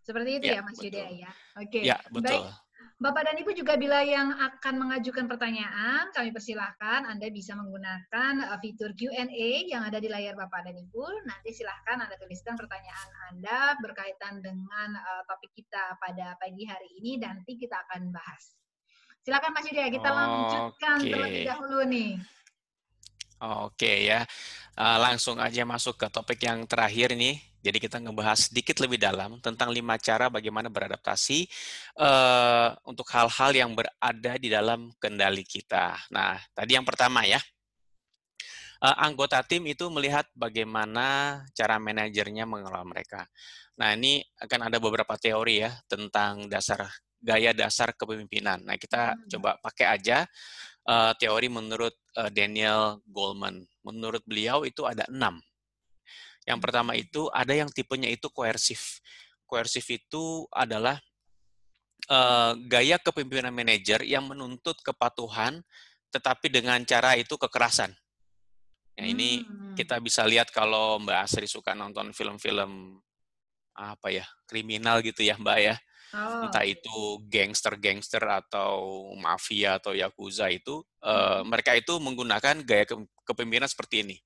Seperti 0.04 0.30
itu 0.38 0.46
yeah, 0.54 0.60
ya 0.60 0.68
Mas 0.68 0.78
Yudea 0.78 1.08
ya. 1.10 1.30
Oke. 1.58 1.80
Okay. 1.80 1.82
Ya, 1.82 1.98
betul. 2.12 2.46
Baik. 2.46 2.63
Bapak 2.94 3.26
dan 3.26 3.34
Ibu 3.34 3.50
juga 3.58 3.74
bila 3.74 4.06
yang 4.06 4.30
akan 4.38 4.78
mengajukan 4.78 5.26
pertanyaan, 5.26 6.14
kami 6.14 6.30
persilahkan 6.30 7.02
Anda 7.10 7.26
bisa 7.26 7.58
menggunakan 7.58 8.54
uh, 8.54 8.58
fitur 8.62 8.94
Q&A 8.94 9.66
yang 9.66 9.82
ada 9.82 9.98
di 9.98 10.06
layar 10.06 10.38
Bapak 10.38 10.62
dan 10.62 10.78
Ibu. 10.78 11.26
Nanti 11.26 11.50
silahkan 11.50 12.06
Anda 12.06 12.14
tuliskan 12.22 12.54
pertanyaan 12.54 13.08
Anda 13.34 13.74
berkaitan 13.82 14.38
dengan 14.46 14.94
uh, 14.94 15.22
topik 15.26 15.50
kita 15.58 15.98
pada 15.98 16.38
pagi 16.38 16.70
hari 16.70 16.86
ini 17.02 17.18
dan 17.18 17.42
nanti 17.42 17.58
kita 17.58 17.74
akan 17.90 18.14
bahas. 18.14 18.54
Silakan 19.26 19.50
Mas 19.58 19.66
Yudha, 19.66 19.90
kita 19.90 20.10
lanjutkan 20.14 20.96
okay. 21.02 21.10
terlebih 21.10 21.42
dahulu 21.50 21.80
nih. 21.90 22.10
Oke 23.42 24.06
ya, 24.06 24.22
uh, 24.78 24.98
langsung 25.02 25.42
aja 25.42 25.66
masuk 25.66 25.98
ke 25.98 26.06
topik 26.08 26.40
yang 26.46 26.64
terakhir 26.70 27.12
nih. 27.12 27.36
Jadi 27.64 27.80
kita 27.80 27.96
ngebahas 27.96 28.52
sedikit 28.52 28.76
lebih 28.84 29.00
dalam 29.00 29.40
tentang 29.40 29.72
lima 29.72 29.96
cara 29.96 30.28
bagaimana 30.28 30.68
beradaptasi 30.68 31.48
uh, 31.96 32.76
untuk 32.84 33.08
hal-hal 33.08 33.50
yang 33.56 33.72
berada 33.72 34.32
di 34.36 34.52
dalam 34.52 34.92
kendali 35.00 35.42
kita. 35.48 35.96
Nah, 36.12 36.36
tadi 36.52 36.76
yang 36.76 36.84
pertama 36.84 37.24
ya, 37.24 37.40
uh, 38.84 38.96
anggota 39.00 39.40
tim 39.40 39.64
itu 39.64 39.88
melihat 39.88 40.28
bagaimana 40.36 41.40
cara 41.56 41.80
manajernya 41.80 42.44
mengelola 42.44 42.84
mereka. 42.84 43.24
Nah, 43.80 43.96
ini 43.96 44.20
akan 44.38 44.70
ada 44.70 44.78
beberapa 44.78 45.16
teori 45.16 45.64
ya 45.64 45.72
tentang 45.88 46.46
dasar 46.46 46.84
gaya 47.24 47.56
dasar 47.56 47.96
kepemimpinan. 47.96 48.60
Nah, 48.60 48.76
kita 48.76 49.16
hmm. 49.16 49.20
coba 49.36 49.56
pakai 49.64 49.86
aja 49.88 50.28
uh, 50.88 51.12
teori 51.16 51.48
menurut 51.48 51.94
uh, 52.16 52.30
Daniel 52.32 53.00
Goleman. 53.08 53.64
Menurut 53.84 54.22
beliau 54.24 54.64
itu 54.64 54.84
ada 54.84 55.04
enam. 55.08 55.40
Yang 56.44 56.58
pertama 56.60 56.92
itu 56.92 57.28
ada 57.32 57.52
yang 57.56 57.72
tipenya 57.72 58.08
itu 58.12 58.28
koersif. 58.28 59.00
Koersif 59.48 59.84
itu 59.88 60.44
adalah 60.52 61.00
uh, 62.08 62.52
gaya 62.68 63.00
kepemimpinan 63.00 63.52
manajer 63.52 64.04
yang 64.04 64.28
menuntut 64.28 64.76
kepatuhan, 64.84 65.64
tetapi 66.12 66.52
dengan 66.52 66.80
cara 66.84 67.16
itu 67.16 67.36
kekerasan. 67.40 67.92
Ya, 68.94 69.10
ini 69.10 69.42
hmm. 69.42 69.74
kita 69.74 69.98
bisa 69.98 70.22
lihat 70.22 70.54
kalau 70.54 71.02
Mbak 71.02 71.18
Asri 71.18 71.50
suka 71.50 71.74
nonton 71.74 72.14
film-film 72.14 73.02
apa 73.74 74.06
ya 74.06 74.22
kriminal 74.46 75.02
gitu 75.02 75.26
ya 75.26 75.34
Mbak 75.34 75.58
ya. 75.58 75.74
Oh. 76.14 76.46
Entah 76.46 76.62
itu 76.62 77.18
gangster-gangster 77.26 78.22
atau 78.22 79.10
mafia 79.18 79.82
atau 79.82 79.90
yakuza 79.98 80.46
itu, 80.46 80.78
hmm. 80.78 81.02
uh, 81.02 81.40
mereka 81.42 81.74
itu 81.74 81.98
menggunakan 81.98 82.62
gaya 82.62 82.86
ke 82.86 82.94
kepemimpinan 83.26 83.66
seperti 83.66 84.06
ini. 84.06 84.16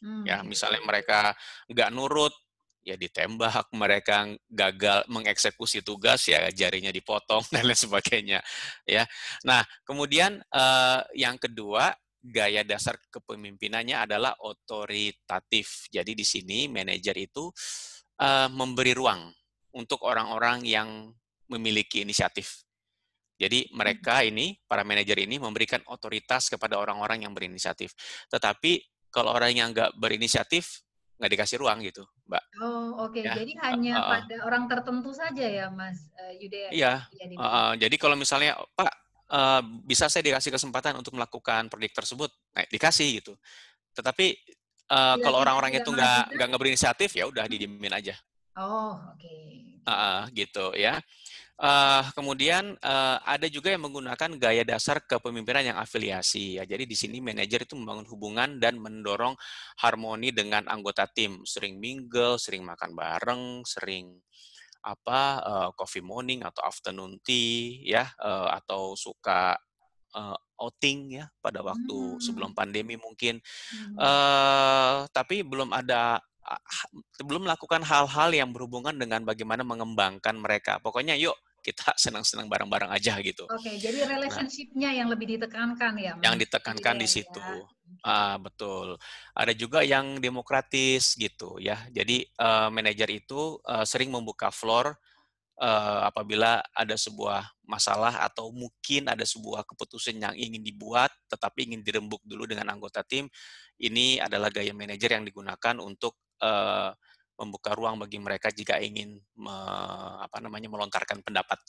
Hmm. 0.00 0.24
Ya, 0.24 0.40
misalnya 0.40 0.80
mereka 0.80 1.36
nggak 1.68 1.92
nurut, 1.92 2.32
ya 2.80 2.96
ditembak, 2.96 3.68
mereka 3.76 4.32
gagal 4.48 5.04
mengeksekusi 5.12 5.84
tugas, 5.84 6.24
ya 6.24 6.48
jarinya 6.56 6.88
dipotong 6.88 7.44
dan 7.52 7.68
lain 7.68 7.76
sebagainya. 7.76 8.40
Ya, 8.88 9.04
nah 9.44 9.60
kemudian 9.84 10.40
uh, 10.56 11.04
yang 11.12 11.36
kedua 11.36 11.92
gaya 12.26 12.64
dasar 12.66 12.96
kepemimpinannya 13.12 14.08
adalah 14.08 14.34
otoritatif. 14.40 15.92
Jadi 15.92 16.16
di 16.16 16.24
sini 16.26 16.66
manajer 16.66 17.14
itu 17.20 17.52
uh, 18.24 18.48
memberi 18.50 18.96
ruang 18.96 19.30
untuk 19.76 20.02
orang-orang 20.08 20.64
yang 20.64 21.12
memiliki 21.46 22.02
inisiatif. 22.02 22.66
Jadi 23.36 23.68
mereka 23.76 24.24
hmm. 24.24 24.28
ini, 24.32 24.46
para 24.64 24.80
manajer 24.80 25.20
ini 25.20 25.36
memberikan 25.36 25.84
otoritas 25.92 26.48
kepada 26.48 26.80
orang-orang 26.80 27.28
yang 27.28 27.32
berinisiatif. 27.36 27.92
Tetapi 28.32 28.80
kalau 29.12 29.36
orang 29.36 29.52
yang 29.52 29.68
nggak 29.76 29.92
berinisiatif, 30.00 30.80
nggak 31.16 31.30
dikasih 31.32 31.56
ruang 31.60 31.80
gitu, 31.84 32.04
Mbak. 32.28 32.44
Oh, 32.60 33.08
oke. 33.08 33.16
Okay. 33.16 33.24
Ya. 33.24 33.32
Jadi 33.36 33.52
hanya 33.60 33.94
uh, 33.96 34.00
uh, 34.00 34.10
pada 34.12 34.36
orang 34.44 34.64
tertentu 34.68 35.12
saja 35.12 35.46
ya, 35.48 35.68
Mas 35.68 36.00
uh, 36.16 36.32
Yudea? 36.36 36.68
Iya. 36.72 36.92
Uh, 37.36 37.40
uh, 37.40 37.70
jadi 37.76 37.96
kalau 38.00 38.16
misalnya, 38.16 38.56
Pak, 38.76 38.92
uh, 39.32 39.60
bisa 39.84 40.08
saya 40.08 40.24
dikasih 40.24 40.52
kesempatan 40.52 40.96
untuk 40.96 41.16
melakukan 41.16 41.68
proyek 41.68 41.92
tersebut? 41.92 42.32
Nah, 42.56 42.64
dikasih 42.68 43.20
gitu. 43.20 43.32
Tetapi 43.96 44.32
uh, 44.92 45.16
kalau 45.20 45.40
orang-orang 45.40 45.80
itu 45.80 45.88
nggak 45.92 46.36
nggak 46.36 46.60
berinisiatif, 46.60 47.16
ya 47.16 47.28
udah 47.28 47.44
didiemin 47.48 47.92
aja. 47.92 48.16
Oh, 48.56 48.96
oke. 48.96 49.20
Okay. 49.20 49.80
Uh, 49.84 50.24
gitu 50.32 50.72
ya. 50.76 51.00
Uh, 51.56 52.04
kemudian 52.12 52.76
uh, 52.84 53.16
ada 53.24 53.48
juga 53.48 53.72
yang 53.72 53.88
menggunakan 53.88 54.36
gaya 54.36 54.60
dasar 54.60 55.00
kepemimpinan 55.00 55.72
yang 55.72 55.78
afiliasi. 55.80 56.60
Ya. 56.60 56.68
Jadi 56.68 56.84
di 56.84 56.92
sini 56.92 57.24
manajer 57.24 57.64
itu 57.64 57.72
membangun 57.72 58.04
hubungan 58.12 58.60
dan 58.60 58.76
mendorong 58.76 59.32
harmoni 59.80 60.36
dengan 60.36 60.68
anggota 60.68 61.08
tim. 61.08 61.40
Sering 61.48 61.80
mingle, 61.80 62.36
sering 62.36 62.60
makan 62.60 62.92
bareng, 62.92 63.64
sering 63.64 64.20
apa 64.84 65.20
uh, 65.42 65.68
coffee 65.72 66.04
morning 66.04 66.44
atau 66.44 66.60
afternoon 66.62 67.18
tea, 67.24 67.80
ya, 67.88 68.06
uh, 68.20 68.52
atau 68.52 68.92
suka 68.94 69.56
uh, 70.12 70.38
outing 70.60 71.20
ya 71.20 71.24
pada 71.40 71.60
waktu 71.60 72.16
hmm. 72.16 72.20
sebelum 72.20 72.52
pandemi 72.52 73.00
mungkin. 73.00 73.40
Hmm. 73.72 73.96
Uh, 73.96 74.96
tapi 75.12 75.40
belum 75.40 75.72
ada 75.72 76.20
belum 77.22 77.48
melakukan 77.48 77.82
hal-hal 77.82 78.30
yang 78.30 78.50
berhubungan 78.54 78.94
dengan 78.94 79.22
bagaimana 79.26 79.66
mengembangkan 79.66 80.38
mereka. 80.38 80.78
Pokoknya 80.78 81.18
yuk 81.18 81.34
kita 81.66 81.90
senang-senang 82.04 82.46
bareng-bareng 82.46 82.94
aja 82.94 83.18
gitu. 83.18 83.50
Oke, 83.50 83.66
okay, 83.66 83.74
jadi 83.82 84.06
nah. 84.06 84.18
relationship-nya 84.18 84.90
nah, 84.94 84.98
yang 85.02 85.08
lebih 85.10 85.26
ditekankan 85.34 85.92
ya. 85.98 86.12
Mas? 86.14 86.22
Yang 86.22 86.36
ditekankan 86.46 86.94
di 87.02 87.08
situ. 87.10 87.42
Ya. 87.42 87.66
Ah, 88.06 88.36
betul. 88.38 88.94
Ada 89.34 89.50
juga 89.50 89.82
yang 89.82 90.22
demokratis 90.22 91.18
gitu 91.18 91.58
ya. 91.58 91.74
Jadi 91.90 92.22
uh, 92.38 92.70
manajer 92.70 93.10
itu 93.10 93.58
uh, 93.66 93.82
sering 93.82 94.14
membuka 94.14 94.54
floor 94.54 94.94
uh, 95.58 96.00
apabila 96.06 96.62
ada 96.70 96.94
sebuah 96.94 97.42
masalah 97.66 98.22
atau 98.22 98.54
mungkin 98.54 99.10
ada 99.10 99.26
sebuah 99.26 99.66
keputusan 99.66 100.22
yang 100.22 100.34
ingin 100.38 100.62
dibuat 100.62 101.10
tetapi 101.26 101.66
ingin 101.66 101.82
dirembuk 101.82 102.22
dulu 102.22 102.46
dengan 102.46 102.70
anggota 102.70 103.02
tim. 103.02 103.26
Ini 103.76 104.24
adalah 104.24 104.48
gaya 104.48 104.72
manajer 104.72 105.18
yang 105.18 105.24
digunakan 105.26 105.76
untuk 105.82 106.16
uh, 106.42 106.90
membuka 107.36 107.76
ruang 107.76 108.00
bagi 108.00 108.16
mereka 108.16 108.48
jika 108.48 108.80
ingin 108.80 109.20
me, 109.36 109.56
apa 110.24 110.40
namanya 110.40 110.72
melontarkan 110.72 111.20
pendapat 111.20 111.60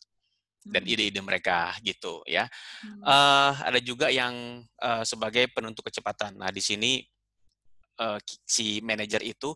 dan 0.67 0.83
hmm. 0.83 0.91
ide-ide 0.95 1.21
mereka 1.23 1.75
gitu 1.83 2.23
ya. 2.23 2.47
Hmm. 2.83 3.03
Uh, 3.03 3.51
ada 3.67 3.79
juga 3.83 4.07
yang 4.07 4.63
uh, 4.79 5.03
sebagai 5.03 5.51
penentu 5.51 5.83
kecepatan. 5.83 6.39
Nah 6.39 6.51
di 6.51 6.63
sini 6.63 7.03
uh, 7.99 8.19
si 8.47 8.79
manajer 8.83 9.23
itu 9.23 9.51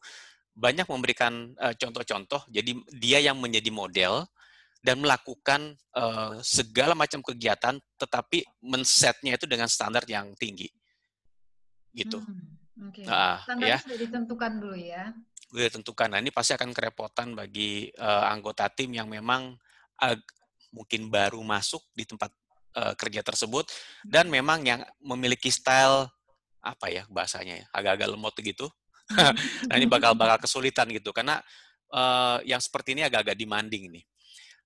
banyak 0.52 0.84
memberikan 0.88 1.56
contoh-contoh. 1.56 2.44
Uh, 2.44 2.52
jadi 2.52 2.72
dia 2.92 3.20
yang 3.24 3.40
menjadi 3.40 3.72
model 3.72 4.28
dan 4.84 4.98
melakukan 5.00 5.78
uh, 5.96 6.42
segala 6.44 6.98
macam 6.98 7.22
kegiatan, 7.22 7.78
tetapi 8.02 8.44
men-setnya 8.66 9.38
itu 9.38 9.46
dengan 9.46 9.70
standar 9.70 10.02
yang 10.10 10.34
tinggi, 10.36 10.68
gitu. 11.94 12.18
Hmm. 12.18 12.61
Okay. 12.90 13.06
Nah, 13.06 13.46
Standarnya 13.46 13.78
ya. 13.78 13.84
sudah 13.86 14.00
ditentukan 14.02 14.52
dulu 14.58 14.78
ya 14.78 15.14
sudah 15.52 15.68
ditentukan. 15.68 16.08
Nah, 16.16 16.20
ini 16.24 16.32
pasti 16.32 16.56
akan 16.56 16.72
kerepotan 16.72 17.36
bagi 17.36 17.92
uh, 18.00 18.32
anggota 18.32 18.72
tim 18.72 18.96
yang 18.96 19.12
memang 19.12 19.52
uh, 20.00 20.18
mungkin 20.72 21.12
baru 21.12 21.44
masuk 21.44 21.84
di 21.92 22.08
tempat 22.08 22.32
uh, 22.80 22.96
kerja 22.96 23.20
tersebut 23.20 23.68
dan 24.08 24.32
hmm. 24.32 24.34
memang 24.40 24.60
yang 24.64 24.82
memiliki 25.04 25.52
style 25.52 26.08
apa 26.64 26.88
ya 26.88 27.04
bahasanya 27.12 27.60
ya, 27.60 27.66
agak-agak 27.76 28.08
lemot 28.16 28.36
gitu. 28.40 28.72
Nah, 29.68 29.76
ini 29.76 29.92
bakal 29.92 30.16
bakal 30.16 30.40
kesulitan 30.48 30.88
gitu 30.88 31.12
karena 31.12 31.44
uh, 31.92 32.40
yang 32.48 32.64
seperti 32.64 32.96
ini 32.96 33.04
agak-agak 33.04 33.36
demanding 33.36 33.92
nih. 33.92 34.08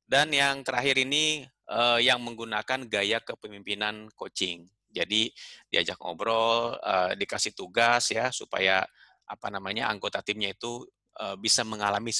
Dan 0.06 0.30
yang 0.30 0.62
terakhir 0.62 1.01
ini 1.01 1.49
uh, 1.65 1.97
yang 1.97 2.21
menggunakan 2.21 2.86
gaya 2.86 3.17
kepemimpinan 3.25 4.06
coaching. 4.13 4.69
Jadi 4.95 5.27
diajak 5.67 5.99
ngobrol, 5.99 6.79
uh, 6.79 7.12
dikasih 7.19 7.51
tugas 7.51 8.08
ya 8.15 8.31
supaya 8.31 8.88
apa 9.27 9.47
namanya 9.51 9.91
anggota 9.91 10.23
timnya 10.23 10.55
itu 10.55 10.88
uh, 11.19 11.36
bisa 11.36 11.67
mengalami 11.67 12.15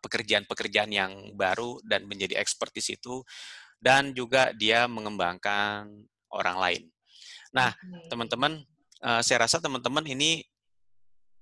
pekerjaan-pekerjaan 0.00 0.88
yang 0.88 1.12
baru 1.36 1.82
dan 1.84 2.08
menjadi 2.08 2.40
expert 2.40 2.72
di 2.72 2.80
situ 2.80 3.20
dan 3.80 4.12
juga 4.16 4.52
dia 4.56 4.84
mengembangkan 4.86 5.88
orang 6.30 6.56
lain. 6.60 6.82
Nah, 7.50 7.74
teman-teman, 8.06 8.62
uh, 9.02 9.20
saya 9.24 9.48
rasa 9.48 9.58
teman-teman 9.58 10.06
ini 10.06 10.44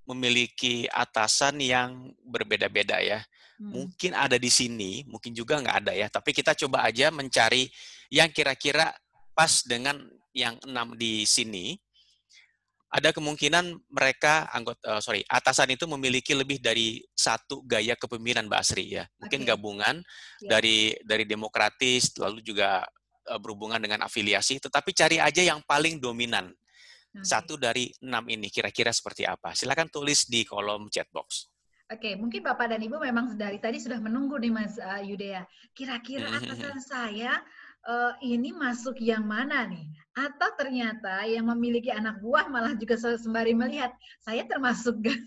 memiliki 0.08 0.88
atasan 0.88 1.60
yang 1.60 2.16
berbeda-beda 2.24 2.96
ya. 3.04 3.20
Hmm. 3.60 3.74
Mungkin 3.74 4.16
ada 4.16 4.40
di 4.40 4.48
sini, 4.48 5.04
mungkin 5.04 5.36
juga 5.36 5.60
nggak 5.60 5.76
ada 5.84 5.92
ya. 5.92 6.08
Tapi 6.08 6.32
kita 6.32 6.56
coba 6.56 6.88
aja 6.88 7.12
mencari 7.12 7.68
yang 8.08 8.32
kira-kira 8.32 8.88
pas 9.36 9.60
dengan 9.68 10.00
yang 10.32 10.56
enam 10.64 10.94
di 10.94 11.24
sini 11.24 11.76
ada 12.88 13.12
kemungkinan 13.12 13.84
mereka 13.92 14.48
anggota 14.48 14.96
uh, 14.96 15.00
sorry 15.04 15.20
atasan 15.28 15.76
itu 15.76 15.84
memiliki 15.84 16.32
lebih 16.32 16.56
dari 16.56 17.04
satu 17.12 17.60
gaya 17.68 17.92
kepemimpinan 18.00 18.48
Mbak 18.48 18.60
Asri 18.64 18.96
ya 18.96 19.04
mungkin 19.20 19.44
okay. 19.44 19.48
gabungan 19.52 19.96
yeah. 20.40 20.48
dari 20.48 20.96
dari 21.04 21.24
demokratis 21.28 22.16
lalu 22.16 22.40
juga 22.40 22.80
uh, 23.28 23.38
berhubungan 23.40 23.80
dengan 23.80 24.08
afiliasi 24.08 24.56
tetapi 24.56 24.96
cari 24.96 25.20
aja 25.20 25.44
yang 25.44 25.60
paling 25.68 26.00
dominan 26.00 26.48
okay. 26.48 27.24
satu 27.28 27.60
dari 27.60 27.92
enam 28.00 28.24
ini 28.32 28.48
kira-kira 28.48 28.88
seperti 28.88 29.28
apa 29.28 29.52
silakan 29.52 29.92
tulis 29.92 30.24
di 30.24 30.48
kolom 30.48 30.88
chat 30.88 31.08
box 31.12 31.52
Oke, 31.88 32.20
mungkin 32.20 32.44
Bapak 32.44 32.68
dan 32.68 32.84
Ibu 32.84 33.00
memang 33.00 33.32
dari 33.32 33.56
tadi 33.56 33.80
sudah 33.80 33.96
menunggu 33.96 34.36
nih 34.36 34.52
Mas 34.52 34.76
uh, 34.76 35.00
Yudea. 35.00 35.40
Kira-kira 35.72 36.28
atasan 36.36 36.76
saya 36.84 37.40
uh, 37.88 38.12
ini 38.20 38.52
masuk 38.52 39.00
yang 39.00 39.24
mana 39.24 39.64
nih? 39.64 39.88
Atau 40.12 40.52
ternyata 40.60 41.24
yang 41.24 41.48
memiliki 41.48 41.88
anak 41.88 42.20
buah 42.20 42.46
malah 42.52 42.76
juga 42.76 43.00
sembari 43.00 43.56
melihat 43.56 43.90
saya 44.20 44.44
termasuk 44.44 45.00
gak? 45.08 45.18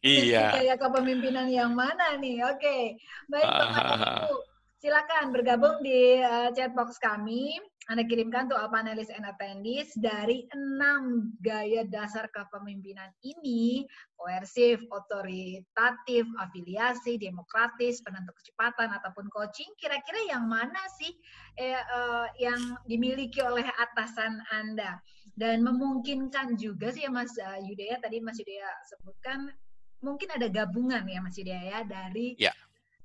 Iya. 0.00 0.56
Kayak 0.56 0.80
kepemimpinan 0.80 1.52
yang 1.52 1.76
mana 1.76 2.16
nih? 2.16 2.40
Oke, 2.48 2.96
baik 3.28 3.44
Bapak 3.44 4.00
Ibu. 4.00 4.36
silakan 4.80 5.28
bergabung 5.28 5.76
di 5.84 6.16
uh, 6.24 6.48
chat 6.56 6.72
box 6.72 6.96
kami. 6.96 7.60
Anda 7.90 8.06
kirimkan 8.06 8.46
to 8.46 8.54
all 8.54 8.70
panelists 8.70 9.10
and 9.10 9.26
attendees 9.26 9.90
dari 9.98 10.46
enam 10.54 11.34
gaya 11.42 11.82
dasar 11.90 12.30
kepemimpinan 12.30 13.10
ini, 13.26 13.82
koersif, 14.14 14.78
otoritatif, 14.94 16.22
afiliasi, 16.38 17.18
demokratis, 17.18 17.98
penentu 18.06 18.30
kecepatan, 18.38 18.94
ataupun 18.94 19.26
coaching, 19.34 19.66
kira-kira 19.74 20.22
yang 20.30 20.46
mana 20.46 20.78
sih 21.02 21.10
eh, 21.58 21.82
uh, 21.82 22.30
yang 22.38 22.78
dimiliki 22.86 23.42
oleh 23.42 23.66
atasan 23.66 24.38
Anda? 24.54 25.02
Dan 25.34 25.66
memungkinkan 25.66 26.54
juga 26.62 26.94
sih 26.94 27.02
ya 27.02 27.10
Mas 27.10 27.34
uh, 27.42 27.58
Yudaya, 27.58 27.98
tadi 27.98 28.22
Mas 28.22 28.38
Yudaya 28.38 28.70
sebutkan, 28.86 29.50
mungkin 29.98 30.30
ada 30.30 30.46
gabungan 30.46 31.02
ya 31.10 31.18
Mas 31.18 31.34
Yudaya 31.34 31.64
ya, 31.66 31.80
dari 31.82 32.38
ya 32.38 32.54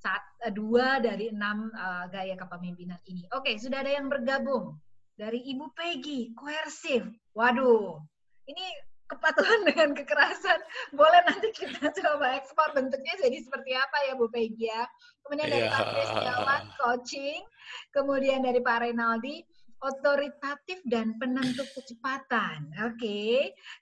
saat, 0.05 0.21
uh, 0.45 0.53
dua 0.53 1.01
dari 1.01 1.33
enam 1.33 1.73
uh, 1.73 2.05
gaya 2.13 2.37
kepemimpinan 2.37 3.01
ini. 3.09 3.25
Oke, 3.33 3.57
sudah 3.57 3.81
ada 3.81 3.89
yang 3.89 4.05
bergabung 4.05 4.77
dari 5.17 5.41
Ibu 5.41 5.73
Peggy, 5.73 6.37
koersif. 6.37 7.09
Waduh, 7.33 7.97
ini 8.45 8.65
kepatuhan 9.09 9.65
dengan 9.69 9.97
kekerasan. 9.97 10.61
Boleh 10.93 11.25
nanti 11.25 11.49
kita 11.57 11.89
coba 12.05 12.37
ekspor 12.37 12.69
bentuknya 12.77 13.17
jadi 13.17 13.37
seperti 13.41 13.73
apa 13.73 13.97
ya 14.05 14.13
Bu 14.13 14.29
Peggy 14.29 14.69
ya. 14.69 14.85
Kemudian 15.25 15.49
dari 15.49 15.65
yeah. 15.65 15.73
Pak 15.73 16.05
Setiawan, 16.05 16.63
coaching. 16.77 17.41
Kemudian 17.89 18.45
dari 18.45 18.61
Pak 18.61 18.77
Renaldi, 18.85 19.41
otoritatif 19.81 20.85
dan 20.85 21.17
penentu 21.17 21.65
kecepatan. 21.73 22.69
Oke. 22.85 22.93
Okay. 23.01 23.37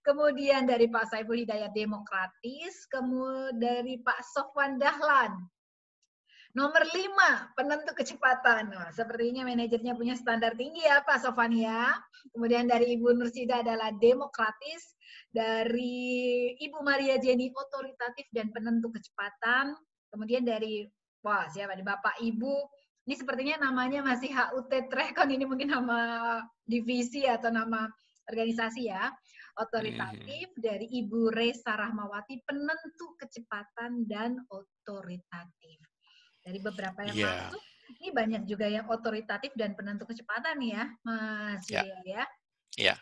Kemudian 0.07 0.67
dari 0.67 0.87
Pak 0.87 1.11
Saiful 1.11 1.43
Hidayat 1.43 1.75
demokratis, 1.75 2.87
kemudian 2.87 3.59
dari 3.59 3.99
Pak 3.99 4.23
Sofwan 4.31 4.79
Dahlan 4.79 5.51
Nomor 6.53 6.85
lima, 6.93 7.49
penentu 7.57 7.97
kecepatan. 7.97 8.69
Nah, 8.69 8.93
sepertinya 8.93 9.41
manajernya 9.41 9.97
punya 9.97 10.13
standar 10.13 10.53
tinggi 10.53 10.85
ya 10.85 11.01
Pak 11.01 11.25
Sofania. 11.25 11.97
Kemudian 12.29 12.69
dari 12.69 12.93
Ibu 12.93 13.09
Nursida 13.17 13.65
adalah 13.65 13.89
demokratis. 13.97 14.93
Dari 15.33 16.53
Ibu 16.61 16.85
Maria 16.85 17.17
Jenny 17.17 17.49
otoritatif 17.49 18.29
dan 18.29 18.53
penentu 18.53 18.93
kecepatan. 18.93 19.73
Kemudian 20.13 20.45
dari, 20.45 20.85
wah 21.25 21.49
siapa 21.49 21.73
nih 21.73 21.89
Bapak 21.89 22.21
Ibu, 22.21 22.53
ini 23.09 23.15
sepertinya 23.17 23.65
namanya 23.65 24.05
masih 24.05 24.29
HUT 24.29 24.69
Trekon, 24.69 25.33
ini 25.33 25.49
mungkin 25.49 25.73
nama 25.73 26.37
divisi 26.69 27.25
atau 27.25 27.49
nama 27.49 27.89
organisasi 28.29 28.93
ya. 28.93 29.09
Otoritatif 29.57 30.53
hmm. 30.53 30.61
dari 30.61 30.85
Ibu 31.01 31.33
Resa 31.33 31.73
Rahmawati, 31.73 32.45
penentu 32.45 33.17
kecepatan 33.17 34.05
dan 34.05 34.37
otoritatif. 34.53 35.81
Dari 36.43 36.59
beberapa 36.59 36.99
yang 37.07 37.15
yeah. 37.15 37.47
masuk, 37.47 37.63
ini 37.99 38.07
banyak 38.11 38.43
juga 38.43 38.67
yang 38.67 38.85
otoritatif 38.91 39.55
dan 39.55 39.73
penentu 39.73 40.03
kecepatan 40.03 40.59
nih 40.59 40.71
ya, 40.75 40.85
Mas 41.07 41.63
yeah. 41.71 41.85
ya. 41.87 41.95
Iya. 42.03 42.23
Yeah. 42.75 42.97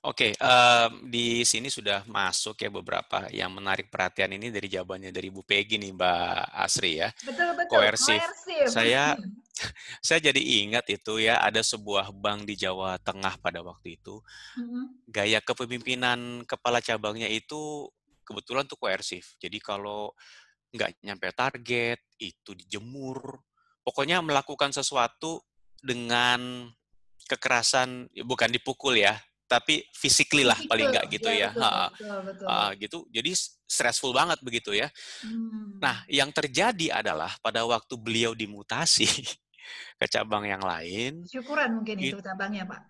Oke, 0.00 0.32
okay, 0.32 0.40
um, 0.40 1.12
di 1.12 1.44
sini 1.44 1.68
sudah 1.68 2.08
masuk 2.08 2.56
ya 2.56 2.72
beberapa 2.72 3.28
yang 3.28 3.52
menarik 3.52 3.92
perhatian 3.92 4.32
ini 4.32 4.48
dari 4.48 4.64
jawabannya 4.72 5.12
dari 5.12 5.28
Bu 5.28 5.44
Peggy 5.44 5.76
nih, 5.76 5.92
Mbak 5.92 6.56
Asri 6.56 7.04
ya. 7.04 7.12
Betul 7.20 7.52
betul. 7.52 7.68
Koersif. 7.68 8.24
Saya 8.64 9.12
saya 10.06 10.18
jadi 10.32 10.40
ingat 10.40 10.88
itu 10.88 11.20
ya 11.20 11.36
ada 11.44 11.60
sebuah 11.60 12.16
bank 12.16 12.48
di 12.48 12.56
Jawa 12.56 12.96
Tengah 12.96 13.36
pada 13.44 13.60
waktu 13.60 14.00
itu. 14.00 14.24
Mm-hmm. 14.56 14.84
Gaya 15.04 15.38
kepemimpinan 15.44 16.48
kepala 16.48 16.80
cabangnya 16.80 17.28
itu 17.28 17.92
kebetulan 18.24 18.64
tuh 18.64 18.80
koersif. 18.80 19.36
Jadi 19.36 19.60
kalau 19.60 20.16
nggak 20.70 21.02
nyampe 21.02 21.28
target, 21.34 22.00
itu 22.18 22.50
dijemur. 22.54 23.42
Pokoknya 23.82 24.22
melakukan 24.22 24.70
sesuatu 24.70 25.42
dengan 25.80 26.70
kekerasan, 27.26 28.10
ya 28.14 28.22
bukan 28.26 28.50
dipukul 28.50 28.98
ya, 28.98 29.18
tapi 29.50 29.82
physically 29.90 30.46
lah 30.46 30.58
paling 30.70 30.94
nggak 30.94 31.06
gitu 31.10 31.26
ya. 31.26 31.50
ya. 31.50 31.50
Betul, 31.50 31.66
ha, 31.66 31.88
betul, 31.90 32.18
betul. 32.22 32.46
Uh, 32.46 32.70
gitu. 32.78 32.98
Jadi 33.10 33.30
stressful 33.66 34.14
banget 34.14 34.38
begitu 34.46 34.70
ya. 34.70 34.86
Hmm. 35.26 35.82
Nah, 35.82 36.06
yang 36.06 36.30
terjadi 36.30 37.02
adalah 37.02 37.34
pada 37.42 37.66
waktu 37.66 37.94
beliau 37.98 38.30
dimutasi 38.34 39.10
ke 39.98 40.06
cabang 40.06 40.46
yang 40.46 40.62
lain. 40.62 41.26
Syukuran 41.26 41.82
mungkin 41.82 41.98
itu, 41.98 42.14
itu 42.14 42.22
cabangnya, 42.22 42.62
Pak. 42.70 42.80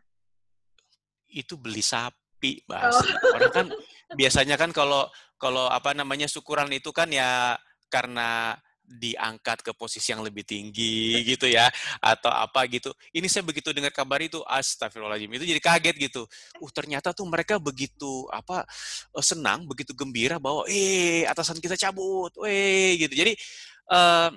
Itu 1.33 1.57
beli 1.57 1.81
sapi, 1.81 2.61
Mbak. 2.69 2.83
Oh. 2.93 3.05
Orang 3.41 3.53
kan 3.57 3.67
biasanya 4.13 4.61
kan 4.61 4.69
kalau 4.77 5.09
kalau 5.41 5.65
apa 5.73 5.97
namanya 5.97 6.29
syukuran 6.29 6.69
itu 6.69 6.93
kan 6.93 7.09
ya 7.09 7.57
karena 7.91 8.55
diangkat 8.91 9.63
ke 9.63 9.71
posisi 9.71 10.11
yang 10.11 10.27
lebih 10.27 10.43
tinggi 10.43 11.23
gitu 11.23 11.47
ya 11.47 11.71
atau 12.03 12.29
apa 12.35 12.67
gitu. 12.67 12.91
Ini 13.15 13.31
saya 13.31 13.47
begitu 13.47 13.71
dengar 13.71 13.95
kabar 13.95 14.19
itu 14.19 14.43
astagfirullahaladzim 14.43 15.31
itu 15.39 15.47
jadi 15.47 15.63
kaget 15.63 15.97
gitu. 16.11 16.23
Uh 16.59 16.71
ternyata 16.75 17.15
tuh 17.15 17.27
mereka 17.31 17.63
begitu 17.63 18.27
apa 18.35 18.67
eh, 19.15 19.25
senang, 19.25 19.63
begitu 19.71 19.95
gembira 19.95 20.43
bahwa 20.43 20.67
eh 20.67 21.23
atasan 21.31 21.63
kita 21.63 21.79
cabut, 21.79 22.35
eh 22.43 22.99
gitu. 22.99 23.15
Jadi 23.15 23.33
uh, 23.95 24.35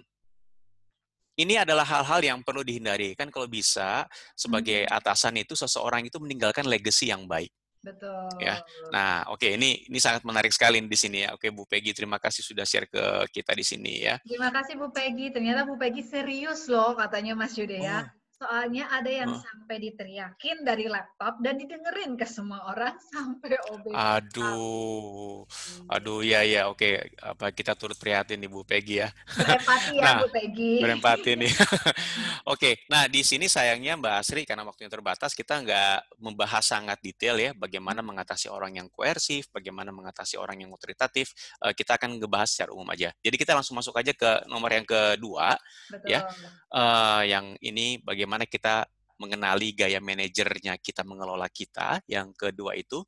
ini 1.34 1.58
adalah 1.58 1.82
hal-hal 1.82 2.22
yang 2.22 2.40
perlu 2.46 2.62
dihindari 2.62 3.18
kan 3.18 3.34
kalau 3.34 3.50
bisa 3.50 4.06
sebagai 4.38 4.86
hmm. 4.86 4.98
atasan 5.02 5.34
itu 5.42 5.58
seseorang 5.58 6.06
itu 6.06 6.22
meninggalkan 6.22 6.70
legacy 6.70 7.10
yang 7.10 7.26
baik. 7.26 7.50
Betul. 7.84 8.32
Ya. 8.40 8.64
Nah, 8.96 9.28
oke 9.28 9.44
okay, 9.44 9.60
ini 9.60 9.84
ini 9.92 10.00
sangat 10.00 10.24
menarik 10.24 10.56
sekali 10.56 10.80
di 10.80 10.96
sini 10.96 11.28
ya. 11.28 11.36
Oke, 11.36 11.52
Bu 11.52 11.68
Peggy, 11.68 11.92
terima 11.92 12.16
kasih 12.16 12.40
sudah 12.40 12.64
share 12.64 12.88
ke 12.88 13.28
kita 13.28 13.52
di 13.52 13.66
sini 13.68 14.08
ya. 14.08 14.16
Terima 14.24 14.50
kasih 14.56 14.80
Bu 14.80 14.88
Peggy. 14.96 15.36
Ternyata 15.36 15.68
Bu 15.68 15.76
Peggy 15.76 16.00
serius 16.00 16.72
loh 16.72 16.96
katanya 16.96 17.36
Mas 17.36 17.60
Yude 17.60 17.84
ya. 17.84 18.08
Oh. 18.08 18.23
Soalnya 18.44 18.92
ada 18.92 19.08
yang 19.08 19.32
oh. 19.32 19.40
sampai 19.40 19.80
diteriakin 19.80 20.68
dari 20.68 20.92
laptop 20.92 21.40
dan 21.40 21.56
didengerin 21.56 22.20
ke 22.20 22.28
semua 22.28 22.60
orang 22.68 22.92
sampai 23.16 23.56
OB. 23.72 23.96
Aduh. 23.96 25.48
Aduh, 25.88 26.20
ya 26.28 26.44
ya 26.44 26.68
oke. 26.68 27.16
Apa 27.24 27.56
kita 27.56 27.72
turut 27.80 27.96
prihatin 27.96 28.44
nih 28.44 28.52
Bu 28.52 28.68
Peggy 28.68 29.00
ya. 29.00 29.16
Berempati 29.32 29.96
ya 29.96 30.04
nah, 30.12 30.16
Bu 30.20 30.28
Peggy. 30.28 30.84
Berempati 30.84 31.32
nih. 31.40 31.54
oke, 32.52 32.84
nah 32.92 33.08
di 33.08 33.24
sini 33.24 33.48
sayangnya 33.48 33.96
Mbak 33.96 34.16
Asri 34.20 34.44
karena 34.44 34.68
waktunya 34.68 34.92
terbatas 34.92 35.32
kita 35.32 35.64
nggak 35.64 36.20
membahas 36.20 36.68
sangat 36.68 37.00
detail 37.00 37.40
ya 37.40 37.56
bagaimana 37.56 38.04
mengatasi 38.04 38.52
orang 38.52 38.76
yang 38.76 38.92
koersif, 38.92 39.48
bagaimana 39.56 39.96
mengatasi 39.96 40.36
orang 40.36 40.60
yang 40.60 40.72
otoritatif. 40.76 41.32
Uh, 41.64 41.72
kita 41.72 41.96
akan 41.96 42.20
ngebahas 42.20 42.52
secara 42.52 42.76
umum 42.76 42.92
aja. 42.92 43.16
Jadi 43.24 43.40
kita 43.40 43.56
langsung 43.56 43.80
masuk 43.80 43.96
aja 43.96 44.12
ke 44.12 44.44
nomor 44.52 44.68
yang 44.76 44.84
kedua 44.84 45.56
Betul. 45.88 46.12
ya. 46.12 46.28
Uh, 46.74 47.22
yang 47.30 47.54
ini 47.62 48.02
bagaimana 48.02 48.33
bagaimana 48.34 48.50
kita 48.50 48.90
mengenali 49.22 49.78
gaya 49.78 50.02
manajernya 50.02 50.74
kita 50.82 51.06
mengelola 51.06 51.46
kita. 51.46 52.02
Yang 52.10 52.34
kedua 52.34 52.74
itu 52.74 53.06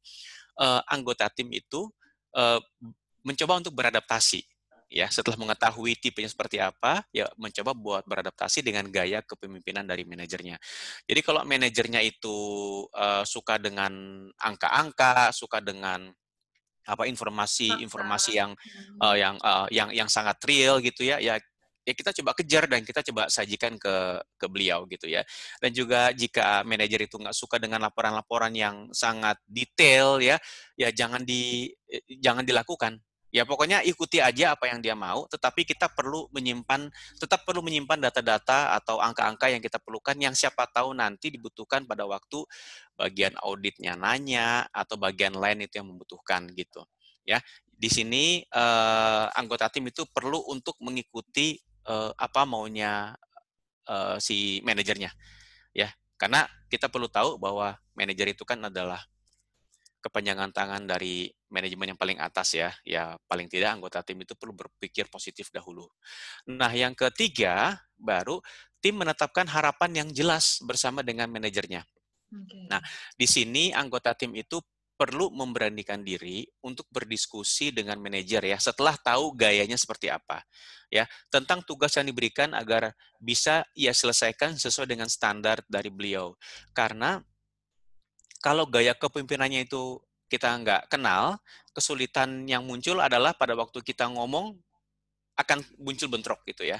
uh, 0.61 0.85
anggota 0.85 1.25
tim 1.33 1.49
itu 1.49 1.89
uh, 2.37 2.61
mencoba 3.25 3.57
untuk 3.57 3.73
beradaptasi 3.73 4.45
ya. 4.93 5.09
Setelah 5.09 5.33
mengetahui 5.41 5.97
tipenya 5.97 6.29
seperti 6.29 6.61
apa 6.61 7.01
ya 7.09 7.25
mencoba 7.41 7.73
buat 7.73 8.03
beradaptasi 8.05 8.61
dengan 8.61 8.85
gaya 8.93 9.25
kepemimpinan 9.25 9.81
dari 9.89 10.05
manajernya. 10.05 10.61
Jadi 11.09 11.19
kalau 11.25 11.41
manajernya 11.41 12.05
itu 12.05 12.37
uh, 12.93 13.25
suka 13.25 13.57
dengan 13.57 14.29
angka-angka 14.37 15.33
suka 15.33 15.57
dengan 15.57 16.13
apa 16.85 17.09
informasi-informasi 17.09 18.37
yang 18.37 18.53
uh, 19.01 19.17
yang 19.17 19.41
uh, 19.41 19.65
yang 19.73 19.89
yang 19.89 20.05
sangat 20.05 20.37
real 20.45 20.77
gitu 20.85 21.01
ya 21.01 21.17
ya 21.17 21.41
ya 21.85 21.93
kita 21.93 22.11
coba 22.21 22.33
kejar 22.33 22.65
dan 22.65 22.81
kita 22.81 23.05
coba 23.05 23.29
sajikan 23.29 23.77
ke 23.77 24.19
ke 24.35 24.45
beliau 24.49 24.89
gitu 24.89 25.05
ya. 25.05 25.21
Dan 25.61 25.71
juga 25.71 26.09
jika 26.11 26.65
manajer 26.65 27.05
itu 27.05 27.15
nggak 27.21 27.37
suka 27.37 27.61
dengan 27.61 27.85
laporan-laporan 27.85 28.51
yang 28.57 28.89
sangat 28.91 29.37
detail 29.45 30.17
ya, 30.17 30.41
ya 30.75 30.89
jangan 30.89 31.21
di 31.21 31.69
eh, 31.87 32.01
jangan 32.17 32.41
dilakukan. 32.43 32.97
Ya 33.35 33.43
pokoknya 33.43 33.83
ikuti 33.83 34.23
aja 34.23 34.55
apa 34.55 34.71
yang 34.71 34.79
dia 34.79 34.95
mau, 34.95 35.27
tetapi 35.27 35.67
kita 35.67 35.91
perlu 35.91 36.31
menyimpan 36.31 36.87
tetap 37.19 37.43
perlu 37.43 37.59
menyimpan 37.59 38.07
data-data 38.07 38.71
atau 38.79 39.03
angka-angka 39.03 39.51
yang 39.51 39.59
kita 39.59 39.75
perlukan 39.75 40.15
yang 40.15 40.31
siapa 40.31 40.63
tahu 40.71 40.95
nanti 40.95 41.35
dibutuhkan 41.35 41.83
pada 41.83 42.07
waktu 42.07 42.47
bagian 42.95 43.35
auditnya 43.43 43.99
nanya 43.99 44.63
atau 44.71 44.95
bagian 44.95 45.35
lain 45.35 45.67
itu 45.67 45.83
yang 45.83 45.91
membutuhkan 45.91 46.47
gitu. 46.55 46.87
Ya, 47.27 47.43
di 47.75 47.91
sini 47.91 48.39
eh, 48.47 49.25
anggota 49.35 49.67
tim 49.67 49.91
itu 49.91 50.07
perlu 50.07 50.39
untuk 50.47 50.79
mengikuti 50.79 51.59
uh, 51.87 52.11
apa 52.17 52.41
maunya 52.43 53.13
uh, 53.89 54.17
si 54.21 54.61
manajernya 54.65 55.11
ya. 55.73 55.89
Karena 56.15 56.47
kita 56.71 56.87
perlu 56.87 57.11
tahu 57.11 57.35
bahwa 57.35 57.75
manajer 57.91 58.31
itu 58.31 58.47
kan 58.47 58.61
adalah 58.63 59.03
kepanjangan 59.99 60.53
tangan 60.53 60.85
dari 60.85 61.27
manajemen 61.49 61.93
yang 61.93 61.99
paling 61.99 62.19
atas 62.21 62.55
ya. 62.55 62.71
Ya 62.87 63.19
paling 63.27 63.51
tidak 63.51 63.75
anggota 63.75 64.05
tim 64.05 64.21
itu 64.21 64.37
perlu 64.37 64.55
berpikir 64.55 65.11
positif 65.11 65.51
dahulu. 65.51 65.89
Nah 66.47 66.71
yang 66.71 66.95
ketiga 66.95 67.79
baru 67.99 68.39
tim 68.79 68.95
menetapkan 69.01 69.49
harapan 69.49 70.05
yang 70.05 70.09
jelas 70.13 70.61
bersama 70.63 71.01
dengan 71.01 71.27
manajernya. 71.29 71.83
Okay. 72.25 72.65
nah 72.67 72.81
di 73.15 73.29
sini 73.29 73.69
anggota 73.69 74.17
tim 74.17 74.33
itu 74.33 74.57
perlu 74.95 75.27
memberanikan 75.31 75.99
diri 76.01 76.47
untuk 76.63 76.87
berdiskusi 76.87 77.75
dengan 77.75 77.99
manajer 77.99 78.39
ya 78.39 78.55
setelah 78.55 78.95
tahu 78.95 79.35
gayanya 79.35 79.75
seperti 79.75 80.07
apa 80.07 80.43
ya. 80.87 81.03
Tentang 81.27 81.61
tugas 81.67 81.91
yang 81.99 82.07
diberikan 82.07 82.55
agar 82.55 82.95
bisa 83.19 83.67
ia 83.75 83.91
selesaikan 83.91 84.55
sesuai 84.55 84.87
dengan 84.87 85.11
standar 85.11 85.59
dari 85.67 85.91
beliau. 85.91 86.33
Karena 86.71 87.19
kalau 88.39 88.63
gaya 88.69 88.95
kepemimpinannya 88.95 89.67
itu 89.67 89.99
kita 90.31 90.49
nggak 90.63 90.81
kenal 90.89 91.37
kesulitan 91.75 92.47
yang 92.49 92.65
muncul 92.65 92.97
adalah 93.03 93.35
pada 93.35 93.53
waktu 93.53 93.83
kita 93.83 94.09
ngomong 94.09 94.57
akan 95.35 95.59
muncul 95.77 96.07
bentrok 96.07 96.41
gitu 96.47 96.63
ya 96.63 96.79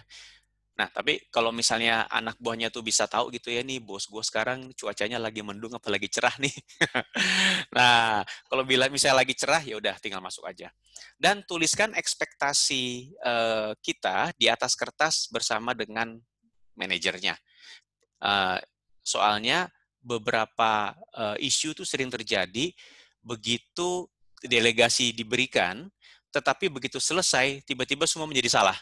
Nah, 0.76 0.92
tapi 0.92 1.24
kalau 1.32 1.56
misalnya 1.56 2.04
anak 2.12 2.36
buahnya 2.36 2.68
tuh 2.68 2.84
bisa 2.84 3.08
tahu 3.08 3.32
gitu 3.32 3.48
ya 3.48 3.64
nih, 3.64 3.80
bos 3.80 4.12
gue 4.12 4.20
sekarang 4.20 4.76
cuacanya 4.76 5.16
lagi 5.16 5.40
mendung 5.40 5.72
apalagi 5.72 6.12
cerah 6.12 6.36
nih. 6.36 6.52
nah, 7.76 8.20
kalau 8.52 8.68
bila 8.68 8.92
misalnya 8.92 9.24
lagi 9.24 9.32
cerah 9.40 9.64
ya 9.64 9.80
udah 9.80 9.96
tinggal 10.04 10.20
masuk 10.20 10.44
aja. 10.44 10.68
Dan 11.16 11.48
tuliskan 11.48 11.96
ekspektasi 11.96 13.16
uh, 13.24 13.72
kita 13.80 14.36
di 14.36 14.52
atas 14.52 14.76
kertas 14.76 15.32
bersama 15.32 15.72
dengan 15.72 16.20
manajernya. 16.76 17.40
Uh, 18.20 18.60
soalnya 19.00 19.72
beberapa 20.04 20.92
uh, 21.16 21.40
isu 21.40 21.72
tuh 21.72 21.88
sering 21.88 22.12
terjadi 22.12 22.76
begitu 23.24 24.12
delegasi 24.44 25.16
diberikan, 25.16 25.88
tetapi 26.36 26.68
begitu 26.68 27.00
selesai 27.00 27.64
tiba-tiba 27.64 28.04
semua 28.04 28.28
menjadi 28.28 28.60
salah 28.60 28.76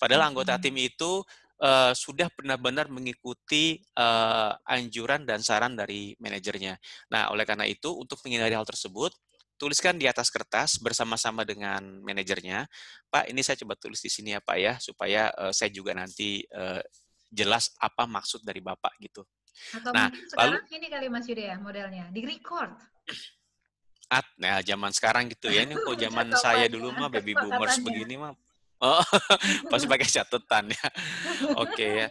Padahal 0.00 0.32
anggota 0.32 0.56
tim 0.56 0.72
itu 0.80 1.20
uh, 1.60 1.92
sudah 1.92 2.32
benar-benar 2.32 2.88
mengikuti 2.88 3.78
uh, 4.00 4.56
anjuran 4.64 5.28
dan 5.28 5.44
saran 5.44 5.76
dari 5.76 6.16
manajernya. 6.16 6.80
Nah, 7.12 7.30
oleh 7.30 7.44
karena 7.44 7.68
itu, 7.68 7.92
untuk 7.92 8.18
menghindari 8.24 8.56
hal 8.56 8.64
tersebut, 8.64 9.12
tuliskan 9.60 10.00
di 10.00 10.08
atas 10.08 10.32
kertas 10.32 10.80
bersama-sama 10.80 11.44
dengan 11.44 12.00
manajernya, 12.00 12.64
Pak, 13.12 13.28
ini 13.28 13.44
saya 13.44 13.60
coba 13.60 13.76
tulis 13.76 14.00
di 14.00 14.08
sini 14.08 14.32
ya 14.32 14.40
Pak 14.40 14.56
ya, 14.56 14.80
supaya 14.80 15.28
uh, 15.36 15.52
saya 15.52 15.68
juga 15.68 15.92
nanti 15.92 16.40
uh, 16.56 16.80
jelas 17.28 17.76
apa 17.76 18.08
maksud 18.08 18.40
dari 18.40 18.64
Bapak 18.64 18.96
gitu. 19.04 19.22
Atau 19.76 19.92
nah, 19.92 20.08
mungkin 20.08 20.24
sekarang 20.32 20.64
lalu, 20.64 20.76
ini 20.80 20.86
kali 20.88 21.06
Mas 21.12 21.26
Yuda 21.28 21.44
ya 21.44 21.56
modelnya, 21.60 22.04
di 22.08 22.24
record. 22.24 22.72
At, 24.10 24.26
nah 24.40 24.58
zaman 24.64 24.90
sekarang 24.90 25.30
gitu 25.30 25.52
ya, 25.52 25.62
ini 25.62 25.76
kok 25.76 25.94
zaman 26.08 26.32
saya 26.40 26.66
dulu 26.66 26.90
mah 26.96 27.12
baby 27.12 27.36
boomers 27.44 27.78
begini 27.84 28.16
mah 28.16 28.32
Oh, 28.80 29.04
pasti 29.70 29.84
pakai 29.84 30.08
catatan 30.08 30.72
ya. 30.72 30.86
Oke 31.60 31.76
okay, 31.76 31.90
ya. 32.04 32.06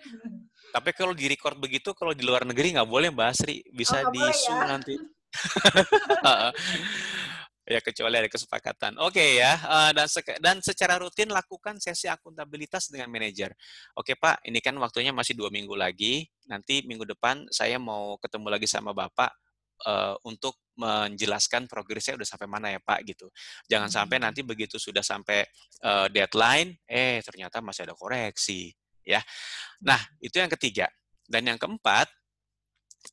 Tapi 0.69 0.93
kalau 0.93 1.17
di 1.17 1.25
record 1.25 1.57
begitu, 1.57 1.97
kalau 1.97 2.13
di 2.13 2.21
luar 2.21 2.45
negeri 2.45 2.77
nggak 2.77 2.85
boleh 2.85 3.09
Mbak 3.09 3.29
Asri, 3.33 3.65
bisa 3.73 4.05
oh, 4.05 4.13
disu 4.13 4.53
ya? 4.53 4.69
nanti. 4.69 4.93
ya 7.73 7.81
kecuali 7.81 8.21
ada 8.21 8.29
kesepakatan. 8.29 9.01
Oke 9.01 9.17
okay, 9.17 9.29
ya. 9.41 9.57
Uh, 9.65 9.89
dan 9.97 10.05
se 10.05 10.21
dan 10.41 10.57
secara 10.61 11.01
rutin 11.01 11.33
lakukan 11.33 11.81
sesi 11.81 12.05
akuntabilitas 12.05 12.93
dengan 12.93 13.09
manajer. 13.09 13.49
Oke 13.97 14.13
okay, 14.13 14.15
Pak, 14.17 14.45
ini 14.45 14.61
kan 14.61 14.77
waktunya 14.77 15.09
masih 15.09 15.33
dua 15.33 15.49
minggu 15.49 15.73
lagi. 15.73 16.29
Nanti 16.45 16.85
minggu 16.85 17.05
depan 17.05 17.49
saya 17.49 17.81
mau 17.81 18.13
ketemu 18.21 18.47
lagi 18.53 18.69
sama 18.69 18.93
Bapak 18.93 19.33
uh, 19.85 20.15
untuk 20.25 20.57
menjelaskan 20.79 21.67
progresnya 21.67 22.15
udah 22.15 22.27
sampai 22.27 22.47
mana 22.47 22.71
ya 22.71 22.79
Pak 22.79 22.99
gitu. 23.07 23.27
Jangan 23.67 23.91
sampai 23.91 24.17
hmm. 24.19 24.25
nanti 24.31 24.41
begitu 24.43 24.79
sudah 24.79 25.03
sampai 25.03 25.43
uh, 25.83 26.07
deadline, 26.07 26.75
eh 26.87 27.19
ternyata 27.19 27.59
masih 27.59 27.87
ada 27.87 27.95
koreksi 27.95 28.71
ya. 29.03 29.19
Nah 29.83 29.99
itu 30.23 30.39
yang 30.39 30.51
ketiga 30.51 30.87
dan 31.27 31.45
yang 31.45 31.59
keempat 31.59 32.07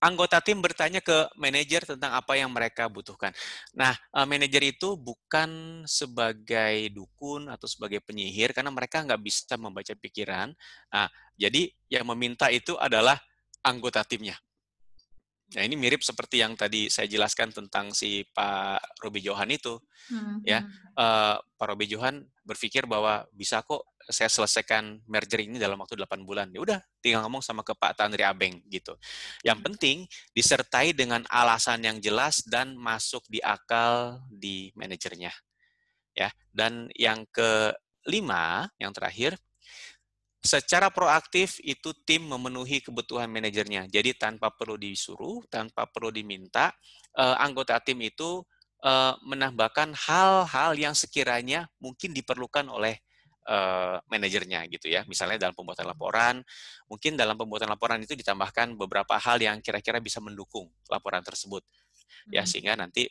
anggota 0.02 0.42
tim 0.42 0.58
bertanya 0.58 0.98
ke 0.98 1.30
manajer 1.38 1.86
tentang 1.86 2.10
apa 2.14 2.34
yang 2.34 2.50
mereka 2.50 2.90
butuhkan. 2.90 3.30
Nah, 3.70 3.94
uh, 4.12 4.26
manajer 4.26 4.74
itu 4.74 4.98
bukan 4.98 5.82
sebagai 5.86 6.90
dukun 6.90 7.46
atau 7.46 7.70
sebagai 7.70 8.02
penyihir 8.02 8.50
karena 8.50 8.74
mereka 8.74 9.06
nggak 9.06 9.22
bisa 9.22 9.54
membaca 9.54 9.94
pikiran. 9.94 10.52
Nah, 10.90 11.06
jadi 11.38 11.70
yang 11.86 12.04
meminta 12.10 12.50
itu 12.50 12.74
adalah 12.76 13.16
anggota 13.62 14.02
timnya. 14.02 14.34
Nah 15.54 15.62
ini 15.62 15.78
mirip 15.78 16.02
seperti 16.02 16.42
yang 16.42 16.58
tadi 16.58 16.90
saya 16.90 17.06
jelaskan 17.06 17.54
tentang 17.54 17.94
si 17.94 18.26
Pak 18.34 18.98
Robi 18.98 19.22
Johan 19.22 19.46
itu, 19.54 19.78
hmm. 20.10 20.42
ya 20.42 20.66
uh, 20.98 21.38
Pak 21.38 21.66
Robi 21.70 21.86
Johan 21.86 22.26
berpikir 22.42 22.90
bahwa 22.90 23.22
bisa 23.30 23.62
kok 23.62 23.86
saya 24.10 24.30
selesaikan 24.30 25.02
merger 25.06 25.42
ini 25.42 25.58
dalam 25.58 25.78
waktu 25.78 25.98
8 25.98 26.26
bulan. 26.26 26.50
Ya 26.50 26.58
udah, 26.62 26.78
tinggal 26.98 27.22
ngomong 27.26 27.42
sama 27.46 27.62
ke 27.62 27.74
Pak 27.78 27.94
Tandri 27.94 28.26
Abeng 28.26 28.58
gitu. 28.66 28.98
Yang 29.46 29.58
hmm. 29.62 29.66
penting 29.70 29.96
disertai 30.34 30.90
dengan 30.94 31.22
alasan 31.30 31.82
yang 31.86 31.98
jelas 32.02 32.42
dan 32.46 32.74
masuk 32.74 33.22
di 33.30 33.38
akal 33.38 34.18
di 34.30 34.74
manajernya. 34.74 35.30
Ya, 36.16 36.32
dan 36.48 36.88
yang 36.96 37.28
kelima, 37.28 38.72
yang 38.80 38.88
terakhir, 38.90 39.36
secara 40.46 40.88
proaktif 40.94 41.58
itu 41.66 41.90
tim 42.06 42.24
memenuhi 42.24 42.80
kebutuhan 42.80 43.26
manajernya. 43.26 43.90
Jadi 43.90 44.14
tanpa 44.14 44.54
perlu 44.54 44.78
disuruh, 44.78 45.42
tanpa 45.50 45.90
perlu 45.90 46.14
diminta, 46.14 46.70
uh, 47.18 47.36
anggota 47.42 47.76
tim 47.82 47.98
itu 48.00 48.40
uh, 48.86 49.14
menambahkan 49.26 49.92
hal-hal 49.92 50.72
yang 50.78 50.94
sekiranya 50.94 51.66
mungkin 51.82 52.14
diperlukan 52.14 52.70
oleh 52.70 53.02
uh, 53.50 53.98
manajernya 54.06 54.66
gitu 54.70 54.90
ya. 54.90 55.02
Misalnya 55.10 55.48
dalam 55.48 55.54
pembuatan 55.54 55.86
laporan, 55.86 56.42
mungkin 56.90 57.14
dalam 57.14 57.34
pembuatan 57.38 57.70
laporan 57.70 57.98
itu 58.02 58.14
ditambahkan 58.14 58.78
beberapa 58.78 59.18
hal 59.18 59.42
yang 59.42 59.58
kira-kira 59.62 59.98
bisa 60.02 60.22
mendukung 60.22 60.70
laporan 60.90 61.22
tersebut. 61.22 61.66
Ya, 62.30 62.42
hmm. 62.42 62.48
sehingga 62.48 62.72
nanti 62.78 63.06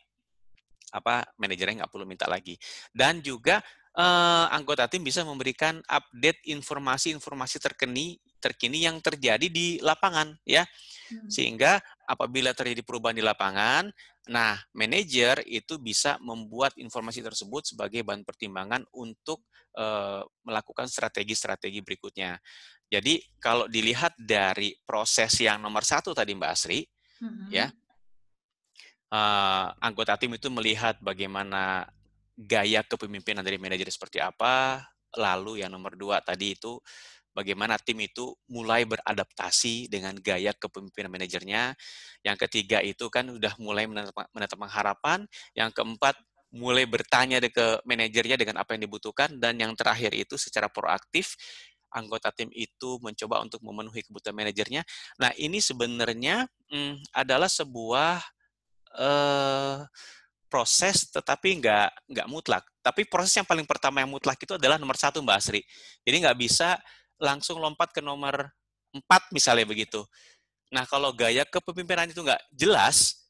apa 0.95 1.27
manajernya 1.36 1.83
nggak 1.83 1.91
perlu 1.91 2.07
minta 2.07 2.27
lagi. 2.29 2.55
Dan 2.95 3.19
juga 3.19 3.59
uh, 3.95 4.45
anggota 4.51 4.85
tim 4.91 5.01
bisa 5.01 5.23
memberikan 5.23 5.79
update 5.87 6.43
informasi-informasi 6.51 7.57
terkini 7.63 8.19
terkini 8.43 8.85
yang 8.85 9.01
terjadi 9.01 9.47
di 9.49 9.81
lapangan 9.81 10.37
ya. 10.45 10.67
Hmm. 11.09 11.29
Sehingga 11.29 11.81
apabila 12.05 12.53
terjadi 12.53 12.85
perubahan 12.85 13.17
di 13.17 13.25
lapangan, 13.25 13.89
nah 14.29 14.57
manajer 14.77 15.41
itu 15.49 15.81
bisa 15.81 16.21
membuat 16.21 16.77
informasi 16.77 17.25
tersebut 17.25 17.73
sebagai 17.73 18.05
bahan 18.05 18.21
pertimbangan 18.21 18.85
untuk 18.93 19.41
uh, 19.77 20.21
melakukan 20.45 20.85
strategi-strategi 20.85 21.81
berikutnya. 21.81 22.37
Jadi 22.85 23.17
kalau 23.41 23.65
dilihat 23.65 24.13
dari 24.13 24.77
proses 24.85 25.33
yang 25.41 25.57
nomor 25.57 25.81
satu 25.81 26.13
tadi 26.13 26.37
Mbak 26.37 26.51
Asri, 26.53 26.85
hmm. 27.21 27.49
ya 27.49 27.73
uh, 29.09 29.67
anggota 29.81 30.17
tim 30.21 30.33
itu 30.37 30.47
melihat 30.53 30.97
bagaimana 31.01 31.89
gaya 32.36 32.83
kepemimpinan 32.83 33.41
dari 33.41 33.55
manajer 33.55 33.88
seperti 33.89 34.19
apa. 34.19 34.83
Lalu 35.15 35.63
yang 35.63 35.71
nomor 35.71 35.95
dua 35.95 36.19
tadi 36.19 36.59
itu 36.59 36.75
bagaimana 37.31 37.79
tim 37.79 37.99
itu 38.03 38.36
mulai 38.51 38.83
beradaptasi 38.83 39.88
dengan 39.88 40.15
gaya 40.19 40.51
kepemimpinan 40.51 41.11
manajernya. 41.11 41.75
Yang 42.23 42.38
ketiga 42.47 42.83
itu 42.83 43.07
kan 43.07 43.31
udah 43.31 43.55
mulai 43.59 43.88
menetapkan 44.31 44.71
harapan. 44.71 45.23
Yang 45.55 45.71
keempat 45.79 46.15
mulai 46.55 46.88
bertanya 46.88 47.39
ke 47.43 47.79
manajernya 47.88 48.36
dengan 48.36 48.59
apa 48.59 48.75
yang 48.75 48.88
dibutuhkan. 48.88 49.39
Dan 49.39 49.55
yang 49.59 49.71
terakhir 49.75 50.11
itu 50.11 50.36
secara 50.36 50.67
proaktif 50.67 51.39
anggota 51.95 52.27
tim 52.36 52.51
itu 52.51 52.99
mencoba 52.99 53.39
untuk 53.39 53.63
memenuhi 53.63 54.03
kebutuhan 54.03 54.36
manajernya. 54.36 54.83
Nah 55.15 55.31
ini 55.39 55.63
sebenarnya 55.63 56.43
hmm, 56.67 57.15
adalah 57.15 57.47
sebuah 57.47 58.19
uh, 58.99 59.88
proses 60.55 61.11
tetapi 61.11 61.59
nggak 61.59 62.15
nggak 62.15 62.27
mutlak. 62.31 62.63
Tapi 62.79 63.03
proses 63.03 63.35
yang 63.35 63.43
paling 63.43 63.67
pertama 63.67 63.99
yang 63.99 64.07
mutlak 64.07 64.39
itu 64.39 64.55
adalah 64.55 64.79
nomor 64.79 64.95
satu 64.95 65.19
Mbak 65.19 65.35
Asri. 65.35 65.59
Jadi 66.07 66.15
nggak 66.23 66.39
bisa 66.39 66.79
langsung 67.19 67.59
lompat 67.59 67.91
ke 67.91 67.99
nomor 67.99 68.47
empat 68.95 69.27
misalnya 69.35 69.67
begitu. 69.67 70.07
Nah 70.71 70.87
kalau 70.87 71.11
gaya 71.11 71.43
kepemimpinan 71.43 72.07
itu 72.07 72.23
nggak 72.23 72.39
jelas, 72.55 73.27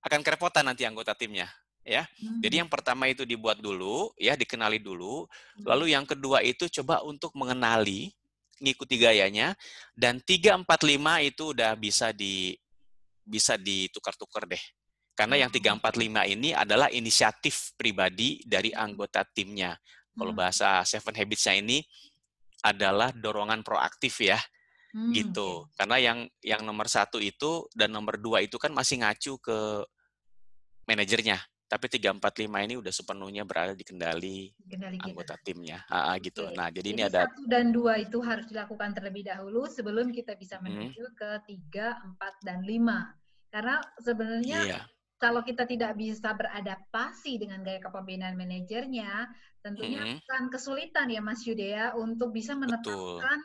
akan 0.00 0.24
kerepotan 0.24 0.64
nanti 0.64 0.88
anggota 0.88 1.12
timnya 1.12 1.52
ya. 1.84 2.08
Hmm. 2.16 2.40
Jadi 2.40 2.64
yang 2.64 2.72
pertama 2.72 3.04
itu 3.12 3.28
dibuat 3.28 3.60
dulu, 3.60 4.16
ya 4.16 4.32
dikenali 4.34 4.80
dulu. 4.80 5.28
Hmm. 5.28 5.64
Lalu 5.68 5.92
yang 5.92 6.08
kedua 6.08 6.40
itu 6.40 6.66
coba 6.80 7.04
untuk 7.04 7.36
mengenali, 7.36 8.08
ngikuti 8.64 8.96
gayanya. 8.96 9.52
Dan 9.92 10.24
tiga 10.24 10.56
empat 10.56 10.80
lima 10.88 11.20
itu 11.20 11.52
udah 11.52 11.76
bisa 11.76 12.10
di 12.16 12.56
bisa 13.20 13.60
ditukar-tukar 13.60 14.48
deh. 14.48 14.64
Karena 15.14 15.46
yang 15.46 15.50
345 15.50 16.34
ini 16.34 16.50
adalah 16.50 16.90
inisiatif 16.90 17.78
pribadi 17.78 18.42
dari 18.42 18.74
anggota 18.74 19.22
timnya. 19.22 19.78
Kalau 20.10 20.34
hmm. 20.34 20.40
bahasa 20.42 20.82
Seven 20.82 21.14
Habits-nya 21.14 21.54
ini 21.54 21.78
adalah 22.66 23.14
dorongan 23.14 23.62
proaktif 23.62 24.26
ya. 24.26 24.38
Hmm. 24.94 25.10
gitu. 25.10 25.66
Karena 25.74 25.98
yang 25.98 26.18
yang 26.38 26.62
nomor 26.62 26.86
satu 26.86 27.18
itu 27.18 27.66
dan 27.74 27.90
nomor 27.90 28.14
dua 28.14 28.46
itu 28.46 28.62
kan 28.62 28.70
masih 28.70 29.02
ngacu 29.02 29.42
ke 29.42 29.58
manajernya. 30.86 31.38
Tapi 31.66 31.90
345 31.90 32.46
ini 32.46 32.74
udah 32.78 32.92
sepenuhnya 32.94 33.42
berada 33.42 33.74
di 33.74 33.82
kendali, 33.82 34.54
kendali 34.70 34.94
anggota 35.02 35.34
timnya. 35.42 35.82
Ah, 35.90 36.14
gitu. 36.22 36.46
Oke. 36.46 36.54
Nah, 36.54 36.70
jadi, 36.70 36.86
jadi 36.86 36.94
ini 36.94 37.02
ada 37.10 37.26
satu 37.26 37.42
dan 37.50 37.74
dua 37.74 37.98
itu 37.98 38.22
harus 38.22 38.46
dilakukan 38.46 38.94
terlebih 38.94 39.26
dahulu 39.26 39.66
sebelum 39.66 40.14
kita 40.14 40.38
bisa 40.38 40.62
hmm. 40.62 40.64
menuju 40.70 41.02
hmm. 41.02 41.16
ke 41.18 41.30
tiga, 41.50 41.98
empat, 42.06 42.34
dan 42.46 42.62
lima. 42.62 43.10
Karena 43.50 43.82
sebenarnya 43.98 44.58
iya 44.62 44.82
kalau 45.24 45.40
kita 45.40 45.64
tidak 45.64 45.96
bisa 45.96 46.36
beradaptasi 46.36 47.40
dengan 47.40 47.64
gaya 47.64 47.80
kepemimpinan 47.80 48.36
manajernya, 48.36 49.32
tentunya 49.64 50.04
mm 50.04 50.08
-hmm. 50.12 50.20
akan 50.28 50.42
kesulitan 50.52 51.08
ya 51.08 51.24
Mas 51.24 51.48
Yudea 51.48 51.96
untuk 51.96 52.28
bisa 52.36 52.52
menetapkan 52.52 53.40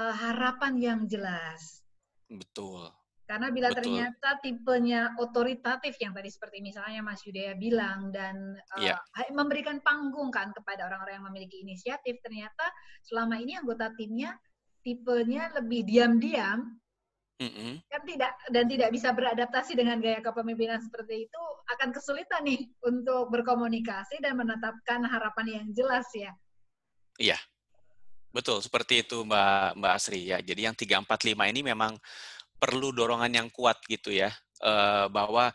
uh, 0.00 0.14
harapan 0.16 0.80
yang 0.80 1.00
jelas. 1.04 1.84
Betul. 2.32 2.88
Karena 3.28 3.52
bila 3.52 3.68
Betul. 3.68 3.92
ternyata 3.92 4.40
tipenya 4.40 5.12
otoritatif 5.20 6.00
yang 6.00 6.16
tadi 6.16 6.32
seperti 6.32 6.64
misalnya 6.64 7.04
Mas 7.04 7.20
Yudea 7.28 7.52
bilang 7.60 8.08
dan 8.08 8.56
uh, 8.56 8.80
yeah. 8.80 8.96
memberikan 9.36 9.84
panggung 9.84 10.32
kan 10.32 10.48
kepada 10.56 10.88
orang-orang 10.88 11.20
yang 11.20 11.28
memiliki 11.28 11.60
inisiatif, 11.60 12.24
ternyata 12.24 12.64
selama 13.04 13.36
ini 13.36 13.60
anggota 13.60 13.92
timnya 14.00 14.32
tipenya 14.80 15.52
lebih 15.60 15.84
diam-diam 15.84 16.80
Mm-hmm. 17.38 17.86
kan 17.86 18.02
tidak 18.02 18.32
dan 18.50 18.66
tidak 18.66 18.90
bisa 18.90 19.14
beradaptasi 19.14 19.78
dengan 19.78 20.02
gaya 20.02 20.18
kepemimpinan 20.18 20.82
seperti 20.82 21.30
itu 21.30 21.42
akan 21.70 21.94
kesulitan 21.94 22.42
nih 22.42 22.66
untuk 22.82 23.30
berkomunikasi 23.30 24.18
dan 24.18 24.34
menetapkan 24.34 25.06
harapan 25.06 25.62
yang 25.62 25.66
jelas 25.70 26.10
ya. 26.18 26.34
Iya, 27.14 27.38
betul 28.34 28.58
seperti 28.58 29.06
itu 29.06 29.22
Mbak 29.22 29.78
Mbak 29.78 29.92
Asri 29.94 30.26
ya. 30.26 30.42
Jadi 30.42 30.66
yang 30.66 30.74
345 30.74 31.46
ini 31.54 31.62
memang 31.62 31.94
perlu 32.58 32.90
dorongan 32.90 33.30
yang 33.30 33.48
kuat 33.54 33.78
gitu 33.86 34.10
ya 34.10 34.34
uh, 34.66 35.06
bahwa 35.06 35.54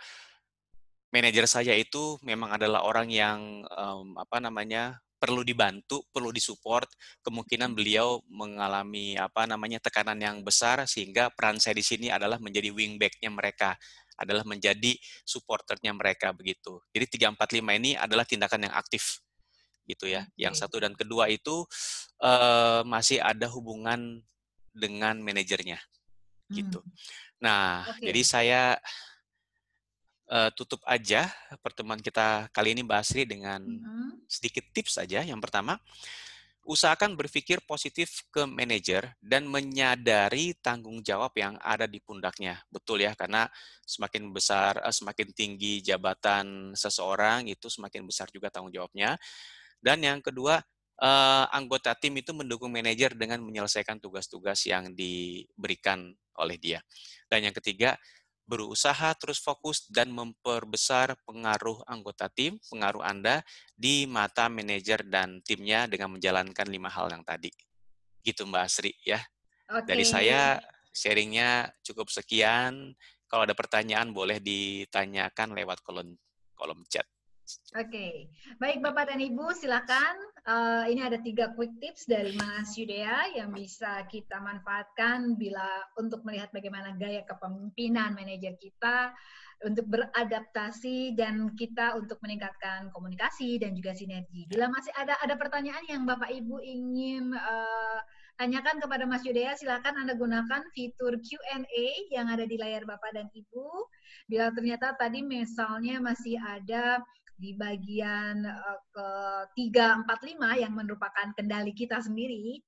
manajer 1.11 1.45
saya 1.45 1.75
itu 1.75 2.17
memang 2.23 2.55
adalah 2.55 2.87
orang 2.87 3.11
yang 3.11 3.67
um, 3.69 4.15
apa 4.15 4.39
namanya 4.39 5.03
perlu 5.23 5.39
dibantu, 5.39 6.03
perlu 6.11 6.35
disupport, 6.35 6.83
kemungkinan 7.23 7.71
hmm. 7.71 7.77
beliau 7.79 8.19
mengalami 8.27 9.15
apa 9.15 9.47
namanya 9.47 9.79
tekanan 9.79 10.19
yang 10.19 10.43
besar 10.43 10.83
sehingga 10.83 11.31
peran 11.31 11.63
saya 11.63 11.79
di 11.79 11.85
sini 11.87 12.11
adalah 12.11 12.43
menjadi 12.43 12.75
wingbacknya 12.75 13.31
mereka, 13.31 13.79
adalah 14.19 14.43
menjadi 14.43 14.91
supporternya 15.23 15.95
mereka 15.95 16.35
begitu. 16.35 16.83
Jadi 16.91 17.23
345 17.39 17.79
ini 17.79 17.95
adalah 17.95 18.27
tindakan 18.27 18.67
yang 18.67 18.75
aktif 18.75 19.23
gitu 19.87 20.11
ya. 20.11 20.27
Yang 20.35 20.59
satu 20.59 20.83
dan 20.83 20.91
kedua 20.91 21.31
itu 21.31 21.63
uh, 22.19 22.83
masih 22.83 23.23
ada 23.23 23.47
hubungan 23.47 24.19
dengan 24.75 25.23
manajernya 25.23 25.79
gitu. 26.51 26.83
Hmm. 26.83 26.91
Nah, 27.39 27.87
okay. 27.87 28.11
jadi 28.11 28.21
saya 28.27 28.61
uh, 30.33 30.49
tutup 30.57 30.81
aja 30.89 31.29
pertemuan 31.61 32.01
kita 32.01 32.49
kali 32.49 32.73
ini 32.73 32.81
Mbak 32.81 32.99
Asri 32.99 33.23
dengan 33.29 33.61
sedikit 34.25 34.65
tips 34.73 34.97
saja. 34.97 35.21
Yang 35.21 35.45
pertama, 35.45 35.77
usahakan 36.65 37.13
berpikir 37.13 37.61
positif 37.69 38.25
ke 38.33 38.49
manajer 38.49 39.13
dan 39.21 39.45
menyadari 39.45 40.57
tanggung 40.57 41.05
jawab 41.05 41.31
yang 41.37 41.59
ada 41.61 41.85
di 41.85 42.01
pundaknya. 42.01 42.57
Betul 42.73 43.05
ya, 43.05 43.13
karena 43.13 43.45
semakin 43.85 44.33
besar, 44.33 44.81
uh, 44.81 44.91
semakin 44.91 45.29
tinggi 45.37 45.85
jabatan 45.85 46.73
seseorang 46.73 47.45
itu 47.45 47.69
semakin 47.69 48.01
besar 48.09 48.27
juga 48.33 48.49
tanggung 48.49 48.73
jawabnya. 48.73 49.15
Dan 49.83 50.01
yang 50.01 50.23
kedua, 50.23 50.63
uh, 51.03 51.45
anggota 51.51 51.93
tim 51.93 52.15
itu 52.17 52.31
mendukung 52.31 52.71
manajer 52.71 53.13
dengan 53.13 53.43
menyelesaikan 53.43 53.99
tugas-tugas 53.99 54.63
yang 54.65 54.95
diberikan 54.95 56.15
oleh 56.39 56.57
dia. 56.57 56.79
Dan 57.29 57.45
yang 57.45 57.53
ketiga, 57.53 57.99
berusaha 58.43 59.15
terus 59.15 59.39
fokus 59.39 59.87
dan 59.87 60.11
memperbesar 60.11 61.15
pengaruh 61.23 61.79
anggota 61.87 62.27
tim, 62.27 62.59
pengaruh 62.67 63.03
Anda 63.03 63.39
di 63.71 64.03
mata 64.03 64.51
manajer 64.51 65.07
dan 65.07 65.39
timnya 65.41 65.87
dengan 65.87 66.11
menjalankan 66.11 66.67
lima 66.67 66.91
hal 66.91 67.07
yang 67.11 67.23
tadi. 67.23 67.49
Gitu 68.19 68.43
Mbak 68.43 68.63
Asri 68.63 68.91
ya. 69.03 69.19
Okay. 69.67 69.87
Dari 69.87 70.05
saya 70.05 70.59
sharingnya 70.91 71.71
cukup 71.81 72.11
sekian. 72.11 72.91
Kalau 73.25 73.47
ada 73.47 73.57
pertanyaan 73.57 74.13
boleh 74.13 74.37
ditanyakan 74.37 75.57
lewat 75.57 75.81
kolom 75.81 76.13
kolom 76.53 76.85
chat. 76.85 77.07
Oke, 77.43 77.91
okay. 77.91 78.13
baik 78.55 78.79
Bapak 78.79 79.11
dan 79.11 79.19
Ibu, 79.19 79.51
silakan. 79.51 80.15
Uh, 80.47 80.87
ini 80.87 81.03
ada 81.03 81.19
tiga 81.19 81.51
quick 81.51 81.75
tips 81.83 82.07
dari 82.07 82.31
Mas 82.39 82.71
Yudea 82.79 83.35
yang 83.35 83.51
bisa 83.51 84.07
kita 84.07 84.39
manfaatkan 84.39 85.35
bila 85.35 85.83
untuk 85.99 86.23
melihat 86.23 86.55
bagaimana 86.55 86.95
gaya 86.95 87.19
kepemimpinan 87.27 88.15
manajer 88.15 88.55
kita 88.63 89.11
untuk 89.67 89.91
beradaptasi 89.91 91.19
dan 91.19 91.51
kita 91.59 91.99
untuk 91.99 92.15
meningkatkan 92.23 92.87
komunikasi 92.95 93.59
dan 93.59 93.75
juga 93.75 93.91
sinergi. 93.91 94.47
Bila 94.47 94.71
masih 94.71 94.95
ada 94.95 95.19
ada 95.19 95.35
pertanyaan 95.35 95.83
yang 95.91 96.07
Bapak 96.07 96.31
Ibu 96.31 96.63
ingin 96.63 97.31
uh, 97.35 97.99
tanyakan 98.39 98.79
kepada 98.83 99.03
Mas 99.03 99.23
Yudea, 99.23 99.55
silakan 99.55 99.99
Anda 100.03 100.15
gunakan 100.15 100.61
fitur 100.71 101.19
Q&A 101.19 101.87
yang 102.11 102.27
ada 102.31 102.47
di 102.47 102.55
layar 102.55 102.87
Bapak 102.87 103.15
dan 103.15 103.27
Ibu. 103.31 103.67
Bila 104.27 104.51
ternyata 104.55 104.95
tadi 104.95 105.23
misalnya 105.23 105.99
masih 106.03 106.39
ada 106.39 107.03
di 107.37 107.57
bagian 107.57 108.45
uh, 108.45 108.79
ke 108.93 109.07
3, 109.73 110.05
4, 110.05 110.37
5 110.37 110.63
yang 110.63 110.73
merupakan 110.73 111.27
kendali 111.33 111.73
kita 111.73 111.99
sendiri, 111.99 112.61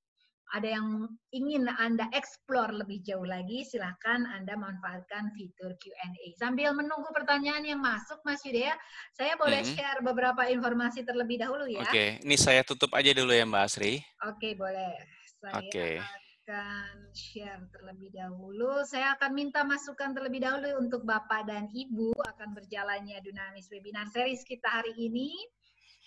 ada 0.53 0.78
yang 0.78 1.09
ingin 1.34 1.66
Anda 1.68 2.05
explore 2.13 2.70
lebih 2.70 3.01
jauh 3.01 3.26
lagi, 3.26 3.66
silahkan 3.66 4.24
Anda 4.30 4.53
manfaatkan 4.53 5.34
fitur 5.34 5.74
Q&A. 5.82 6.26
Sambil 6.38 6.72
menunggu 6.72 7.09
pertanyaan 7.11 7.66
yang 7.66 7.82
masuk, 7.82 8.22
Mas 8.22 8.45
Yudea, 8.45 8.78
saya 9.18 9.34
boleh 9.36 9.66
-hmm. 9.66 9.74
share 9.74 9.99
beberapa 10.05 10.45
informasi 10.47 11.01
terlebih 11.01 11.41
dahulu 11.41 11.66
ya. 11.66 11.82
Oke, 11.82 11.91
okay. 11.91 12.09
ini 12.22 12.38
saya 12.38 12.61
tutup 12.61 12.93
aja 12.93 13.11
dulu 13.11 13.34
ya 13.34 13.43
Mbak 13.43 13.63
Asri. 13.66 13.99
Oke, 14.22 14.38
okay, 14.38 14.51
boleh. 14.53 14.93
Saya 15.41 15.59
okay 15.59 15.97
akan 16.45 17.09
share 17.17 17.65
terlebih 17.73 18.13
dahulu. 18.13 18.85
Saya 18.85 19.17
akan 19.17 19.33
minta 19.33 19.65
masukan 19.65 20.13
terlebih 20.13 20.45
dahulu 20.45 20.77
untuk 20.77 21.01
Bapak 21.01 21.49
dan 21.49 21.65
Ibu 21.73 22.13
akan 22.21 22.53
berjalannya 22.53 23.17
Dunamis 23.25 23.65
Webinar 23.73 24.05
Series 24.13 24.45
kita 24.45 24.69
hari 24.69 24.93
ini. 24.93 25.33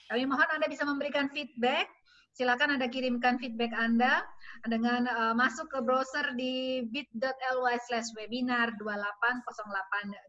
Kami 0.07 0.22
mohon 0.30 0.47
Anda 0.47 0.70
bisa 0.70 0.86
memberikan 0.86 1.26
feedback. 1.34 1.91
Silakan 2.39 2.78
Anda 2.78 2.86
kirimkan 2.86 3.43
feedback 3.43 3.74
Anda 3.74 4.22
dengan 4.62 5.11
uh, 5.11 5.34
masuk 5.34 5.74
ke 5.74 5.82
browser 5.82 6.30
di 6.39 6.86
bit.ly 6.86 7.74
slash 7.91 8.14
webinar 8.14 8.78
280820 8.78 10.22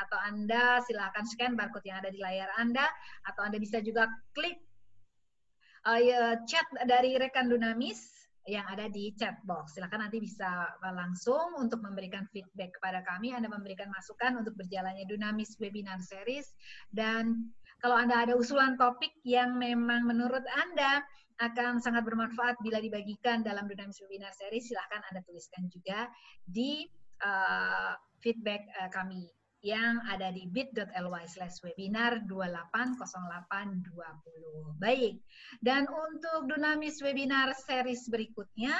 atau 0.00 0.18
Anda 0.24 0.80
silakan 0.80 1.28
scan 1.28 1.52
barcode 1.60 1.84
yang 1.84 2.00
ada 2.00 2.08
di 2.08 2.24
layar 2.24 2.48
Anda 2.56 2.88
atau 3.28 3.44
Anda 3.44 3.60
bisa 3.60 3.84
juga 3.84 4.08
klik 4.32 4.64
uh, 5.84 6.40
chat 6.48 6.64
dari 6.88 7.20
rekan 7.20 7.52
Dunamis 7.52 8.23
yang 8.44 8.68
ada 8.68 8.92
di 8.92 9.12
chat 9.16 9.40
box. 9.48 9.76
Silakan 9.76 10.08
nanti 10.08 10.20
bisa 10.20 10.68
langsung 10.84 11.56
untuk 11.56 11.80
memberikan 11.80 12.28
feedback 12.28 12.76
kepada 12.76 13.00
kami, 13.08 13.32
Anda 13.32 13.48
memberikan 13.48 13.88
masukan 13.88 14.36
untuk 14.36 14.52
berjalannya 14.60 15.08
Dunamis 15.08 15.56
Webinar 15.56 16.04
Series. 16.04 16.52
Dan 16.92 17.48
kalau 17.80 17.96
Anda 17.96 18.28
ada 18.28 18.36
usulan 18.36 18.76
topik 18.76 19.16
yang 19.24 19.56
memang 19.56 20.04
menurut 20.04 20.44
Anda 20.60 21.00
akan 21.42 21.82
sangat 21.82 22.06
bermanfaat 22.06 22.60
bila 22.62 22.78
dibagikan 22.78 23.42
dalam 23.42 23.66
Dunamis 23.66 23.98
Webinar 24.04 24.30
Series, 24.36 24.70
silahkan 24.70 25.02
Anda 25.10 25.24
tuliskan 25.24 25.66
juga 25.72 26.06
di 26.44 26.86
uh, 27.24 27.96
feedback 28.22 28.68
uh, 28.78 28.92
kami 28.92 29.26
yang 29.64 29.96
ada 30.04 30.28
di 30.28 30.44
bit.ly 30.44 31.24
slash 31.24 31.64
webinar 31.64 32.20
280820. 32.28 34.76
Baik, 34.76 35.24
dan 35.64 35.88
untuk 35.88 36.52
Dunamis 36.52 37.00
Webinar 37.00 37.56
series 37.56 38.04
berikutnya, 38.12 38.76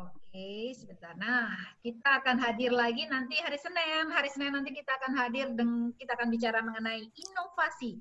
Oke, 0.00 0.72
sebentar. 0.72 1.12
Nah, 1.20 1.52
kita 1.84 2.22
akan 2.22 2.40
hadir 2.40 2.72
lagi 2.72 3.04
nanti 3.10 3.36
hari 3.42 3.58
Senin. 3.60 4.08
Hari 4.14 4.30
Senin 4.32 4.56
nanti 4.56 4.72
kita 4.72 4.88
akan 5.02 5.12
hadir 5.18 5.50
dan 5.58 5.90
kita 5.98 6.14
akan 6.14 6.30
bicara 6.30 6.62
mengenai 6.62 7.10
inovasi. 7.12 7.98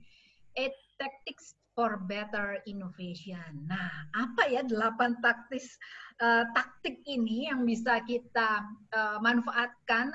Eight 0.54 0.78
Tactics 1.02 1.58
for 1.74 1.98
Better 2.06 2.62
Innovation. 2.70 3.66
Nah, 3.66 3.90
apa 4.14 4.46
ya 4.46 4.62
delapan 4.62 5.18
taktis 5.26 5.74
uh, 6.22 6.46
taktik 6.54 7.02
ini 7.10 7.50
yang 7.50 7.66
bisa 7.66 7.98
kita 8.06 8.62
uh, 8.94 9.18
manfaatkan 9.24 10.14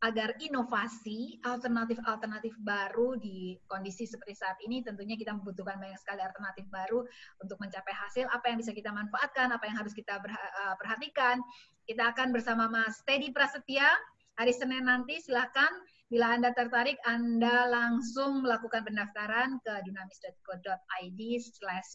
agar 0.00 0.32
inovasi, 0.40 1.36
alternatif-alternatif 1.44 2.56
baru 2.64 3.20
di 3.20 3.60
kondisi 3.68 4.08
seperti 4.08 4.32
saat 4.32 4.56
ini 4.64 4.80
tentunya 4.80 5.12
kita 5.12 5.36
membutuhkan 5.36 5.76
banyak 5.76 6.00
sekali 6.00 6.24
alternatif 6.24 6.64
baru 6.72 7.04
untuk 7.44 7.60
mencapai 7.60 7.92
hasil 7.92 8.24
apa 8.32 8.48
yang 8.48 8.56
bisa 8.56 8.72
kita 8.72 8.88
manfaatkan, 8.96 9.52
apa 9.52 9.64
yang 9.68 9.76
harus 9.76 9.92
kita 9.92 10.16
eh, 10.24 10.74
perhatikan. 10.80 11.44
Kita 11.84 12.16
akan 12.16 12.32
bersama 12.32 12.72
Mas 12.72 13.04
Teddy 13.04 13.28
Prasetya 13.36 13.92
hari 14.40 14.56
Senin 14.56 14.88
nanti 14.88 15.20
silahkan 15.20 15.68
bila 16.08 16.32
Anda 16.32 16.56
tertarik 16.56 16.96
Anda 17.04 17.68
langsung 17.68 18.40
melakukan 18.40 18.88
pendaftaran 18.88 19.60
ke 19.60 19.84
dunamis.co.id 19.84 21.20
slash 21.44 21.90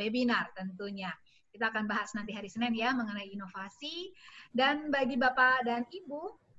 webinar 0.00 0.48
tentunya. 0.56 1.12
Kita 1.52 1.68
akan 1.68 1.84
bahas 1.84 2.08
nanti 2.16 2.32
hari 2.32 2.48
Senin 2.48 2.72
ya 2.72 2.96
mengenai 2.96 3.28
inovasi 3.28 4.16
dan 4.56 4.88
bagi 4.88 5.20
Bapak 5.20 5.68
dan 5.68 5.84
Ibu 5.92 6.49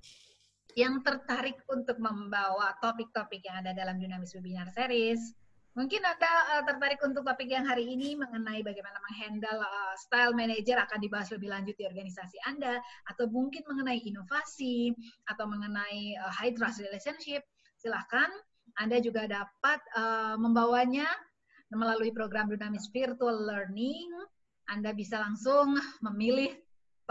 yang 0.76 1.04
tertarik 1.06 1.60
untuk 1.72 1.98
membawa 2.00 2.76
topik-topik 2.80 3.44
yang 3.44 3.64
ada 3.64 3.72
dalam 3.76 4.00
Dinamis 4.00 4.34
Webinar 4.36 4.70
Series, 4.72 5.36
Mungkin 5.72 6.04
Anda 6.04 6.28
uh, 6.52 6.64
tertarik 6.68 7.00
untuk 7.00 7.24
topik 7.24 7.48
yang 7.48 7.64
hari 7.64 7.96
ini 7.96 8.12
mengenai 8.20 8.60
bagaimana 8.60 9.00
menghandle 9.08 9.64
uh, 9.64 9.96
style 9.96 10.36
manager 10.36 10.76
akan 10.76 11.00
dibahas 11.00 11.32
lebih 11.32 11.48
lanjut 11.48 11.80
di 11.80 11.88
organisasi 11.88 12.44
Anda, 12.44 12.84
atau 13.08 13.32
mungkin 13.32 13.64
mengenai 13.64 14.04
inovasi, 14.04 14.92
atau 15.32 15.48
mengenai 15.48 16.20
uh, 16.20 16.28
high 16.28 16.52
trust 16.52 16.84
relationship, 16.84 17.48
silahkan 17.80 18.28
Anda 18.84 19.00
juga 19.00 19.32
dapat 19.32 19.80
uh, 19.96 20.36
membawanya 20.36 21.08
melalui 21.72 22.12
program 22.12 22.52
Dynamis 22.52 22.92
Virtual 22.92 23.40
Learning. 23.40 24.12
Anda 24.68 24.92
bisa 24.92 25.24
langsung 25.24 25.80
memilih 26.04 26.52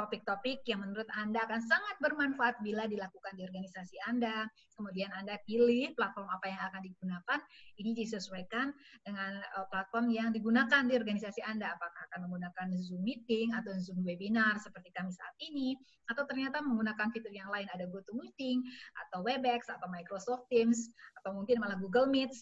topik-topik 0.01 0.65
yang 0.65 0.81
menurut 0.81 1.05
Anda 1.13 1.45
akan 1.45 1.61
sangat 1.61 2.01
bermanfaat 2.01 2.65
bila 2.65 2.89
dilakukan 2.89 3.37
di 3.37 3.45
organisasi 3.45 4.01
Anda. 4.09 4.49
Kemudian 4.73 5.13
Anda 5.13 5.37
pilih 5.45 5.93
platform 5.93 6.25
apa 6.33 6.49
yang 6.49 6.61
akan 6.73 6.81
digunakan. 6.81 7.39
Ini 7.77 7.93
disesuaikan 7.93 8.73
dengan 9.05 9.45
uh, 9.61 9.69
platform 9.69 10.09
yang 10.09 10.33
digunakan 10.33 10.89
di 10.89 10.97
organisasi 10.97 11.45
Anda. 11.45 11.77
Apakah 11.77 12.09
akan 12.09 12.33
menggunakan 12.33 12.67
Zoom 12.81 13.05
Meeting 13.05 13.53
atau 13.53 13.77
Zoom 13.77 14.01
Webinar 14.01 14.57
seperti 14.57 14.89
kami 14.97 15.13
saat 15.13 15.37
ini, 15.45 15.77
atau 16.09 16.25
ternyata 16.25 16.65
menggunakan 16.65 17.13
fitur 17.13 17.31
yang 17.31 17.53
lain, 17.53 17.69
ada 17.71 17.85
GoToMeeting, 17.87 18.65
atau 19.07 19.21
Webex, 19.21 19.69
atau 19.69 19.87
Microsoft 19.93 20.49
Teams, 20.49 20.89
atau 21.23 21.37
mungkin 21.37 21.61
malah 21.61 21.77
Google 21.77 22.09
Meet, 22.09 22.33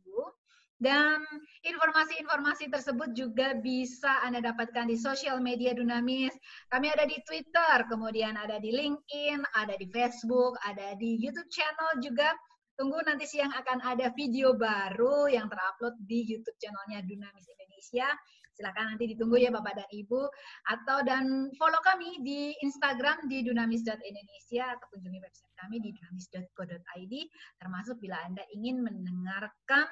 Dan 0.80 1.20
informasi-informasi 1.68 2.72
tersebut 2.72 3.12
juga 3.12 3.60
bisa 3.60 4.24
Anda 4.24 4.40
dapatkan 4.40 4.88
di 4.88 4.96
sosial 4.96 5.44
media 5.44 5.76
Dunamis. 5.76 6.32
Kami 6.72 6.88
ada 6.88 7.04
di 7.04 7.20
Twitter, 7.28 7.84
kemudian 7.92 8.40
ada 8.40 8.64
di 8.64 8.72
LinkedIn, 8.72 9.44
ada 9.60 9.76
di 9.76 9.92
Facebook, 9.92 10.56
ada 10.64 10.96
di 10.96 11.20
YouTube 11.20 11.52
channel 11.52 12.00
juga. 12.00 12.32
Tunggu 12.80 12.96
nanti 13.04 13.28
siang 13.28 13.52
akan 13.52 13.84
ada 13.84 14.08
video 14.16 14.56
baru 14.56 15.28
yang 15.28 15.52
terupload 15.52 16.00
di 16.08 16.24
YouTube 16.24 16.56
channelnya 16.64 17.04
Dunamis 17.04 17.44
Indonesia. 17.52 18.08
Silakan 18.56 18.96
nanti 18.96 19.16
ditunggu 19.16 19.40
ya 19.40 19.52
Bapak 19.52 19.84
dan 19.84 19.90
Ibu. 19.92 20.22
Atau 20.68 21.04
dan 21.04 21.52
follow 21.60 21.80
kami 21.84 22.24
di 22.24 22.56
Instagram 22.60 23.28
di 23.32 23.44
dunamis.indonesia 23.44 24.76
atau 24.76 24.86
kunjungi 24.96 25.20
website 25.20 25.56
kami 25.60 25.80
di 25.80 25.96
dunamis.co.id. 25.96 27.14
Termasuk 27.56 28.00
bila 28.04 28.20
Anda 28.24 28.44
ingin 28.52 28.84
mendengarkan 28.84 29.88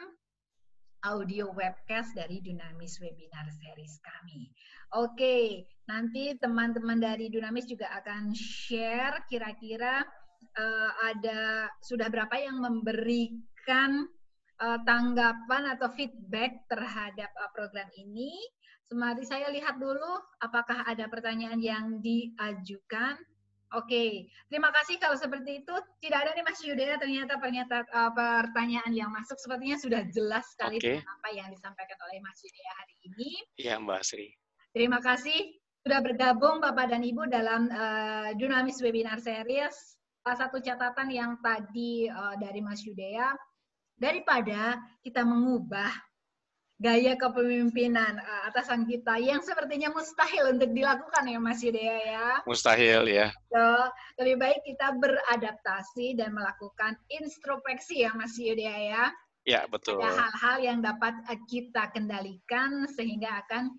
audio 1.05 1.53
webcast 1.53 2.17
dari 2.17 2.41
Dunamis 2.41 2.97
Webinar 2.97 3.45
Series 3.53 4.01
kami. 4.01 4.49
Oke, 4.95 5.67
nanti 5.85 6.33
teman-teman 6.39 6.97
dari 6.97 7.27
Dunamis 7.27 7.67
juga 7.67 7.91
akan 8.01 8.31
share 8.33 9.27
kira-kira 9.27 10.01
uh, 10.57 10.91
ada 11.05 11.69
sudah 11.83 12.07
berapa 12.09 12.33
yang 12.39 12.63
memberikan 12.63 14.07
uh, 14.63 14.79
tanggapan 14.87 15.75
atau 15.77 15.91
feedback 15.93 16.65
terhadap 16.71 17.29
uh, 17.37 17.51
program 17.53 17.87
ini. 17.99 18.33
Semari 18.87 19.27
saya 19.27 19.51
lihat 19.51 19.83
dulu 19.83 20.23
apakah 20.39 20.87
ada 20.87 21.11
pertanyaan 21.11 21.59
yang 21.59 21.99
diajukan. 21.99 23.19
Oke, 23.75 24.31
terima 24.47 24.71
kasih 24.71 24.95
kalau 24.95 25.19
seperti 25.19 25.59
itu. 25.59 25.75
Tidak 25.99 26.15
ada 26.15 26.31
nih 26.31 26.45
Mas 26.47 26.63
Yudaya 26.63 26.95
ternyata 26.95 27.35
pernyataan 27.35 27.83
uh, 27.91 28.11
pertanyaan 28.15 28.91
yang 28.95 29.11
masuk 29.11 29.35
sepertinya 29.35 29.75
sudah 29.75 30.01
jelas 30.15 30.47
sekali 30.55 30.79
okay. 30.79 31.03
apa 31.03 31.29
yang 31.35 31.51
disampaikan 31.51 31.99
oleh 32.07 32.23
Mas 32.23 32.39
Yudaya 32.39 32.71
hari 32.79 32.95
ini. 33.11 33.31
Iya 33.59 33.75
Mbak 33.83 34.01
Sri. 34.07 34.31
Terima 34.71 35.03
kasih 35.03 35.59
sudah 35.83 35.99
bergabung 35.99 36.63
Bapak 36.63 36.95
dan 36.95 37.03
Ibu 37.03 37.27
dalam 37.27 37.67
uh, 37.67 38.31
Dunamis 38.39 38.79
Webinar 38.79 39.19
Series. 39.19 39.75
Salah 40.23 40.47
satu 40.47 40.63
catatan 40.63 41.11
yang 41.11 41.35
tadi 41.43 42.07
uh, 42.07 42.35
dari 42.39 42.63
Mas 42.63 42.83
Yudaya, 42.87 43.35
daripada 43.95 44.79
kita 45.03 45.23
mengubah 45.23 45.91
gaya 46.77 47.17
kepemimpinan 47.17 48.21
uh, 48.21 48.41
atasan 48.53 48.85
kita 48.85 49.17
yang 49.17 49.41
sepertinya 49.41 49.89
mustahil 49.89 50.53
untuk 50.53 50.69
dilakukan 50.77 51.25
ya 51.25 51.39
Mas 51.41 51.65
Yudea 51.65 51.97
ya. 52.05 52.29
Mustahil 52.45 53.09
ya. 53.09 53.33
So, 53.49 53.61
lebih 54.21 54.37
baik 54.37 54.61
kita 54.61 54.93
beradaptasi 55.01 56.21
dan 56.21 56.37
melakukan 56.37 56.93
introspeksi 57.09 58.05
ya 58.05 58.13
Mas 58.13 58.37
Yudea 58.37 58.77
ya. 58.93 59.03
Ya, 59.47 59.65
betul. 59.65 59.97
Ada 59.97 60.11
hal-hal 60.11 60.57
yang 60.59 60.79
dapat 60.83 61.17
eh, 61.33 61.39
kita 61.49 61.89
kendalikan 61.95 62.85
sehingga 62.93 63.41
akan 63.47 63.73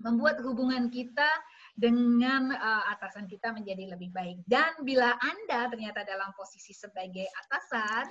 membuat 0.00 0.40
hubungan 0.40 0.88
kita 0.88 1.28
dengan 1.76 2.52
uh, 2.52 2.84
atasan 2.92 3.28
kita 3.28 3.52
menjadi 3.52 3.96
lebih 3.96 4.12
baik. 4.12 4.40
Dan 4.48 4.80
bila 4.84 5.16
Anda 5.18 5.68
ternyata 5.68 6.04
dalam 6.04 6.32
posisi 6.36 6.72
sebagai 6.72 7.24
atasan, 7.44 8.08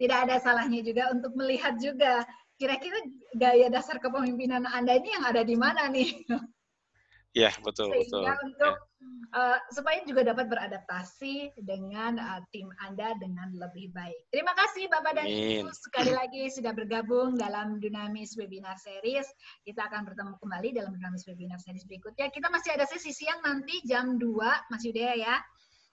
tidak 0.00 0.18
ada 0.28 0.36
salahnya 0.40 0.80
juga 0.80 1.12
untuk 1.12 1.36
melihat 1.36 1.76
juga 1.76 2.24
kira-kira 2.60 3.00
gaya 3.40 3.72
dasar 3.72 3.96
kepemimpinan 3.96 4.68
Anda 4.68 5.00
ini 5.00 5.16
yang 5.16 5.24
ada 5.24 5.40
di 5.40 5.56
mana 5.56 5.88
nih? 5.88 6.28
Ya, 7.30 7.54
betul, 7.62 7.94
Sehingga 7.94 8.34
betul. 8.34 8.42
untuk 8.42 8.74
ya. 8.74 9.38
uh, 9.38 9.58
supaya 9.70 10.02
juga 10.02 10.26
dapat 10.26 10.50
beradaptasi 10.50 11.54
dengan 11.62 12.18
uh, 12.18 12.42
tim 12.50 12.66
Anda 12.82 13.14
dengan 13.22 13.54
lebih 13.54 13.94
baik. 13.94 14.34
Terima 14.34 14.50
kasih 14.58 14.90
Bapak 14.90 15.14
dan 15.14 15.30
Ibu 15.30 15.70
sekali 15.70 16.10
lagi 16.10 16.50
sudah 16.50 16.74
bergabung 16.74 17.38
dalam 17.38 17.78
Dunamis 17.78 18.34
Webinar 18.34 18.74
Series. 18.82 19.30
Kita 19.62 19.86
akan 19.86 20.10
bertemu 20.10 20.42
kembali 20.42 20.68
dalam 20.74 20.90
Dunamis 20.90 21.22
Webinar 21.30 21.62
Series 21.62 21.86
berikutnya. 21.86 22.34
Kita 22.34 22.50
masih 22.50 22.74
ada 22.74 22.84
sesi 22.90 23.14
siang 23.14 23.38
nanti 23.46 23.78
jam 23.86 24.18
2, 24.18 24.26
Mas 24.66 24.82
Yudea 24.82 25.14
ya. 25.14 25.38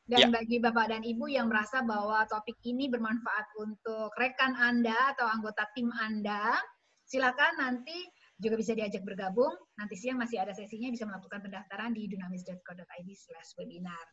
Dan 0.08 0.32
ya. 0.32 0.40
bagi 0.40 0.58
Bapak 0.64 0.88
dan 0.88 1.04
Ibu 1.04 1.28
yang 1.28 1.52
merasa 1.52 1.84
bahwa 1.84 2.24
topik 2.32 2.56
ini 2.64 2.88
bermanfaat 2.88 3.52
untuk 3.60 4.16
rekan 4.16 4.56
Anda 4.56 4.96
atau 5.12 5.28
anggota 5.28 5.68
tim 5.76 5.92
Anda, 5.92 6.56
silakan 7.04 7.60
nanti 7.60 8.08
juga 8.40 8.56
bisa 8.56 8.72
diajak 8.72 9.04
bergabung. 9.04 9.52
Nanti 9.76 10.00
siang 10.00 10.16
masih 10.22 10.40
ada 10.40 10.56
sesinya, 10.56 10.88
bisa 10.88 11.04
melakukan 11.04 11.44
pendaftaran 11.44 11.92
di 11.92 12.08
dunamis.co.id 12.08 13.10
slash 13.20 13.52
webinar. 13.60 14.06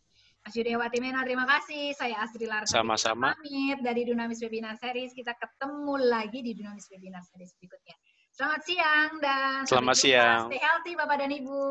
Mas 0.44 0.52
Yudewati 0.58 0.98
Mena, 1.00 1.24
terima 1.24 1.48
kasih. 1.48 1.96
Saya 1.96 2.20
Astri 2.20 2.44
Larsa. 2.44 2.82
Sama-sama. 2.82 3.32
Pamit 3.32 3.80
dari 3.80 4.04
Dunamis 4.04 4.44
Webinar 4.44 4.76
Series. 4.76 5.16
Kita 5.16 5.32
ketemu 5.32 5.94
lagi 6.04 6.44
di 6.44 6.52
Dunamis 6.52 6.84
Webinar 6.92 7.24
Series 7.24 7.56
berikutnya. 7.56 7.96
Selamat 8.34 8.60
siang 8.66 9.10
dan 9.22 9.62
selamat 9.64 9.96
siang. 9.96 10.42
Stay 10.50 10.60
healthy 10.60 10.92
Bapak 10.98 11.16
dan 11.22 11.30
Ibu. 11.30 11.64